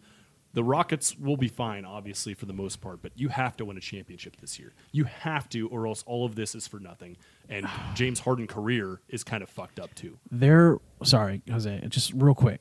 The 0.52 0.64
Rockets 0.64 1.18
will 1.18 1.36
be 1.36 1.48
fine, 1.48 1.84
obviously, 1.84 2.32
for 2.32 2.46
the 2.46 2.54
most 2.54 2.80
part, 2.80 3.02
but 3.02 3.12
you 3.14 3.28
have 3.28 3.58
to 3.58 3.64
win 3.66 3.76
a 3.76 3.80
championship 3.80 4.36
this 4.40 4.58
year. 4.58 4.72
You 4.90 5.04
have 5.04 5.50
to, 5.50 5.68
or 5.68 5.86
else 5.86 6.02
all 6.06 6.24
of 6.24 6.34
this 6.34 6.54
is 6.54 6.66
for 6.66 6.78
nothing. 6.80 7.18
And 7.50 7.66
James 7.94 8.20
Harden' 8.20 8.46
career 8.46 9.00
is 9.08 9.22
kind 9.22 9.42
of 9.42 9.50
fucked 9.50 9.78
up 9.80 9.94
too. 9.94 10.18
they're 10.30 10.78
sorry, 11.02 11.42
Jose. 11.50 11.82
Just 11.88 12.12
real 12.14 12.34
quick, 12.34 12.60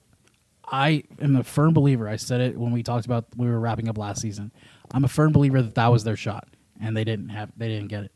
I 0.68 1.04
am 1.22 1.36
a 1.36 1.44
firm 1.44 1.74
believer. 1.74 2.08
I 2.08 2.16
said 2.16 2.42
it 2.42 2.58
when 2.58 2.72
we 2.72 2.84
talked 2.84 3.06
about 3.06 3.26
we 3.38 3.48
were 3.48 3.60
wrapping 3.60 3.88
up 3.88 3.98
last 3.98 4.22
season. 4.22 4.52
I'm 4.94 5.04
a 5.04 5.08
firm 5.10 5.32
believer 5.32 5.62
that 5.62 5.76
that 5.76 5.88
was 5.92 6.04
their 6.04 6.16
shot, 6.16 6.48
and 6.82 6.96
they 6.96 7.04
didn't 7.04 7.30
have 7.30 7.52
they 7.58 7.68
didn't 7.68 7.88
get 7.88 8.06
it. 8.06 8.12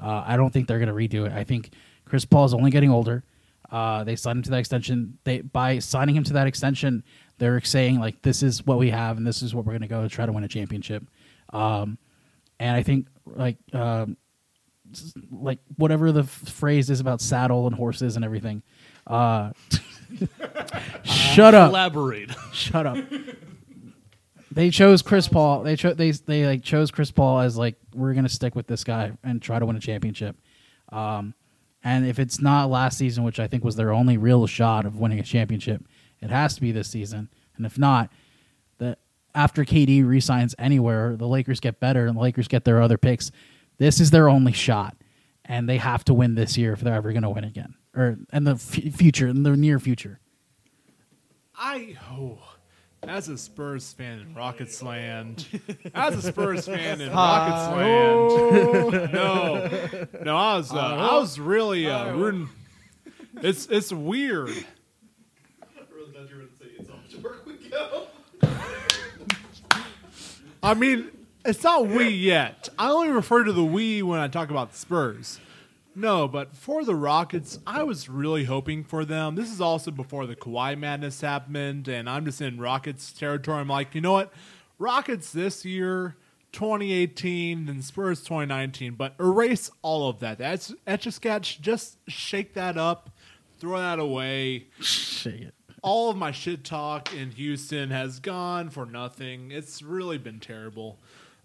Uh, 0.00 0.24
I 0.26 0.36
don't 0.36 0.52
think 0.52 0.66
they're 0.66 0.80
going 0.80 0.88
to 0.88 0.94
redo 0.94 1.26
it. 1.26 1.32
I 1.32 1.44
think 1.44 1.70
Chris 2.04 2.24
Paul 2.24 2.44
is 2.44 2.54
only 2.54 2.70
getting 2.70 2.90
older. 2.90 3.24
Uh, 3.70 4.04
they 4.04 4.16
signed 4.16 4.38
him 4.38 4.42
to 4.42 4.50
that 4.50 4.58
extension. 4.58 5.18
They 5.24 5.40
by 5.40 5.78
signing 5.78 6.14
him 6.14 6.24
to 6.24 6.32
that 6.34 6.46
extension, 6.46 7.04
they're 7.38 7.60
saying 7.60 7.98
like 7.98 8.22
this 8.22 8.42
is 8.42 8.66
what 8.66 8.78
we 8.78 8.90
have, 8.90 9.16
and 9.16 9.26
this 9.26 9.42
is 9.42 9.54
what 9.54 9.64
we're 9.64 9.72
going 9.72 9.82
to 9.82 9.88
go 9.88 10.02
to 10.02 10.08
try 10.08 10.26
to 10.26 10.32
win 10.32 10.44
a 10.44 10.48
championship. 10.48 11.04
Um, 11.50 11.98
and 12.60 12.76
I 12.76 12.82
think 12.82 13.06
like 13.26 13.56
um, 13.72 14.16
like 15.30 15.58
whatever 15.76 16.12
the 16.12 16.22
f- 16.22 16.28
phrase 16.28 16.90
is 16.90 17.00
about 17.00 17.20
saddle 17.20 17.66
and 17.66 17.74
horses 17.74 18.16
and 18.16 18.24
everything. 18.24 18.62
Uh, 19.06 19.52
shut 21.04 21.54
up! 21.54 21.70
Elaborate. 21.70 22.30
Shut 22.52 22.86
up. 22.86 22.98
They 24.50 24.70
chose 24.70 25.00
Chris 25.00 25.28
Paul. 25.28 25.62
They 25.62 25.76
chose 25.76 25.96
they 25.96 26.10
they 26.10 26.46
like 26.46 26.62
chose 26.62 26.90
Chris 26.90 27.10
Paul 27.10 27.40
as 27.40 27.56
like 27.56 27.76
we're 27.94 28.12
gonna 28.14 28.28
stick 28.28 28.54
with 28.54 28.66
this 28.66 28.84
guy 28.84 29.12
and 29.22 29.40
try 29.40 29.58
to 29.58 29.66
win 29.66 29.76
a 29.76 29.80
championship. 29.80 30.36
Um, 30.90 31.34
and 31.84 32.06
if 32.06 32.18
it's 32.18 32.40
not 32.40 32.70
last 32.70 32.98
season, 32.98 33.24
which 33.24 33.40
I 33.40 33.48
think 33.48 33.64
was 33.64 33.76
their 33.76 33.92
only 33.92 34.16
real 34.16 34.46
shot 34.46 34.86
of 34.86 34.98
winning 34.98 35.18
a 35.18 35.24
championship, 35.24 35.84
it 36.20 36.30
has 36.30 36.54
to 36.54 36.60
be 36.60 36.70
this 36.70 36.88
season. 36.88 37.28
And 37.56 37.66
if 37.66 37.78
not, 37.78 38.10
the 38.78 38.96
after 39.34 39.64
KD 39.64 40.06
resigns 40.06 40.54
anywhere, 40.58 41.16
the 41.16 41.26
Lakers 41.26 41.60
get 41.60 41.80
better 41.80 42.06
and 42.06 42.16
the 42.16 42.20
Lakers 42.20 42.48
get 42.48 42.64
their 42.64 42.80
other 42.80 42.98
picks. 42.98 43.32
This 43.78 44.00
is 44.00 44.10
their 44.10 44.28
only 44.28 44.52
shot, 44.52 44.96
and 45.44 45.68
they 45.68 45.78
have 45.78 46.04
to 46.04 46.14
win 46.14 46.34
this 46.34 46.56
year 46.56 46.72
if 46.72 46.80
they're 46.80 46.94
ever 46.94 47.12
going 47.12 47.22
to 47.22 47.30
win 47.30 47.44
again, 47.44 47.74
or 47.94 48.18
in 48.32 48.44
the 48.44 48.52
f- 48.52 48.60
future, 48.60 49.28
in 49.28 49.42
the 49.42 49.56
near 49.56 49.78
future. 49.78 50.18
I 51.56 51.96
oh, 52.10 52.38
as 53.02 53.28
a 53.28 53.36
Spurs 53.36 53.92
fan 53.92 54.20
in 54.20 54.34
Rockets 54.34 54.82
land, 54.82 55.46
as 55.94 56.24
a 56.24 56.32
Spurs 56.32 56.66
fan 56.66 57.00
in 57.00 57.12
Rockets 57.14 57.76
land, 57.76 59.12
no, 59.12 60.08
no, 60.22 60.36
I 60.36 60.56
was 60.56 60.72
uh, 60.72 60.78
I 60.78 61.16
was 61.18 61.38
really 61.38 61.86
uh, 61.88 62.14
rooting. 62.14 62.48
It's 63.36 63.66
it's 63.66 63.92
weird. 63.92 64.50
I 70.64 70.74
mean, 70.74 71.08
it's 71.44 71.64
not 71.64 71.88
we 71.88 72.08
yet. 72.08 72.68
I 72.78 72.90
only 72.90 73.08
refer 73.08 73.42
to 73.42 73.52
the 73.52 73.64
we 73.64 74.00
when 74.02 74.20
I 74.20 74.28
talk 74.28 74.50
about 74.50 74.70
the 74.70 74.78
Spurs. 74.78 75.40
No, 75.94 76.26
but 76.26 76.56
for 76.56 76.84
the 76.84 76.94
Rockets, 76.94 77.58
I 77.66 77.82
was 77.82 78.08
really 78.08 78.44
hoping 78.44 78.82
for 78.82 79.04
them. 79.04 79.34
This 79.34 79.52
is 79.52 79.60
also 79.60 79.90
before 79.90 80.26
the 80.26 80.36
Kawhi 80.36 80.78
madness 80.78 81.20
happened, 81.20 81.86
and 81.86 82.08
I'm 82.08 82.24
just 82.24 82.40
in 82.40 82.58
Rockets 82.58 83.12
territory. 83.12 83.58
I'm 83.60 83.68
like, 83.68 83.94
you 83.94 84.00
know 84.00 84.12
what? 84.12 84.32
Rockets 84.78 85.32
this 85.32 85.66
year, 85.66 86.16
2018, 86.52 87.66
then 87.66 87.82
Spurs 87.82 88.20
2019, 88.20 88.94
but 88.94 89.14
erase 89.20 89.70
all 89.82 90.08
of 90.08 90.20
that. 90.20 90.38
That's 90.38 90.72
etch 90.86 91.06
a 91.06 91.12
sketch. 91.12 91.60
Just 91.60 91.98
shake 92.08 92.54
that 92.54 92.78
up, 92.78 93.10
throw 93.58 93.78
that 93.78 93.98
away. 93.98 94.68
Shake 94.80 95.42
it. 95.42 95.54
All 95.82 96.10
of 96.10 96.16
my 96.16 96.30
shit 96.30 96.64
talk 96.64 97.12
in 97.14 97.32
Houston 97.32 97.90
has 97.90 98.18
gone 98.18 98.70
for 98.70 98.86
nothing. 98.86 99.50
It's 99.50 99.82
really 99.82 100.16
been 100.16 100.40
terrible. 100.40 100.98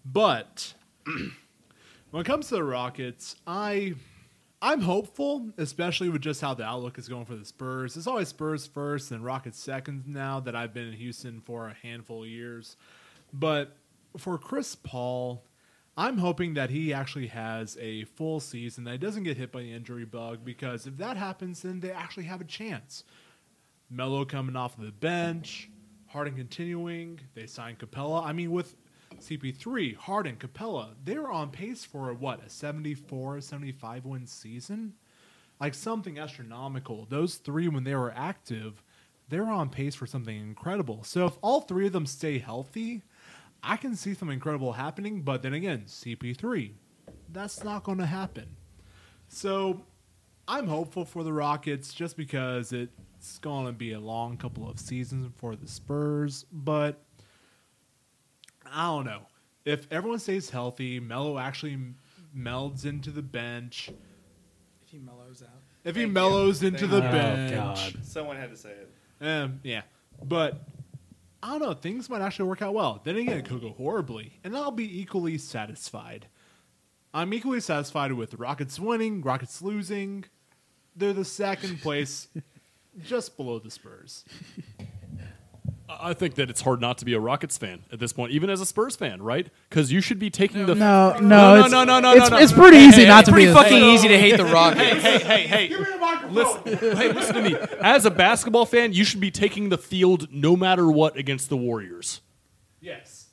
But 0.06 0.74
when 1.04 2.20
it 2.22 2.24
comes 2.24 2.48
to 2.48 2.54
the 2.54 2.64
Rockets, 2.64 3.36
I 3.46 3.94
I'm 4.60 4.80
hopeful, 4.80 5.50
especially 5.56 6.08
with 6.08 6.20
just 6.20 6.40
how 6.40 6.54
the 6.54 6.64
outlook 6.64 6.98
is 6.98 7.08
going 7.08 7.26
for 7.26 7.36
the 7.36 7.44
Spurs. 7.44 7.96
It's 7.96 8.08
always 8.08 8.28
Spurs 8.28 8.66
first 8.66 9.12
and 9.12 9.24
Rockets 9.24 9.58
second 9.58 10.04
now 10.06 10.40
that 10.40 10.56
I've 10.56 10.74
been 10.74 10.88
in 10.88 10.94
Houston 10.94 11.40
for 11.40 11.68
a 11.68 11.74
handful 11.74 12.24
of 12.24 12.28
years. 12.28 12.76
But 13.32 13.76
for 14.16 14.36
Chris 14.36 14.74
Paul, 14.74 15.44
I'm 15.96 16.18
hoping 16.18 16.54
that 16.54 16.70
he 16.70 16.92
actually 16.92 17.28
has 17.28 17.76
a 17.80 18.04
full 18.04 18.40
season, 18.40 18.82
that 18.84 18.92
he 18.92 18.98
doesn't 18.98 19.22
get 19.22 19.36
hit 19.36 19.52
by 19.52 19.62
the 19.62 19.72
injury 19.72 20.04
bug, 20.04 20.44
because 20.44 20.86
if 20.86 20.96
that 20.96 21.16
happens, 21.16 21.62
then 21.62 21.78
they 21.78 21.92
actually 21.92 22.24
have 22.24 22.40
a 22.40 22.44
chance. 22.44 23.04
Melo 23.90 24.24
coming 24.24 24.56
off 24.56 24.76
the 24.76 24.90
bench, 24.90 25.70
Harden 26.08 26.34
continuing, 26.34 27.20
they 27.34 27.46
signed 27.46 27.78
Capela. 27.78 28.24
I 28.24 28.32
mean, 28.32 28.50
with 28.50 28.74
CP3, 29.20 29.96
Harden, 29.96 30.36
Capela, 30.36 30.94
they 31.02 31.18
were 31.18 31.30
on 31.30 31.50
pace 31.50 31.84
for 31.84 32.12
what, 32.14 32.44
a 32.44 32.50
74, 32.50 33.40
75 33.40 34.04
win 34.04 34.26
season? 34.26 34.94
Like 35.60 35.74
something 35.74 36.18
astronomical. 36.18 37.06
Those 37.08 37.36
three, 37.36 37.68
when 37.68 37.84
they 37.84 37.94
were 37.94 38.12
active, 38.14 38.82
they 39.28 39.40
were 39.40 39.46
on 39.46 39.70
pace 39.70 39.94
for 39.94 40.06
something 40.06 40.36
incredible. 40.36 41.02
So 41.04 41.26
if 41.26 41.36
all 41.42 41.62
three 41.62 41.86
of 41.86 41.92
them 41.92 42.06
stay 42.06 42.38
healthy, 42.38 43.02
I 43.62 43.76
can 43.76 43.96
see 43.96 44.14
something 44.14 44.34
incredible 44.34 44.72
happening. 44.72 45.22
But 45.22 45.42
then 45.42 45.54
again, 45.54 45.84
CP3, 45.86 46.72
that's 47.32 47.64
not 47.64 47.84
going 47.84 47.98
to 47.98 48.06
happen. 48.06 48.46
So 49.28 49.82
I'm 50.46 50.66
hopeful 50.68 51.04
for 51.04 51.24
the 51.24 51.32
Rockets 51.32 51.92
just 51.92 52.16
because 52.16 52.72
it's 52.72 53.38
going 53.38 53.66
to 53.66 53.72
be 53.72 53.92
a 53.92 54.00
long 54.00 54.36
couple 54.36 54.68
of 54.68 54.78
seasons 54.78 55.30
for 55.36 55.56
the 55.56 55.68
Spurs. 55.68 56.46
But 56.52 57.02
I 58.72 58.86
don't 58.86 59.04
know. 59.06 59.22
If 59.64 59.90
everyone 59.92 60.18
stays 60.18 60.50
healthy, 60.50 61.00
Melo 61.00 61.38
actually 61.38 61.78
melds 62.36 62.84
into 62.84 63.10
the 63.10 63.22
bench. 63.22 63.90
If 64.82 64.90
he 64.90 64.98
mellows 64.98 65.42
out. 65.42 65.50
If 65.84 65.94
he 65.96 66.02
Thank 66.02 66.08
you. 66.08 66.12
mellows 66.14 66.62
into 66.62 66.88
Thank 66.88 66.90
the 66.90 66.96
you. 66.98 67.04
Oh, 67.04 67.12
bench. 67.12 67.54
God. 67.94 68.04
Someone 68.04 68.36
had 68.36 68.50
to 68.50 68.56
say 68.56 68.70
it. 68.70 68.90
Um, 69.20 69.60
yeah, 69.62 69.82
but 70.24 70.62
I 71.42 71.50
don't 71.50 71.60
know. 71.62 71.74
Things 71.74 72.08
might 72.08 72.20
actually 72.20 72.48
work 72.48 72.62
out 72.62 72.74
well. 72.74 73.00
Then 73.04 73.16
again, 73.16 73.38
it 73.38 73.44
could 73.48 73.60
go 73.60 73.70
horribly, 73.70 74.38
and 74.44 74.56
I'll 74.56 74.70
be 74.70 75.00
equally 75.00 75.38
satisfied. 75.38 76.26
I'm 77.12 77.32
equally 77.34 77.60
satisfied 77.60 78.12
with 78.12 78.34
Rockets 78.34 78.78
winning, 78.78 79.22
Rockets 79.22 79.60
losing. 79.62 80.24
They're 80.94 81.12
the 81.12 81.24
second 81.24 81.80
place, 81.80 82.28
just 83.04 83.36
below 83.36 83.58
the 83.58 83.70
Spurs. 83.70 84.24
I 85.88 86.10
I 86.10 86.14
think 86.14 86.34
that 86.36 86.50
it's 86.50 86.60
hard 86.60 86.80
not 86.80 86.98
to 86.98 87.04
be 87.04 87.14
a 87.14 87.20
Rockets 87.20 87.56
fan 87.58 87.80
at 87.92 87.98
this 87.98 88.12
point, 88.12 88.32
even 88.32 88.50
as 88.50 88.60
a 88.60 88.66
Spurs 88.66 88.94
fan, 88.96 89.22
right? 89.22 89.48
Because 89.68 89.90
you 89.92 90.00
should 90.00 90.18
be 90.18 90.30
taking 90.30 90.66
the 90.66 90.74
No, 90.74 91.12
no, 91.18 91.20
no, 91.20 91.60
it's, 91.62 91.70
no, 91.72 91.84
no, 91.84 92.00
no, 92.00 92.12
it's, 92.12 92.30
no, 92.30 92.36
no. 92.36 92.42
it's 92.42 92.52
pretty 92.52 92.76
easy 92.78 93.06
not 93.06 93.24
to 93.26 93.32
Pretty 93.32 93.46
be. 93.46 93.50
a- 93.52 93.54
fucking 93.54 93.82
easy 93.82 94.08
to 94.08 94.18
hate 94.18 94.36
the 94.36 94.44
Rockets. 94.52 94.82
hey, 94.82 94.98
hey, 95.00 95.18
hey, 95.18 95.46
hey! 95.46 95.68
Give 95.68 95.80
me 95.80 95.86
the 95.86 95.98
microphone. 95.98 96.34
listen, 96.34 96.96
hey, 96.96 97.12
listen 97.12 97.34
to 97.36 97.42
me. 97.42 97.56
As 97.80 98.04
a 98.04 98.10
basketball 98.10 98.66
fan, 98.66 98.92
you 98.92 99.04
should 99.04 99.20
be 99.20 99.30
taking 99.30 99.68
the 99.70 99.78
field 99.78 100.28
no 100.32 100.56
matter 100.56 100.90
what 100.90 101.16
against 101.16 101.48
the 101.48 101.56
Warriors. 101.56 102.20
Yes. 102.80 103.26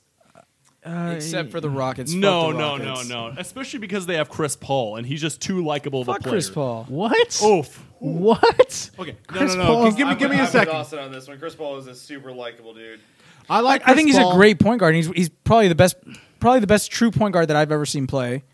Uh, 0.84 1.12
Except 1.16 1.50
for 1.50 1.60
the 1.60 1.68
Rockets. 1.70 2.12
No, 2.12 2.52
the 2.52 2.58
no, 2.58 2.76
no, 2.76 3.02
no. 3.02 3.34
Especially 3.38 3.80
because 3.80 4.06
they 4.06 4.14
have 4.14 4.28
Chris 4.28 4.54
Paul, 4.54 4.96
and 4.96 5.04
he's 5.06 5.20
just 5.20 5.40
too 5.40 5.64
likable 5.64 6.02
of 6.02 6.08
a 6.08 6.12
Fuck 6.12 6.22
player. 6.22 6.32
Chris 6.34 6.48
Paul. 6.50 6.84
What? 6.88 7.42
Oof. 7.44 7.82
What? 7.98 8.90
Okay. 8.98 9.16
Chris 9.26 9.54
no, 9.54 9.58
no, 9.58 9.62
no. 9.62 9.66
Paul's- 9.66 9.94
Give 9.96 10.08
me, 10.08 10.14
give 10.16 10.30
me 10.30 10.36
a 10.36 10.40
I'm 10.40 10.44
with 10.44 10.52
second. 10.52 10.74
Austin 10.74 10.98
on 10.98 11.12
this 11.12 11.28
one. 11.28 11.38
Chris 11.38 11.54
Paul 11.54 11.78
is 11.78 11.86
a 11.86 11.94
super 11.94 12.30
likable 12.32 12.74
dude. 12.74 13.00
I 13.48 13.60
like. 13.60 13.82
I 13.82 13.94
think 13.94 14.08
Chris 14.08 14.16
he's 14.16 14.22
Paul. 14.24 14.32
a 14.32 14.36
great 14.36 14.58
point 14.58 14.80
guard. 14.80 14.94
He's 14.94 15.06
he's 15.08 15.28
probably 15.28 15.68
the 15.68 15.74
best, 15.74 15.96
probably 16.40 16.60
the 16.60 16.66
best 16.66 16.90
true 16.90 17.10
point 17.10 17.32
guard 17.32 17.48
that 17.48 17.56
I've 17.56 17.72
ever 17.72 17.86
seen 17.86 18.06
play, 18.06 18.44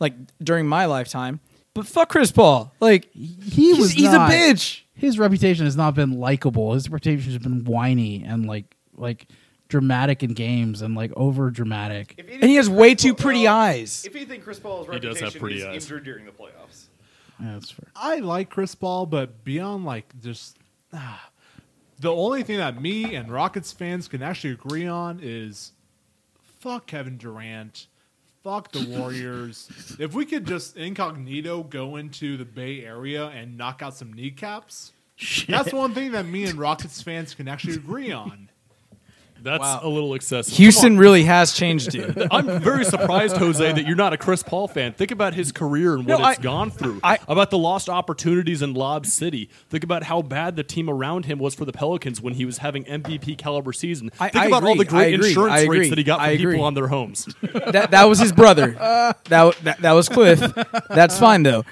like 0.00 0.14
during 0.42 0.66
my 0.66 0.86
lifetime. 0.86 1.40
But 1.74 1.86
fuck 1.86 2.08
Chris 2.08 2.32
Paul. 2.32 2.72
Like 2.80 3.12
He 3.12 3.36
he's, 3.42 3.78
was 3.78 3.90
he's 3.92 4.10
not- 4.10 4.30
a 4.30 4.34
bitch. 4.34 4.82
His 4.94 5.16
reputation 5.18 5.64
has 5.64 5.76
not 5.76 5.94
been 5.94 6.18
likable. 6.18 6.72
His 6.74 6.90
reputation 6.90 7.30
has 7.32 7.40
been 7.40 7.64
whiny 7.64 8.24
and 8.24 8.46
like 8.46 8.74
like 8.96 9.28
dramatic 9.68 10.22
in 10.24 10.32
games 10.32 10.82
and 10.82 10.96
like 10.96 11.12
over 11.14 11.50
dramatic. 11.50 12.14
If 12.18 12.26
you 12.28 12.34
And 12.40 12.44
he 12.50 12.56
has 12.56 12.66
think 12.66 12.78
way 12.80 12.88
Chris 12.94 13.02
too 13.02 13.14
Paul- 13.14 13.22
pretty 13.22 13.44
well, 13.44 13.54
eyes. 13.56 14.04
If 14.04 14.16
you 14.18 14.26
think 14.26 14.42
Chris 14.42 14.58
Paul's 14.58 14.88
He 14.88 14.98
does 14.98 15.20
reputation 15.20 15.24
have 15.32 15.40
pretty 15.40 15.58
is 15.58 15.64
eyes. 15.66 15.84
injured 15.84 16.04
during 16.04 16.24
the 16.24 16.32
playoffs, 16.32 16.86
Yeah, 17.40 17.52
that's 17.54 17.70
fair. 17.70 17.88
I 17.94 18.16
like 18.16 18.50
Chris 18.50 18.74
Paul, 18.74 19.06
but 19.06 19.44
beyond 19.44 19.84
like 19.84 20.20
just 20.20 20.58
ah, 20.92 21.30
the 21.98 22.12
only 22.12 22.42
thing 22.42 22.58
that 22.58 22.80
me 22.80 23.14
and 23.14 23.30
Rockets 23.30 23.72
fans 23.72 24.08
can 24.08 24.22
actually 24.22 24.52
agree 24.52 24.86
on 24.86 25.20
is 25.22 25.72
fuck 26.60 26.86
Kevin 26.86 27.16
Durant, 27.16 27.86
fuck 28.42 28.72
the 28.72 28.84
Warriors. 28.98 29.96
if 29.98 30.14
we 30.14 30.24
could 30.24 30.46
just 30.46 30.76
incognito 30.76 31.62
go 31.62 31.96
into 31.96 32.36
the 32.36 32.44
Bay 32.44 32.84
Area 32.84 33.26
and 33.26 33.56
knock 33.56 33.82
out 33.82 33.94
some 33.94 34.12
kneecaps, 34.12 34.92
that's 35.48 35.72
one 35.72 35.94
thing 35.94 36.12
that 36.12 36.26
me 36.26 36.44
and 36.44 36.58
Rockets 36.58 37.02
fans 37.02 37.34
can 37.34 37.48
actually 37.48 37.74
agree 37.74 38.10
on. 38.12 38.47
That's 39.42 39.60
Wow. 39.60 39.80
a 39.82 39.88
little 39.88 40.14
excessive. 40.14 40.54
Houston 40.56 40.98
really 40.98 41.22
has 41.24 41.52
changed, 41.52 41.90
dude. 41.90 42.26
I'm 42.30 42.60
very 42.60 42.84
surprised, 42.84 43.36
Jose, 43.36 43.72
that 43.72 43.86
you're 43.86 43.96
not 43.96 44.12
a 44.12 44.16
Chris 44.16 44.42
Paul 44.42 44.68
fan. 44.68 44.92
Think 44.92 45.10
about 45.10 45.34
his 45.34 45.52
career 45.52 45.94
and 45.94 46.06
what 46.06 46.18
No, 46.20 46.28
it's 46.28 46.38
I- 46.38 46.42
gone 46.42 46.70
through. 46.70 47.00
I- 47.04 47.18
about 47.28 47.50
the 47.50 47.58
lost 47.58 47.88
opportunities 47.88 48.62
in 48.62 48.74
Lob 48.74 49.06
City. 49.06 49.48
Think 49.70 49.84
about 49.84 50.02
how 50.04 50.22
bad 50.22 50.56
the 50.56 50.64
team 50.64 50.90
around 50.90 51.26
him 51.26 51.38
was 51.38 51.54
for 51.54 51.64
the 51.64 51.72
Pelicans 51.72 52.20
when 52.20 52.34
he 52.34 52.44
was 52.44 52.58
having 52.58 52.84
MVP 52.84 53.36
caliber 53.38 53.72
season. 53.72 54.10
I- 54.18 54.28
Think 54.30 54.44
I 54.44 54.46
about 54.48 54.64
all 54.64 54.74
the. 54.74 54.82
I 54.82 54.84
great 54.84 55.14
agree. 55.14 55.28
insurance 55.28 55.62
agree. 55.62 55.78
rates 55.78 55.90
that 55.90 55.98
he 55.98 56.04
got 56.04 56.20
I 56.20 56.36
from 56.36 56.50
people 56.50 56.64
on 56.64 56.74
their 56.74 56.88
homes. 56.88 57.26
that 57.42 57.90
that 57.92 58.04
was 58.08 58.18
his 58.18 58.32
brother. 58.32 58.72
That, 58.72 59.56
that 59.62 59.78
that 59.82 59.92
was 59.92 60.08
Cliff. 60.08 60.40
That's 60.90 61.18
fine 61.18 61.42
though. 61.44 61.64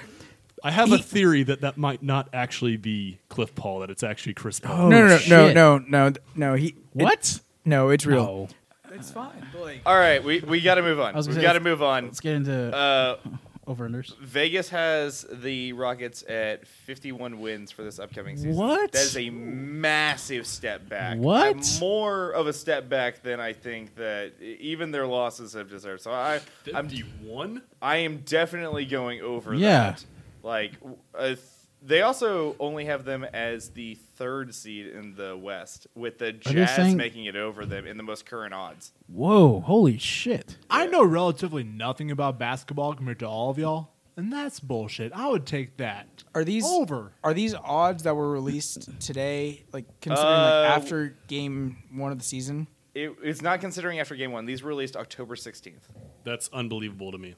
I 0.63 0.71
have 0.71 0.91
a 0.91 0.97
theory 0.97 1.43
that 1.43 1.61
that 1.61 1.77
might 1.77 2.01
not 2.01 2.29
actually 2.33 2.77
be 2.77 3.19
Cliff 3.29 3.53
Paul, 3.55 3.79
that 3.81 3.89
it's 3.91 4.03
actually 4.03 4.33
Chris 4.33 4.59
Paul. 4.59 4.87
Oh, 4.87 4.89
no, 4.89 4.99
no, 5.01 5.07
no, 5.07 5.09
no, 5.09 5.17
shit. 5.17 5.55
no, 5.55 5.77
no, 5.77 6.13
no. 6.35 6.53
He 6.55 6.75
What? 6.93 7.39
No, 7.67 7.89
it's 7.89 8.05
real. 8.05 8.25
No. 8.25 8.47
It's 8.95 9.11
fine. 9.11 9.45
Like, 9.59 9.81
all 9.85 9.95
right, 9.97 10.23
we 10.23 10.39
we 10.39 10.61
got 10.61 10.75
to 10.75 10.81
move 10.81 10.99
on. 10.99 11.13
Was 11.13 11.27
We 11.27 11.33
gonna 11.35 11.43
got 11.45 11.53
say, 11.53 11.59
to 11.59 11.63
move 11.63 11.83
on. 11.83 12.05
Let's 12.05 12.19
get 12.21 12.35
into 12.35 12.73
Uh, 12.75 13.17
over 13.67 13.87
unders. 13.87 14.17
Vegas 14.19 14.69
has 14.69 15.25
the 15.29 15.73
Rockets 15.73 16.23
at 16.29 16.65
51 16.65 17.41
wins 17.41 17.69
for 17.69 17.83
this 17.83 17.99
upcoming 17.99 18.37
season. 18.37 18.55
What? 18.55 18.93
That 18.93 19.01
is 19.03 19.17
a 19.17 19.29
massive 19.29 20.47
step 20.47 20.87
back. 20.87 21.17
What? 21.17 21.57
Uh, 21.57 21.79
More 21.81 22.31
of 22.31 22.47
a 22.47 22.53
step 22.53 22.87
back 22.87 23.21
than 23.23 23.41
I 23.41 23.51
think 23.51 23.93
that 23.95 24.33
e- 24.41 24.55
even 24.61 24.91
their 24.91 25.05
losses 25.05 25.51
have 25.53 25.69
deserved. 25.69 26.01
So 26.01 26.11
I, 26.11 26.39
I'm, 26.73 26.87
51? 26.87 27.61
I 27.81 27.97
am 27.97 28.19
definitely 28.19 28.85
going 28.85 29.21
over 29.21 29.53
Yeah. 29.53 29.67
that. 29.91 30.05
Like, 30.43 30.71
uh, 31.13 31.25
th- 31.27 31.39
they 31.87 32.01
also 32.01 32.55
only 32.59 32.85
have 32.85 33.05
them 33.05 33.23
as 33.23 33.69
the 33.69 33.95
third 34.15 34.53
seed 34.53 34.87
in 34.87 35.15
the 35.15 35.37
West, 35.37 35.87
with 35.95 36.17
the 36.19 36.25
they 36.33 36.53
Jazz 36.53 36.75
saying- 36.75 36.97
making 36.97 37.25
it 37.25 37.35
over 37.35 37.65
them 37.65 37.87
in 37.87 37.97
the 37.97 38.03
most 38.03 38.25
current 38.25 38.53
odds. 38.53 38.91
Whoa! 39.07 39.61
Holy 39.61 39.97
shit! 39.97 40.57
I 40.69 40.85
know 40.87 41.03
relatively 41.03 41.63
nothing 41.63 42.11
about 42.11 42.37
basketball 42.37 42.93
compared 42.93 43.19
to 43.19 43.27
all 43.27 43.49
of 43.49 43.57
y'all, 43.57 43.93
and 44.17 44.31
that's 44.31 44.59
bullshit. 44.59 45.13
I 45.13 45.27
would 45.29 45.45
take 45.45 45.77
that 45.77 46.23
are 46.35 46.43
these 46.43 46.65
over. 46.65 47.13
Are 47.23 47.33
these 47.33 47.55
odds 47.55 48.03
that 48.03 48.15
were 48.15 48.29
released 48.31 48.99
today, 48.99 49.63
like 49.71 49.85
considering 50.01 50.33
Uh, 50.33 50.67
like 50.69 50.77
after 50.81 51.15
game 51.27 51.77
one 51.93 52.11
of 52.11 52.17
the 52.17 52.23
season? 52.25 52.67
It, 52.93 53.15
it's 53.23 53.41
not 53.43 53.61
considering 53.61 53.99
after 53.99 54.15
game 54.15 54.31
one. 54.31 54.45
These 54.45 54.63
were 54.63 54.69
released 54.69 54.95
October 54.97 55.35
16th. 55.35 55.83
That's 56.23 56.49
unbelievable 56.51 57.11
to 57.11 57.17
me. 57.19 57.35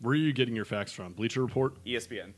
Where 0.00 0.12
are 0.12 0.16
you 0.16 0.32
getting 0.32 0.56
your 0.56 0.64
facts 0.64 0.92
from? 0.92 1.12
Bleacher 1.12 1.40
Report? 1.42 1.74
ESPN. 1.84 2.32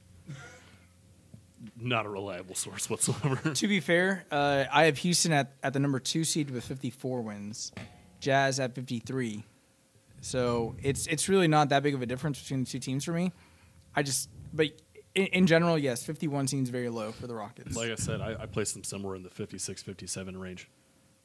Not 1.76 2.06
a 2.06 2.08
reliable 2.08 2.54
source 2.54 2.88
whatsoever. 2.88 3.36
To 3.54 3.68
be 3.68 3.80
fair, 3.80 4.24
uh, 4.30 4.64
I 4.72 4.84
have 4.84 4.98
Houston 4.98 5.32
at, 5.32 5.52
at 5.62 5.72
the 5.72 5.78
number 5.80 6.00
two 6.00 6.24
seed 6.24 6.50
with 6.50 6.64
54 6.64 7.20
wins, 7.20 7.72
Jazz 8.20 8.58
at 8.58 8.74
53. 8.74 9.44
So 10.22 10.76
it's 10.82 11.06
it's 11.06 11.28
really 11.28 11.48
not 11.48 11.70
that 11.70 11.82
big 11.82 11.94
of 11.94 12.02
a 12.02 12.06
difference 12.06 12.40
between 12.40 12.64
the 12.64 12.70
two 12.70 12.78
teams 12.78 13.04
for 13.04 13.12
me. 13.12 13.32
I 13.94 14.02
just, 14.02 14.28
but 14.52 14.68
in, 15.14 15.26
in 15.26 15.46
general, 15.46 15.78
yes, 15.78 16.02
51 16.04 16.46
seems 16.46 16.68
very 16.68 16.88
low 16.88 17.12
for 17.12 17.26
the 17.26 17.34
Rockets. 17.34 17.76
like 17.76 17.90
I 17.90 17.94
said, 17.96 18.20
I, 18.20 18.36
I 18.40 18.46
placed 18.46 18.74
them 18.74 18.84
somewhere 18.84 19.16
in 19.16 19.22
the 19.22 19.30
56, 19.30 19.82
57 19.82 20.38
range. 20.38 20.68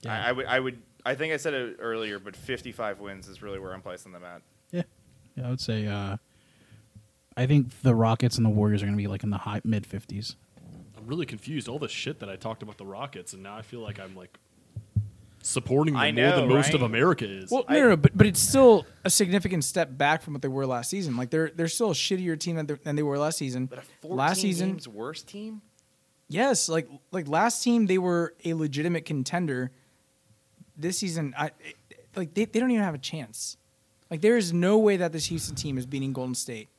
I, 0.06 0.30
I 0.30 0.32
would, 0.32 0.46
I 0.46 0.60
would, 0.60 0.82
I 1.06 1.16
think 1.16 1.34
I 1.34 1.38
said 1.38 1.54
it 1.54 1.78
earlier, 1.80 2.20
but 2.20 2.36
55 2.36 3.00
wins 3.00 3.28
is 3.28 3.42
really 3.42 3.60
where 3.60 3.74
I'm 3.74 3.82
placing 3.82 4.12
them 4.12 4.24
at. 4.24 4.42
Yeah, 4.72 4.84
yeah. 5.36 5.48
I 5.48 5.50
would 5.50 5.62
say. 5.62 5.88
Uh, 5.88 6.18
I 7.38 7.46
think 7.46 7.82
the 7.82 7.94
Rockets 7.96 8.38
and 8.38 8.46
the 8.46 8.50
Warriors 8.50 8.82
are 8.82 8.86
going 8.86 8.98
to 8.98 9.02
be 9.02 9.08
like 9.08 9.24
in 9.24 9.30
the 9.30 9.38
high 9.40 9.62
mid 9.64 9.86
fifties. 9.86 10.36
I'm 10.98 11.06
really 11.08 11.26
confused. 11.26 11.68
All 11.68 11.80
the 11.80 11.90
shit 11.90 12.20
that 12.20 12.30
I 12.30 12.36
talked 12.36 12.64
about 12.64 12.78
the 12.78 12.86
Rockets, 12.86 13.34
and 13.34 13.44
now 13.44 13.56
I 13.58 13.62
feel 13.62 13.82
like 13.82 14.00
I'm 14.00 14.16
like 14.16 14.38
supporting 15.42 15.94
them 15.94 16.02
I 16.02 16.12
more 16.12 16.32
than 16.32 16.50
know, 16.50 16.56
most 16.56 16.74
of? 16.74 16.82
America 16.82 17.26
is. 17.28 17.52
Well, 17.52 17.66
no, 17.70 17.76
no, 17.80 17.90
no, 17.90 17.98
but 17.98 18.18
but 18.18 18.26
it's 18.26 18.40
still 18.40 18.86
a 19.04 19.10
significant 19.10 19.64
step 19.64 19.98
back 19.98 20.22
from 20.22 20.34
what 20.34 20.42
they 20.42 20.48
were 20.48 20.66
last 20.66 20.90
season. 20.90 21.18
Like 21.18 21.30
they're 21.30 21.52
they're 21.54 21.68
still 21.68 21.92
a 21.92 21.96
shittier 21.96 22.40
team 22.40 22.56
than, 22.56 22.66
they- 22.66 22.74
than 22.76 22.96
they 22.96 23.04
were 23.04 23.18
last 23.18 23.38
season. 23.38 23.68
But 23.68 23.80
a 24.04 24.08
last 24.08 24.42
season, 24.42 24.70
games 24.72 24.88
worse 24.88 25.22
team. 25.22 25.62
yes, 26.30 26.70
like 26.70 26.88
like 27.12 27.28
last 27.28 27.64
team 27.64 27.86
they 27.88 27.98
were 27.98 28.34
a 28.44 28.54
legitimate 28.54 29.06
contender. 29.06 29.72
This 30.78 30.98
season, 30.98 31.34
I 31.38 31.52
like 32.16 32.34
they, 32.34 32.46
they 32.46 32.60
don't 32.60 32.72
even 32.72 32.84
have 32.84 32.96
a 32.96 33.00
chance. 33.00 33.58
Like 34.10 34.22
there 34.22 34.38
is 34.38 34.52
no 34.54 34.78
way 34.78 34.98
that 34.98 35.12
this 35.12 35.26
Houston 35.28 35.56
team 35.56 35.78
is 35.78 35.86
beating 35.86 36.14
Golden 36.14 36.36
State. 36.36 36.70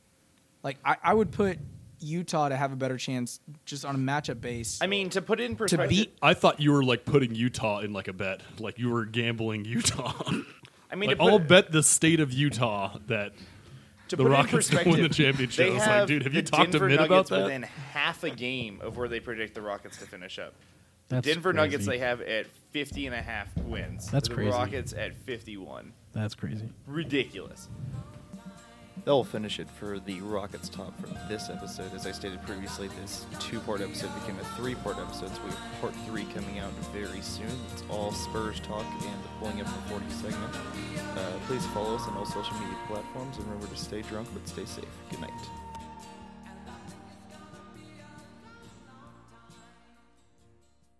Like 0.67 0.79
I, 0.85 0.97
I 1.01 1.15
would 1.15 1.31
put 1.31 1.61
Utah 2.01 2.49
to 2.49 2.57
have 2.57 2.73
a 2.73 2.77
better 2.77 2.97
chance 2.97 3.39
just 3.65 3.85
on 3.85 3.95
a 3.95 3.99
matchup 3.99 4.41
base. 4.41 4.81
I 4.83 4.89
mean, 4.89 5.11
to 5.11 5.23
put 5.23 5.39
it 5.39 5.45
in 5.45 5.55
perspective, 5.55 5.89
beat- 5.89 6.19
I 6.21 6.35
thought 6.35 6.59
you 6.61 6.73
were 6.73 6.83
like 6.83 7.05
putting 7.05 7.37
Utah 7.37 7.79
in 7.79 7.93
like 7.93 8.09
a 8.09 8.13
bet, 8.13 8.41
like 8.59 8.77
you 8.77 8.91
were 8.91 9.05
gambling 9.05 9.65
Utah. 9.65 10.13
I 10.91 10.97
mean, 10.97 11.11
like 11.11 11.21
I'll 11.21 11.39
bet 11.39 11.71
the 11.71 11.85
state 11.85 12.19
of 12.19 12.33
Utah 12.33 12.99
that 13.07 13.33
to 14.09 14.17
the 14.17 14.25
put 14.25 14.33
it 14.33 14.35
in 14.35 14.41
Rockets 14.41 14.69
don't 14.71 14.87
win 14.89 15.03
the 15.03 15.09
championship. 15.09 15.67
They 15.67 15.71
I 15.71 15.75
was 15.75 15.79
like, 15.79 15.89
have 15.89 16.09
dude, 16.09 16.23
have 16.25 16.35
you 16.35 16.43
the 16.43 16.51
talked 16.51 16.73
to 16.73 16.79
Denver 16.81 16.89
Mitt 16.89 16.99
about 16.99 17.11
Nuggets 17.11 17.31
that? 17.31 17.43
within 17.45 17.63
half 17.63 18.25
a 18.25 18.31
game 18.31 18.81
of 18.83 18.97
where 18.97 19.07
they 19.07 19.21
predict 19.21 19.55
the 19.55 19.63
Rockets 19.63 19.99
to 19.99 20.07
finish 20.07 20.41
up. 20.41 20.53
That's 21.09 21.25
the 21.25 21.33
Denver 21.33 21.53
crazy. 21.53 21.63
Nuggets 21.65 21.87
they 21.87 21.99
have 21.99 22.21
at 22.23 22.47
50 22.73 23.07
and 23.07 23.15
a 23.15 23.23
half 23.23 23.57
wins. 23.59 24.11
That's 24.11 24.29
the 24.29 24.35
crazy. 24.35 24.51
Rockets 24.51 24.93
at 24.93 25.15
51. 25.15 25.93
That's 26.13 26.35
crazy. 26.35 26.71
Ridiculous. 26.89 27.69
That 29.07 29.13
will 29.13 29.23
finish 29.23 29.61
it 29.61 29.71
for 29.71 30.01
the 30.01 30.21
Rockets 30.21 30.69
talk 30.69 30.93
for 30.99 31.07
this 31.29 31.49
episode. 31.49 31.95
As 31.95 32.09
I 32.09 32.11
stated 32.11 32.43
previously, 32.43 32.89
this 33.01 33.25
two-part 33.39 33.81
episode 33.81 34.13
became 34.21 34.37
a 34.41 34.45
three-part 34.57 34.99
episode, 34.99 35.33
so 35.33 35.43
we 35.45 35.51
have 35.51 35.61
part 35.81 35.95
three 36.07 36.25
coming 36.35 36.59
out 36.59 36.73
very 36.93 37.21
soon. 37.21 37.47
It's 37.73 37.85
all 37.89 38.11
Spurs 38.11 38.59
talk 38.59 38.85
and 38.85 39.23
the 39.23 39.29
pulling 39.39 39.61
up 39.61 39.69
from 39.69 40.01
40 40.01 40.11
segment. 40.11 40.53
Uh, 41.17 41.39
please 41.47 41.65
follow 41.67 41.95
us 41.95 42.03
on 42.09 42.17
all 42.17 42.27
social 42.27 42.55
media 42.55 42.77
platforms 42.89 43.37
and 43.37 43.47
remember 43.47 43.69
to 43.69 43.77
stay 43.77 44.03
drunk 44.03 44.27
but 44.35 44.47
stay 44.49 44.65
safe. 44.65 44.85
Good 45.09 45.21
night. 45.21 45.31